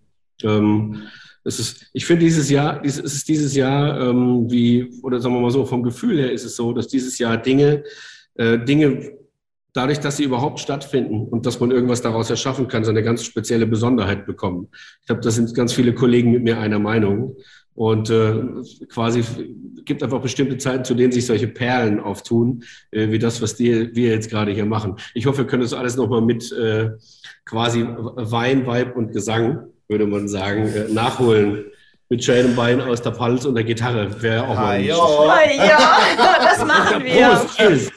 ähm, 0.43 1.03
es 1.43 1.59
ist, 1.59 1.85
ich 1.93 2.05
finde 2.05 2.25
dieses 2.25 2.49
Jahr, 2.49 2.83
es 2.83 2.97
ist 2.97 3.27
dieses 3.27 3.55
Jahr 3.55 4.01
ähm, 4.01 4.49
wie, 4.51 4.99
oder 5.01 5.21
sagen 5.21 5.35
wir 5.35 5.41
mal 5.41 5.51
so, 5.51 5.65
vom 5.65 5.81
Gefühl 5.81 6.17
her 6.17 6.31
ist 6.31 6.43
es 6.43 6.55
so, 6.55 6.73
dass 6.73 6.87
dieses 6.87 7.17
Jahr 7.19 7.37
Dinge, 7.37 7.83
äh, 8.35 8.59
Dinge 8.59 9.13
dadurch, 9.77 9.99
dass 9.99 10.17
sie 10.17 10.23
überhaupt 10.23 10.59
stattfinden 10.59 11.27
und 11.27 11.45
dass 11.45 11.59
man 11.59 11.71
irgendwas 11.71 12.01
daraus 12.01 12.29
erschaffen 12.29 12.67
kann, 12.67 12.83
so 12.83 12.89
eine 12.89 13.03
ganz 13.03 13.23
spezielle 13.23 13.67
Besonderheit 13.67 14.25
bekommen. 14.25 14.69
Ich 15.01 15.07
glaube, 15.07 15.21
da 15.21 15.29
sind 15.29 15.53
ganz 15.53 15.71
viele 15.71 15.93
Kollegen 15.93 16.31
mit 16.31 16.43
mir 16.43 16.59
einer 16.59 16.79
Meinung. 16.79 17.37
Und 17.75 18.09
äh, 18.09 18.33
quasi 18.89 19.23
gibt 19.85 20.01
einfach 20.01 20.19
bestimmte 20.19 20.57
Zeiten, 20.57 20.83
zu 20.83 20.95
denen 20.95 21.11
sich 21.11 21.27
solche 21.27 21.47
Perlen 21.47 21.99
auftun, 21.99 22.63
äh, 22.89 23.11
wie 23.11 23.19
das, 23.19 23.39
was 23.39 23.55
die, 23.55 23.95
wir 23.95 24.09
jetzt 24.09 24.31
gerade 24.31 24.51
hier 24.51 24.65
machen. 24.65 24.95
Ich 25.13 25.27
hoffe, 25.27 25.39
wir 25.39 25.47
können 25.47 25.61
das 25.61 25.73
alles 25.73 25.95
nochmal 25.95 26.21
mit 26.21 26.51
äh, 26.51 26.89
quasi 27.45 27.85
Wein, 27.85 28.65
Weib 28.65 28.95
und 28.95 29.13
Gesang, 29.13 29.67
würde 29.87 30.07
man 30.07 30.27
sagen, 30.27 30.67
äh, 30.67 30.91
nachholen. 30.91 31.65
Mit 32.09 32.23
schönem 32.23 32.55
Bein 32.55 32.81
aus 32.81 33.01
der 33.01 33.11
Pals 33.11 33.45
und 33.45 33.53
der 33.53 33.65
Gitarre. 33.65 34.23
Wäre 34.23 34.47
auch 34.47 34.55
mal 34.55 34.81
ja. 34.81 34.95
ja, 35.57 36.37
das 36.41 36.65
machen 36.65 37.03
wir. 37.03 37.27
Prost, 37.27 37.57
tschüss. 37.57 37.91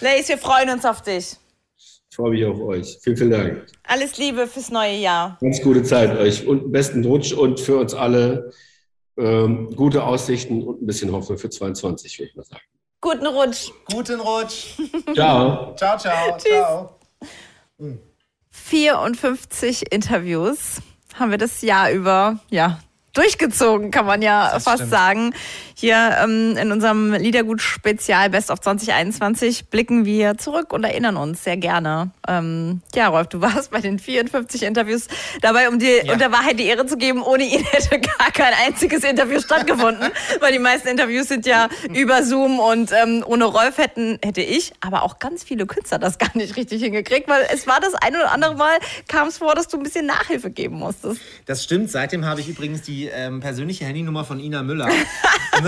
Lace, 0.00 0.28
wir 0.28 0.38
freuen 0.38 0.70
uns 0.70 0.84
auf 0.84 1.02
dich. 1.02 1.36
Ich 1.76 2.16
freue 2.16 2.30
mich 2.30 2.44
auf 2.44 2.60
euch. 2.60 2.98
Vielen, 3.02 3.16
vielen 3.16 3.30
Dank. 3.30 3.66
Alles 3.84 4.18
Liebe 4.18 4.46
fürs 4.46 4.70
neue 4.70 4.96
Jahr. 4.96 5.38
Ganz 5.40 5.62
gute 5.62 5.82
Zeit 5.82 6.16
euch 6.18 6.46
und 6.46 6.72
besten 6.72 7.04
Rutsch 7.04 7.32
und 7.32 7.60
für 7.60 7.78
uns 7.78 7.94
alle 7.94 8.50
ähm, 9.16 9.74
gute 9.76 10.04
Aussichten 10.04 10.62
und 10.62 10.82
ein 10.82 10.86
bisschen 10.86 11.12
Hoffnung 11.12 11.38
für 11.38 11.50
22, 11.50 12.18
würde 12.18 12.30
ich 12.30 12.36
mal 12.36 12.44
sagen. 12.44 12.62
Guten 13.00 13.26
Rutsch. 13.26 13.70
Guten 13.92 14.20
Rutsch. 14.20 14.74
Ciao. 15.14 15.74
ciao, 15.76 15.98
ciao. 15.98 16.36
Tschüss. 16.38 16.50
Ciao. 16.50 16.98
54 18.50 19.92
Interviews 19.92 20.80
haben 21.14 21.30
wir 21.30 21.38
das 21.38 21.62
Jahr 21.62 21.90
über, 21.92 22.40
ja, 22.50 22.80
durchgezogen, 23.12 23.90
kann 23.90 24.06
man 24.06 24.22
ja 24.22 24.50
das 24.52 24.64
fast 24.64 24.78
stimmt. 24.78 24.90
sagen. 24.90 25.34
Hier 25.80 26.16
ähm, 26.24 26.56
in 26.56 26.72
unserem 26.72 27.12
Liedergut-Spezial 27.12 28.30
Best 28.30 28.50
of 28.50 28.60
2021 28.62 29.66
blicken 29.66 30.04
wir 30.04 30.36
zurück 30.36 30.72
und 30.72 30.82
erinnern 30.82 31.16
uns 31.16 31.44
sehr 31.44 31.56
gerne. 31.56 32.10
Ähm, 32.26 32.82
ja, 32.96 33.06
Rolf, 33.06 33.28
du 33.28 33.40
warst 33.42 33.70
bei 33.70 33.80
den 33.80 34.00
54 34.00 34.64
Interviews 34.64 35.06
dabei, 35.40 35.68
um 35.68 35.78
dir 35.78 36.04
ja. 36.04 36.12
unter 36.12 36.32
Wahrheit 36.32 36.58
die 36.58 36.64
Ehre 36.64 36.84
zu 36.86 36.96
geben. 36.96 37.22
Ohne 37.22 37.44
ihn 37.44 37.62
hätte 37.70 38.00
gar 38.00 38.32
kein 38.32 38.54
einziges 38.66 39.04
Interview 39.04 39.38
stattgefunden, 39.38 40.10
weil 40.40 40.50
die 40.50 40.58
meisten 40.58 40.88
Interviews 40.88 41.28
sind 41.28 41.46
ja 41.46 41.68
über 41.94 42.24
Zoom 42.24 42.58
und 42.58 42.90
ähm, 42.90 43.22
ohne 43.24 43.44
Rolf 43.44 43.78
hätten, 43.78 44.18
hätte 44.24 44.40
ich, 44.40 44.72
aber 44.80 45.04
auch 45.04 45.20
ganz 45.20 45.44
viele 45.44 45.64
Künstler 45.66 46.00
das 46.00 46.18
gar 46.18 46.36
nicht 46.36 46.56
richtig 46.56 46.82
hingekriegt, 46.82 47.28
weil 47.28 47.46
es 47.52 47.68
war 47.68 47.78
das 47.78 47.94
ein 47.94 48.16
oder 48.16 48.32
andere 48.32 48.56
Mal, 48.56 48.78
kam 49.06 49.28
es 49.28 49.38
vor, 49.38 49.54
dass 49.54 49.68
du 49.68 49.76
ein 49.76 49.84
bisschen 49.84 50.06
Nachhilfe 50.06 50.50
geben 50.50 50.74
musstest. 50.74 51.20
Das 51.46 51.62
stimmt. 51.62 51.88
Seitdem 51.88 52.24
habe 52.24 52.40
ich 52.40 52.48
übrigens 52.48 52.82
die 52.82 53.06
ähm, 53.06 53.38
persönliche 53.38 53.84
Handynummer 53.84 54.24
von 54.24 54.40
Ina 54.40 54.64
Müller. 54.64 54.88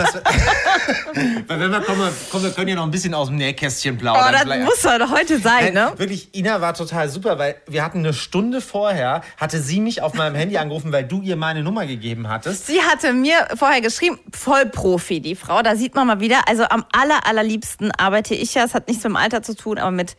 Weil 1.46 1.61
wenn 1.61 1.70
wir 1.70 1.80
kommen, 1.80 2.11
kommen, 2.30 2.44
wir 2.44 2.51
können 2.53 2.68
ja 2.68 2.76
noch 2.76 2.84
ein 2.84 2.90
bisschen 2.90 3.14
aus 3.14 3.28
dem 3.28 3.36
Nähkästchen 3.36 3.98
plaudern. 3.98 4.26
Oh, 4.28 4.32
das 4.32 4.42
Vielleicht. 4.42 4.64
muss 4.64 4.82
doch 4.82 5.11
heute 5.11 5.38
sein, 5.38 5.74
ne? 5.74 5.92
Wirklich, 5.96 6.34
Ina 6.34 6.61
war 6.61 6.74
total 6.74 7.09
super, 7.09 7.38
weil 7.38 7.57
wir 7.66 7.84
hatten 7.84 7.98
eine 7.98 8.12
Stunde 8.12 8.61
vorher, 8.61 9.22
hatte 9.36 9.61
sie 9.61 9.80
mich 9.80 10.03
auf 10.03 10.14
meinem 10.14 10.34
Handy 10.34 10.59
angerufen, 10.59 10.92
weil 10.92 11.05
du 11.05 11.20
ihr 11.22 11.36
meine 11.36 11.62
Nummer 11.62 11.86
gegeben 11.86 12.28
hattest. 12.28 12.66
Sie 12.66 12.80
hatte 12.82 13.12
mir 13.12 13.48
vorher 13.57 13.80
geschrieben, 13.80 14.18
Vollprofi, 14.32 15.20
die 15.20 15.34
Frau. 15.34 15.62
Da 15.62 15.76
sieht 15.76 15.94
man 15.94 16.07
mal 16.07 16.20
wieder, 16.20 16.48
also 16.48 16.64
am 16.64 16.84
aller, 16.92 17.26
allerliebsten 17.26 17.92
arbeite 17.92 18.34
ich 18.34 18.55
ja, 18.55 18.64
es 18.64 18.74
hat 18.74 18.88
nichts 18.88 19.05
mit 19.05 19.12
dem 19.12 19.16
Alter 19.16 19.42
zu 19.42 19.55
tun, 19.55 19.78
aber 19.78 19.90
mit 19.90 20.16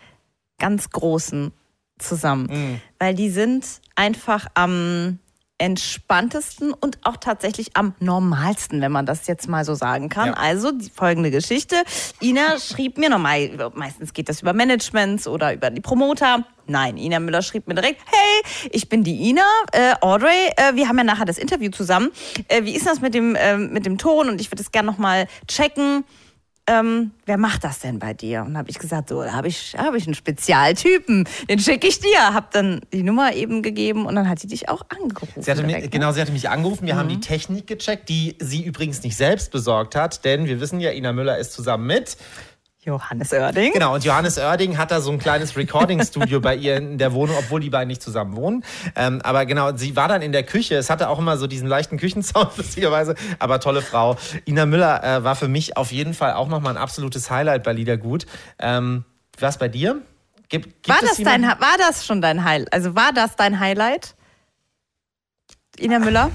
ganz 0.59 0.89
Großen 0.89 1.51
zusammen. 1.97 2.47
Mhm. 2.51 2.81
Weil 2.99 3.15
die 3.15 3.29
sind 3.29 3.65
einfach 3.95 4.47
am 4.53 5.19
entspanntesten 5.61 6.73
und 6.73 6.97
auch 7.03 7.17
tatsächlich 7.17 7.77
am 7.77 7.93
normalsten, 7.99 8.81
wenn 8.81 8.91
man 8.91 9.05
das 9.05 9.27
jetzt 9.27 9.47
mal 9.47 9.63
so 9.63 9.75
sagen 9.75 10.09
kann. 10.09 10.29
Ja. 10.29 10.33
Also 10.33 10.71
die 10.71 10.89
folgende 10.89 11.29
Geschichte. 11.29 11.75
Ina 12.19 12.57
schrieb 12.57 12.97
mir 12.97 13.11
normal, 13.11 13.71
meistens 13.75 14.11
geht 14.11 14.27
das 14.27 14.41
über 14.41 14.53
Managements 14.53 15.27
oder 15.27 15.53
über 15.53 15.69
die 15.69 15.79
Promoter. 15.79 16.45
Nein, 16.65 16.97
Ina 16.97 17.19
Müller 17.19 17.43
schrieb 17.43 17.67
mir 17.67 17.75
direkt, 17.75 18.01
hey, 18.07 18.69
ich 18.71 18.89
bin 18.89 19.03
die 19.03 19.29
Ina, 19.29 19.45
äh, 19.71 19.93
Audrey, 20.01 20.49
äh, 20.57 20.73
wir 20.73 20.87
haben 20.87 20.97
ja 20.97 21.03
nachher 21.03 21.25
das 21.25 21.37
Interview 21.37 21.69
zusammen. 21.69 22.09
Äh, 22.47 22.63
wie 22.63 22.75
ist 22.75 22.87
das 22.87 22.99
mit 22.99 23.13
dem, 23.13 23.35
äh, 23.35 23.55
mit 23.55 23.85
dem 23.85 23.99
Ton? 23.99 24.29
Und 24.29 24.41
ich 24.41 24.51
würde 24.51 24.63
es 24.63 24.71
gerne 24.71 24.89
nochmal 24.89 25.27
checken 25.47 26.05
ähm, 26.71 27.11
wer 27.25 27.37
macht 27.37 27.63
das 27.63 27.79
denn 27.79 27.99
bei 27.99 28.13
dir? 28.13 28.43
Und 28.43 28.57
habe 28.57 28.69
ich 28.69 28.79
gesagt, 28.79 29.09
so, 29.09 29.21
da 29.21 29.33
habe 29.33 29.47
ich, 29.47 29.75
hab 29.77 29.93
ich 29.93 30.05
einen 30.05 30.13
Spezialtypen, 30.13 31.27
den 31.49 31.59
schicke 31.59 31.87
ich 31.87 31.99
dir. 31.99 32.33
Habe 32.33 32.47
dann 32.51 32.81
die 32.93 33.03
Nummer 33.03 33.33
eben 33.33 33.61
gegeben 33.61 34.05
und 34.05 34.15
dann 34.15 34.29
hat 34.29 34.39
sie 34.39 34.47
dich 34.47 34.69
auch 34.69 34.83
angerufen. 34.89 35.41
Sie 35.41 35.51
hatte 35.51 35.63
direkt, 35.63 35.83
mich, 35.83 35.83
ne? 35.85 35.89
Genau, 35.89 36.11
sie 36.13 36.21
hatte 36.21 36.31
mich 36.31 36.49
angerufen. 36.49 36.85
Wir 36.85 36.93
mhm. 36.93 36.99
haben 36.99 37.09
die 37.09 37.19
Technik 37.19 37.67
gecheckt, 37.67 38.07
die 38.09 38.37
sie 38.39 38.63
übrigens 38.63 39.03
nicht 39.03 39.17
selbst 39.17 39.51
besorgt 39.51 39.95
hat, 39.95 40.23
denn 40.23 40.45
wir 40.45 40.61
wissen 40.61 40.79
ja, 40.79 40.91
Ina 40.91 41.11
Müller 41.11 41.37
ist 41.37 41.51
zusammen 41.53 41.87
mit 41.87 42.17
Johannes 42.83 43.31
Oerding. 43.31 43.73
Genau, 43.73 43.93
und 43.93 44.03
Johannes 44.03 44.39
Oerding 44.39 44.77
hat 44.79 44.89
da 44.89 45.01
so 45.01 45.11
ein 45.11 45.19
kleines 45.19 45.55
Recording-Studio 45.55 46.39
bei 46.39 46.55
ihr 46.55 46.77
in 46.77 46.97
der 46.97 47.13
Wohnung, 47.13 47.35
obwohl 47.37 47.61
die 47.61 47.69
beiden 47.69 47.87
nicht 47.87 48.01
zusammen 48.01 48.35
wohnen. 48.35 48.63
Ähm, 48.95 49.21
aber 49.21 49.45
genau, 49.45 49.75
sie 49.77 49.95
war 49.95 50.07
dann 50.07 50.23
in 50.23 50.31
der 50.31 50.43
Küche. 50.43 50.75
Es 50.75 50.89
hatte 50.89 51.09
auch 51.09 51.19
immer 51.19 51.37
so 51.37 51.45
diesen 51.45 51.67
leichten 51.67 51.97
Küchensound, 51.97 52.49
lustigerweise. 52.57 53.13
Aber 53.37 53.59
tolle 53.59 53.83
Frau. 53.83 54.17
Ina 54.45 54.65
Müller 54.65 55.03
äh, 55.03 55.23
war 55.23 55.35
für 55.35 55.47
mich 55.47 55.77
auf 55.77 55.91
jeden 55.91 56.15
Fall 56.15 56.33
auch 56.33 56.47
nochmal 56.47 56.75
ein 56.75 56.81
absolutes 56.81 57.29
Highlight 57.29 57.63
bei 57.63 57.73
Liedergut. 57.73 58.25
Ähm, 58.57 59.05
es 59.39 59.57
bei 59.57 59.67
dir? 59.67 60.01
Gibt, 60.49 60.83
gibt 60.83 60.89
war, 60.89 60.97
das 61.01 61.17
dein, 61.17 61.43
war 61.43 61.77
das 61.77 62.05
schon 62.05 62.21
dein 62.21 62.43
Highlight? 62.43 62.73
Also 62.73 62.95
war 62.95 63.13
das 63.13 63.35
dein 63.35 63.59
Highlight? 63.59 64.15
Ina 65.79 65.99
Müller? 65.99 66.31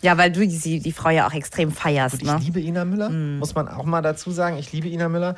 Ja, 0.00 0.16
weil 0.16 0.30
du 0.30 0.46
die, 0.46 0.80
die 0.80 0.92
Frau 0.92 1.10
ja 1.10 1.26
auch 1.26 1.32
extrem 1.32 1.72
feierst. 1.72 2.14
Und 2.14 2.22
ich 2.22 2.26
ne? 2.26 2.38
liebe 2.38 2.60
Ina 2.60 2.84
Müller, 2.84 3.10
mm. 3.10 3.38
muss 3.38 3.54
man 3.54 3.68
auch 3.68 3.84
mal 3.84 4.02
dazu 4.02 4.30
sagen. 4.30 4.56
Ich 4.56 4.72
liebe 4.72 4.88
Ina 4.88 5.08
Müller. 5.08 5.34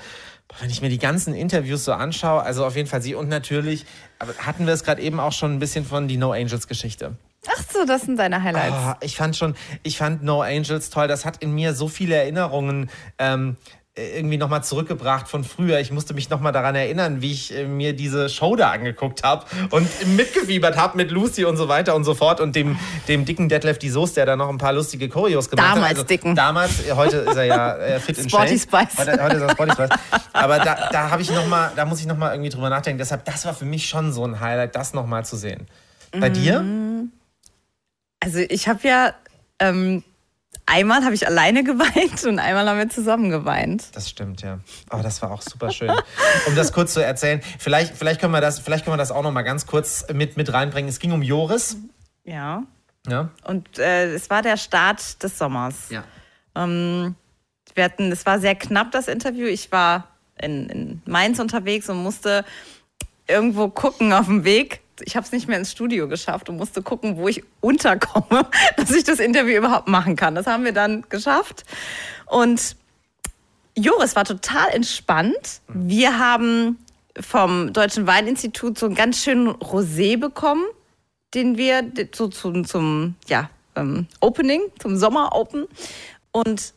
Boah, 0.48 0.56
wenn 0.60 0.70
ich 0.70 0.82
mir 0.82 0.90
die 0.90 0.98
ganzen 0.98 1.34
Interviews 1.34 1.84
so 1.84 1.92
anschaue, 1.92 2.42
also 2.42 2.66
auf 2.66 2.76
jeden 2.76 2.88
Fall 2.88 3.00
sie 3.00 3.14
und 3.14 3.28
natürlich, 3.28 3.86
hatten 4.38 4.66
wir 4.66 4.74
es 4.74 4.84
gerade 4.84 5.00
eben 5.00 5.20
auch 5.20 5.32
schon 5.32 5.54
ein 5.54 5.58
bisschen 5.60 5.84
von 5.84 6.08
die 6.08 6.16
No 6.16 6.32
Angels 6.32 6.66
Geschichte. 6.66 7.16
Ach 7.48 7.62
so, 7.72 7.86
das 7.86 8.02
sind 8.02 8.18
deine 8.18 8.42
Highlights. 8.42 8.76
Oh, 8.76 8.92
ich 9.00 9.16
fand 9.16 9.34
schon, 9.34 9.54
ich 9.82 9.96
fand 9.96 10.22
No 10.22 10.42
Angels 10.42 10.90
toll. 10.90 11.08
Das 11.08 11.24
hat 11.24 11.42
in 11.42 11.54
mir 11.54 11.74
so 11.74 11.88
viele 11.88 12.14
Erinnerungen 12.16 12.90
ähm, 13.18 13.56
irgendwie 13.96 14.36
nochmal 14.36 14.62
zurückgebracht 14.62 15.26
von 15.26 15.42
früher. 15.42 15.80
Ich 15.80 15.90
musste 15.90 16.14
mich 16.14 16.30
nochmal 16.30 16.52
daran 16.52 16.76
erinnern, 16.76 17.22
wie 17.22 17.32
ich 17.32 17.54
äh, 17.54 17.66
mir 17.66 17.92
diese 17.92 18.28
Show 18.28 18.54
da 18.54 18.70
angeguckt 18.70 19.24
habe 19.24 19.46
und 19.70 19.88
mitgefiebert 20.16 20.76
habe 20.76 20.96
mit 20.96 21.10
Lucy 21.10 21.44
und 21.44 21.56
so 21.56 21.66
weiter 21.68 21.96
und 21.96 22.04
so 22.04 22.14
fort 22.14 22.40
und 22.40 22.54
dem, 22.54 22.78
dem 23.08 23.24
dicken 23.24 23.48
Detlef 23.48 23.78
die 23.78 23.90
Soße, 23.90 24.14
der 24.14 24.26
da 24.26 24.36
noch 24.36 24.48
ein 24.48 24.58
paar 24.58 24.72
lustige 24.72 25.08
Choreos 25.08 25.50
gemacht 25.50 25.66
damals 25.66 25.84
hat. 25.84 25.90
Also, 25.90 26.04
dicken. 26.04 26.36
Damals, 26.36 26.72
heute 26.94 27.16
ist 27.18 27.36
er 27.36 27.44
ja 27.44 27.76
äh, 27.76 28.00
fit 28.00 28.18
in 28.18 28.28
Sporty 28.28 28.58
Shape. 28.58 28.86
Spice. 28.86 28.98
Heute, 28.98 29.22
heute 29.22 29.36
ist 29.36 29.42
er 29.42 29.50
Sporty 29.50 29.72
Spice. 29.72 29.90
Aber 30.32 30.58
da, 30.58 30.88
da 30.92 31.10
habe 31.10 31.22
ich 31.22 31.30
noch 31.30 31.46
mal, 31.48 31.72
da 31.74 31.84
muss 31.84 32.00
ich 32.00 32.06
nochmal 32.06 32.32
irgendwie 32.34 32.50
drüber 32.50 32.70
nachdenken. 32.70 32.98
Deshalb, 32.98 33.24
das 33.24 33.44
war 33.44 33.54
für 33.54 33.64
mich 33.64 33.88
schon 33.88 34.12
so 34.12 34.24
ein 34.24 34.38
Highlight, 34.38 34.76
das 34.76 34.94
nochmal 34.94 35.24
zu 35.24 35.36
sehen. 35.36 35.66
Bei 36.12 36.28
mhm. 36.28 36.34
dir? 36.34 36.64
Also 38.20 38.38
ich 38.38 38.68
habe 38.68 38.86
ja 38.86 39.14
ähm, 39.58 40.04
einmal 40.70 41.04
habe 41.04 41.14
ich 41.14 41.26
alleine 41.26 41.64
geweint 41.64 42.24
und 42.24 42.38
einmal 42.38 42.68
haben 42.68 42.78
wir 42.78 42.88
zusammen 42.88 43.30
geweint. 43.30 43.84
Das 43.94 44.08
stimmt, 44.08 44.42
ja. 44.42 44.60
Aber 44.88 45.00
oh, 45.00 45.02
das 45.02 45.20
war 45.20 45.30
auch 45.30 45.42
super 45.42 45.70
schön. 45.70 45.90
um 46.46 46.54
das 46.54 46.72
kurz 46.72 46.94
zu 46.94 47.04
erzählen, 47.04 47.42
vielleicht, 47.58 47.96
vielleicht, 47.96 48.20
können 48.20 48.32
wir 48.32 48.40
das, 48.40 48.60
vielleicht 48.60 48.84
können 48.84 48.94
wir 48.94 48.98
das 48.98 49.10
auch 49.10 49.22
noch 49.22 49.32
mal 49.32 49.42
ganz 49.42 49.66
kurz 49.66 50.06
mit, 50.12 50.36
mit 50.36 50.52
reinbringen. 50.52 50.88
Es 50.88 50.98
ging 50.98 51.12
um 51.12 51.22
Joris. 51.22 51.76
Ja. 52.24 52.62
Ja. 53.08 53.30
Und 53.44 53.78
äh, 53.78 54.14
es 54.14 54.30
war 54.30 54.42
der 54.42 54.56
Start 54.56 55.22
des 55.22 55.38
Sommers. 55.38 55.90
Ja. 55.90 56.04
Ähm, 56.54 57.14
wir 57.74 57.84
hatten, 57.84 58.12
es 58.12 58.26
war 58.26 58.38
sehr 58.38 58.54
knapp, 58.54 58.92
das 58.92 59.08
Interview. 59.08 59.46
Ich 59.46 59.72
war 59.72 60.08
in, 60.40 60.68
in 60.68 61.02
Mainz 61.06 61.38
unterwegs 61.38 61.88
und 61.88 62.02
musste 62.02 62.44
irgendwo 63.26 63.68
gucken 63.68 64.12
auf 64.12 64.26
dem 64.26 64.44
Weg 64.44 64.80
ich 65.04 65.16
habe 65.16 65.24
es 65.24 65.32
nicht 65.32 65.48
mehr 65.48 65.58
ins 65.58 65.70
Studio 65.72 66.08
geschafft 66.08 66.48
und 66.48 66.56
musste 66.56 66.82
gucken, 66.82 67.16
wo 67.16 67.28
ich 67.28 67.42
unterkomme, 67.60 68.46
dass 68.76 68.90
ich 68.90 69.04
das 69.04 69.18
Interview 69.18 69.58
überhaupt 69.58 69.88
machen 69.88 70.16
kann. 70.16 70.34
Das 70.34 70.46
haben 70.46 70.64
wir 70.64 70.72
dann 70.72 71.04
geschafft. 71.08 71.64
Und 72.26 72.76
Joris 73.76 74.16
war 74.16 74.24
total 74.24 74.70
entspannt. 74.70 75.60
Wir 75.68 76.18
haben 76.18 76.78
vom 77.18 77.72
Deutschen 77.72 78.06
Weininstitut 78.06 78.78
so 78.78 78.86
einen 78.86 78.94
ganz 78.94 79.22
schönen 79.22 79.48
Rosé 79.48 80.18
bekommen, 80.18 80.64
den 81.34 81.56
wir 81.56 81.90
so 82.14 82.28
zum, 82.28 82.64
zum 82.64 83.14
ja, 83.28 83.50
ähm, 83.76 84.06
Opening, 84.20 84.62
zum 84.78 84.96
Sommer-Open. 84.96 85.66
Und 86.32 86.74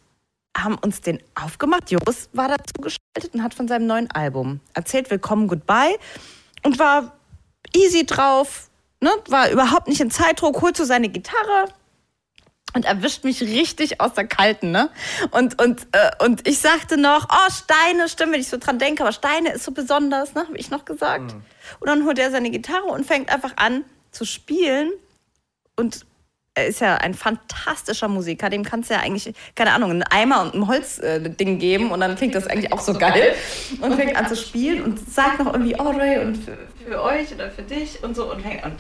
haben 0.58 0.76
uns 0.76 1.02
den 1.02 1.20
aufgemacht. 1.36 1.92
Joris 1.92 2.30
war 2.34 2.48
dazu 2.48 2.74
geschaltet 2.80 3.34
und 3.34 3.44
hat 3.44 3.54
von 3.54 3.68
seinem 3.68 3.88
neuen 3.88 4.10
Album 4.12 4.60
erzählt, 4.74 5.10
Willkommen, 5.10 5.48
Goodbye. 5.48 5.98
Und 6.64 6.80
war 6.80 7.18
easy 7.76 8.06
drauf, 8.06 8.70
ne, 9.00 9.12
war 9.28 9.50
überhaupt 9.50 9.88
nicht 9.88 10.02
in 10.02 10.12
Zeitdruck, 10.12 10.62
holt 10.62 10.78
so 10.78 10.86
seine 10.86 11.10
Gitarre 11.10 11.68
und 12.74 12.86
erwischt 12.86 13.24
mich 13.24 13.42
richtig 13.42 14.02
aus 14.02 14.14
der 14.14 14.28
Kalten, 14.28 14.72
ne? 14.72 14.90
Und, 15.32 15.62
und, 15.62 15.88
äh, 15.92 16.12
und 16.24 16.48
ich 16.48 16.60
sagte 16.60 16.98
noch, 16.98 17.28
oh, 17.30 17.52
Steine, 17.52 18.10
stimmt, 18.10 18.34
wenn 18.34 18.42
ich 18.42 18.50
so 18.50 18.58
dran 18.58 18.80
denke, 18.80 19.04
aber 19.04 19.12
Steine 19.12 19.54
ist 19.54 19.64
so 19.64 19.72
besonders, 19.72 20.34
ne? 20.34 20.42
Habe 20.48 20.58
ich 20.58 20.72
noch 20.72 20.86
gesagt. 20.86 21.34
Mhm. 21.34 21.44
Und 21.80 21.88
dann 21.88 22.06
holt 22.06 22.18
er 22.20 22.32
seine 22.32 22.50
Gitarre 22.50 22.86
und 22.86 23.06
fängt 23.06 23.32
einfach 23.32 23.54
an 23.58 23.86
zu 24.12 24.26
spielen. 24.26 24.92
Und 25.76 26.06
ist 26.60 26.82
ja 26.82 26.96
ein 26.98 27.14
fantastischer 27.14 28.08
Musiker, 28.08 28.50
dem 28.50 28.64
kannst 28.64 28.90
du 28.90 28.94
ja 28.94 29.00
eigentlich, 29.00 29.34
keine 29.56 29.72
Ahnung, 29.72 29.90
einen 29.90 30.04
Eimer 30.04 30.42
und 30.42 30.54
ein 30.54 30.68
Holzding 30.68 31.58
geben 31.58 31.92
und 31.92 32.00
dann 32.00 32.16
klingt 32.16 32.36
das 32.36 32.48
eigentlich 32.48 32.72
auch 32.72 32.82
so 32.82 32.94
geil. 32.94 33.34
Und 33.82 33.96
fängt 33.96 34.16
an 34.16 34.28
zu 34.28 34.36
spielen 34.36 34.84
und 34.84 35.00
sagt 35.10 35.40
noch 35.40 35.52
irgendwie, 35.54 35.76
oh 35.80 35.90
Ray, 35.90 36.20
und 36.20 36.36
für, 36.38 36.58
für 36.86 37.02
euch 37.02 37.34
oder 37.34 37.50
für 37.50 37.64
dich 37.64 38.04
und 38.04 38.16
so 38.16 38.32
und 38.32 38.42
fängt 38.42 38.64
an. 38.64 38.74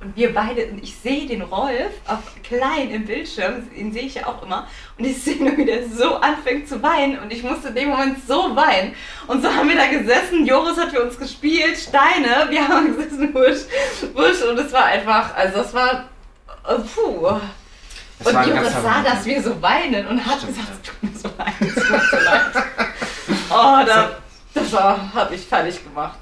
Und 0.00 0.16
wir 0.16 0.34
beide, 0.34 0.66
und 0.66 0.82
ich 0.82 0.96
sehe 0.96 1.28
den 1.28 1.42
Rolf 1.42 1.92
auf 2.08 2.18
klein 2.42 2.90
im 2.90 3.04
Bildschirm, 3.04 3.70
den 3.70 3.92
sehe 3.92 4.02
ich 4.02 4.16
ja 4.16 4.26
auch 4.26 4.42
immer. 4.42 4.66
Und 4.98 5.04
ich 5.04 5.22
sehe 5.22 5.36
nur, 5.36 5.56
wie 5.56 5.64
der 5.64 5.88
so 5.88 6.16
anfängt 6.16 6.68
zu 6.68 6.82
weinen. 6.82 7.20
Und 7.20 7.32
ich 7.32 7.44
musste 7.44 7.68
in 7.68 7.76
dem 7.76 7.90
Moment 7.90 8.16
so 8.26 8.56
weinen. 8.56 8.96
Und 9.28 9.42
so 9.42 9.54
haben 9.54 9.68
wir 9.68 9.76
da 9.76 9.86
gesessen. 9.86 10.44
Joris 10.44 10.76
hat 10.76 10.90
für 10.90 11.02
uns 11.02 11.16
gespielt, 11.16 11.76
Steine. 11.78 12.50
Wir 12.50 12.66
haben 12.66 12.96
gesessen, 12.96 13.32
Busch, 13.32 13.60
Busch. 14.12 14.42
Und 14.42 14.58
es 14.58 14.72
war 14.72 14.86
einfach, 14.86 15.36
also 15.36 15.60
es 15.60 15.72
war, 15.72 16.08
puh. 16.62 17.40
Das 18.18 18.32
und 18.32 18.46
Joris 18.46 18.72
sah, 18.72 19.02
dass 19.02 19.24
wir 19.24 19.42
so 19.42 19.60
weinen 19.60 20.06
und 20.06 20.24
hat 20.24 20.38
Stimmt. 20.38 20.56
gesagt, 20.56 20.70
es 20.72 20.90
tut 20.90 21.02
mir 21.02 21.18
so 21.18 21.28
leid, 21.36 21.54
es 21.60 21.74
tut 21.74 21.90
mir 21.90 22.00
so 22.10 22.16
leid. 22.16 22.64
Oh, 23.54 23.84
da, 23.86 24.16
das 24.54 24.72
habe 24.72 25.34
ich 25.34 25.42
fertig 25.42 25.84
gemacht. 25.84 26.18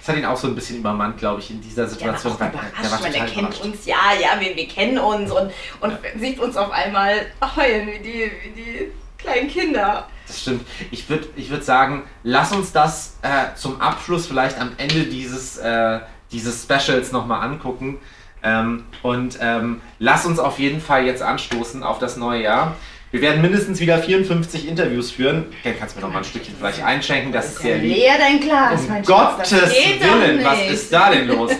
Das 0.00 0.08
hat 0.08 0.16
ihn 0.16 0.24
auch 0.24 0.36
so 0.36 0.48
ein 0.48 0.54
bisschen 0.54 0.78
übermannt, 0.78 1.18
glaube 1.18 1.40
ich, 1.40 1.50
in 1.50 1.60
dieser 1.60 1.86
Situation. 1.86 2.36
Der 2.38 2.54
war, 2.54 2.62
der 2.82 2.90
war 2.90 3.10
der 3.10 3.26
kennt 3.26 3.60
uns, 3.60 3.84
ja, 3.84 4.14
ja, 4.18 4.40
wir, 4.40 4.56
wir 4.56 4.66
kennen 4.66 4.98
uns 4.98 5.30
und, 5.30 5.52
und 5.80 5.90
ja. 5.90 6.18
sieht 6.18 6.38
uns 6.38 6.56
auf 6.56 6.70
einmal 6.70 7.26
heulen 7.56 7.88
wie 7.88 7.98
die, 7.98 8.32
wie 8.42 8.50
die 8.50 8.92
kleinen 9.18 9.48
Kinder. 9.48 10.08
Das 10.26 10.40
stimmt. 10.40 10.66
Ich 10.90 11.08
würde 11.08 11.28
ich 11.36 11.50
würd 11.50 11.64
sagen, 11.64 12.04
lass 12.22 12.52
uns 12.52 12.72
das 12.72 13.18
äh, 13.22 13.54
zum 13.56 13.80
Abschluss 13.80 14.26
vielleicht 14.26 14.58
am 14.58 14.72
Ende 14.78 15.04
dieses, 15.04 15.58
äh, 15.58 16.00
dieses 16.32 16.62
Specials 16.62 17.12
nochmal 17.12 17.42
angucken. 17.42 17.98
Ähm, 18.42 18.84
und 19.02 19.38
ähm, 19.40 19.80
lass 19.98 20.26
uns 20.26 20.38
auf 20.38 20.58
jeden 20.58 20.80
Fall 20.80 21.04
jetzt 21.04 21.22
anstoßen 21.22 21.82
auf 21.82 21.98
das 21.98 22.16
neue 22.16 22.42
Jahr. 22.42 22.76
Wir 23.10 23.22
werden 23.22 23.42
mindestens 23.42 23.80
wieder 23.80 23.98
54 23.98 24.68
Interviews 24.68 25.10
führen. 25.10 25.46
Ken, 25.62 25.74
kannst 25.78 25.96
du 25.96 26.00
mir 26.00 26.06
noch 26.06 26.12
mal 26.12 26.20
ein 26.20 26.24
Stückchen 26.24 26.54
vielleicht 26.56 26.82
einschenken? 26.82 27.32
Das, 27.32 27.46
ist 27.46 27.58
sehr 27.58 27.78
lieb. 27.78 27.96
Leer 27.96 28.18
dein 28.18 28.40
Glas, 28.40 28.82
um 28.82 28.88
mein 28.88 29.02
Gottes 29.02 29.50
Willen, 29.52 30.44
was 30.44 30.60
ist 30.70 30.92
da 30.92 31.10
denn 31.10 31.26
los? 31.26 31.50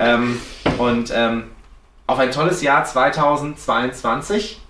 ähm, 0.00 0.40
und 0.76 1.10
ähm, 1.14 1.44
auf 2.06 2.18
ein 2.18 2.30
tolles 2.30 2.60
Jahr 2.60 2.84
2022. 2.84 4.60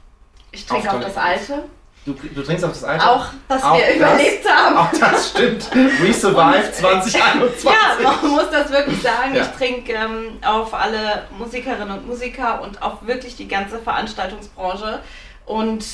Ich 0.53 0.67
trinke 0.67 0.91
auf, 0.91 0.97
auf 0.97 1.05
das 1.05 1.17
alte. 1.17 1.65
Du, 2.05 2.15
du, 2.15 2.43
trinkst 2.43 2.65
auf 2.65 2.73
das 2.73 2.83
Alte? 2.83 3.09
Auch, 3.09 3.27
dass 3.47 3.63
auch 3.63 3.77
wir 3.77 3.87
das, 3.87 3.97
überlebt 3.97 4.49
haben. 4.49 4.77
Auch 4.77 4.91
das 4.91 5.31
stimmt. 5.31 5.73
We 5.73 6.13
survived 6.13 6.75
2021. 6.75 7.65
ja, 7.65 7.97
man 8.03 8.31
muss 8.31 8.51
das 8.51 8.71
wirklich 8.73 9.01
sagen. 9.01 9.37
Ja. 9.37 9.43
Ich 9.43 9.49
trinke 9.57 9.93
ähm, 9.93 10.39
auf 10.45 10.75
alle 10.75 11.29
Musikerinnen 11.39 11.99
und 11.99 12.07
Musiker 12.09 12.61
und 12.61 12.83
auf 12.83 13.07
wirklich 13.07 13.37
die 13.37 13.47
ganze 13.47 13.79
Veranstaltungsbranche. 13.79 14.99
Und 15.47 15.85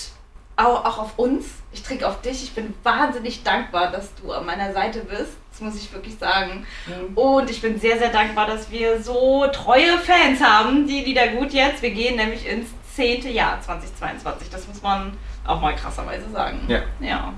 auch, 0.56 0.84
auch 0.86 0.98
auf 0.98 1.18
uns. 1.18 1.44
Ich 1.72 1.82
trinke 1.82 2.08
auf 2.08 2.22
dich. 2.22 2.42
Ich 2.42 2.54
bin 2.54 2.74
wahnsinnig 2.82 3.42
dankbar, 3.42 3.92
dass 3.92 4.14
du 4.14 4.32
an 4.32 4.46
meiner 4.46 4.72
Seite 4.72 5.00
bist. 5.00 5.32
Das 5.52 5.60
muss 5.60 5.76
ich 5.76 5.92
wirklich 5.92 6.18
sagen. 6.18 6.66
Mhm. 6.86 7.18
Und 7.18 7.50
ich 7.50 7.60
bin 7.60 7.78
sehr, 7.78 7.98
sehr 7.98 8.10
dankbar, 8.10 8.46
dass 8.46 8.70
wir 8.70 9.02
so 9.02 9.46
treue 9.52 9.98
Fans 9.98 10.42
haben, 10.42 10.86
die 10.86 11.04
Lieder 11.04 11.28
gut 11.28 11.52
jetzt. 11.52 11.82
Wir 11.82 11.90
gehen 11.90 12.16
nämlich 12.16 12.46
ins 12.48 12.70
zehnte 12.94 13.28
Jahr 13.28 13.60
2022. 13.60 14.48
Das 14.50 14.66
muss 14.66 14.82
man 14.82 15.12
auch 15.48 15.60
mal 15.60 15.74
krasserweise 15.74 16.30
sagen. 16.30 16.60
Ja. 16.68 16.80
ja. 17.00 17.32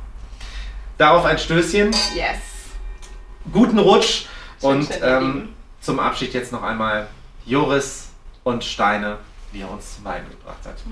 Darauf 0.98 1.24
ein 1.24 1.38
Stößchen. 1.38 1.90
Yes. 2.14 2.38
Guten 3.52 3.78
Rutsch. 3.78 4.26
Schön, 4.60 4.70
und 4.70 4.84
schön, 4.84 4.96
ähm, 5.02 5.48
zum 5.80 5.98
Abschied 5.98 6.34
jetzt 6.34 6.52
noch 6.52 6.62
einmal 6.62 7.08
Joris 7.46 8.08
und 8.44 8.64
Steine, 8.64 9.18
wie 9.52 9.62
er 9.62 9.70
uns 9.70 9.96
zum 9.96 10.04
Wein 10.04 10.22
gebracht 10.28 10.58
hat. 10.64 10.76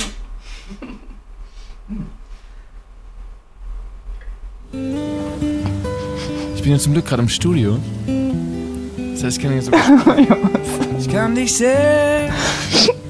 Ich 6.54 6.62
bin 6.62 6.72
ja 6.72 6.78
zum 6.78 6.92
Glück 6.92 7.06
gerade 7.06 7.22
im 7.22 7.28
Studio. 7.30 7.78
Das 9.14 9.24
heißt, 9.24 9.38
ich 9.38 9.42
kann 9.42 9.54
nicht 9.54 9.64
so 9.64 9.70
gut 9.70 9.80
Ich 10.98 11.08
kann 11.08 11.34
dich 11.34 11.56
sehen. 11.56 12.30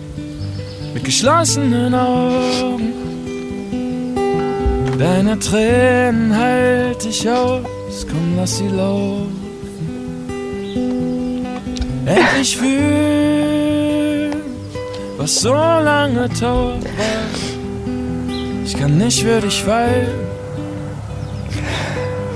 Mit 0.95 1.03
geschlossenen 1.03 1.93
Augen. 1.95 3.08
Deine 4.99 5.39
Tränen 5.39 6.37
halte 6.37 7.09
ich 7.09 7.29
aus. 7.31 8.05
Komm, 8.11 8.37
lass 8.37 8.59
sie 8.59 8.69
laufen. 8.69 9.49
Endlich 12.05 12.57
fühlen, 12.57 14.33
was 15.17 15.41
so 15.41 15.53
lange 15.53 16.29
tot 16.31 16.83
war. 16.83 17.29
Ich 18.65 18.77
kann 18.77 18.99
nicht 18.99 19.23
für 19.23 19.41
dich 19.41 19.63
fallen, 19.63 20.09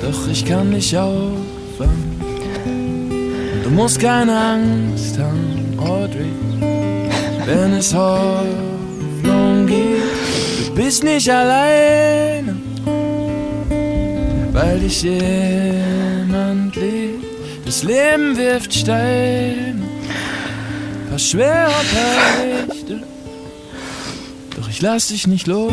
doch 0.01 0.29
ich 0.31 0.45
kann 0.45 0.71
dich 0.73 0.97
auffangen. 0.97 2.21
Du 3.65 3.71
musst 3.71 3.99
keine 3.99 4.39
Angst 4.39 5.19
haben, 5.19 5.79
Audrey, 5.79 6.33
wenn 7.45 7.73
es 7.75 7.93
Hoffnung 7.95 9.67
gibt. 9.67 10.69
Du 10.69 10.75
bist 10.75 11.03
nicht 11.05 11.29
alleine, 11.31 12.32
weil 14.53 14.81
dich 14.81 15.03
jemand 15.03 16.77
liebt. 16.77 17.25
Das 17.65 17.83
Leben 17.83 18.37
wirft 18.37 18.75
Steine, 18.75 19.83
paar 21.09 21.19
schwer, 21.19 21.71
paar 21.71 22.67
leichte, 22.69 23.03
doch 24.57 24.69
ich 24.69 24.83
lass 24.83 25.09
dich 25.09 25.27
nicht 25.27 25.47
los. 25.47 25.73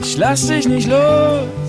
Ich 0.00 0.18
lass 0.18 0.46
dich 0.46 0.68
nicht 0.68 0.88
los. 0.88 1.63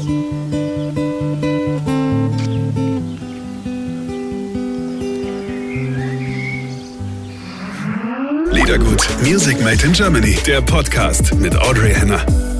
Liedergut, 8.75 9.07
Music 9.21 9.61
Made 9.61 9.85
in 9.85 9.93
Germany, 9.93 10.37
der 10.45 10.61
Podcast 10.61 11.33
mit 11.35 11.55
Audrey 11.55 11.93
Henner. 11.93 12.54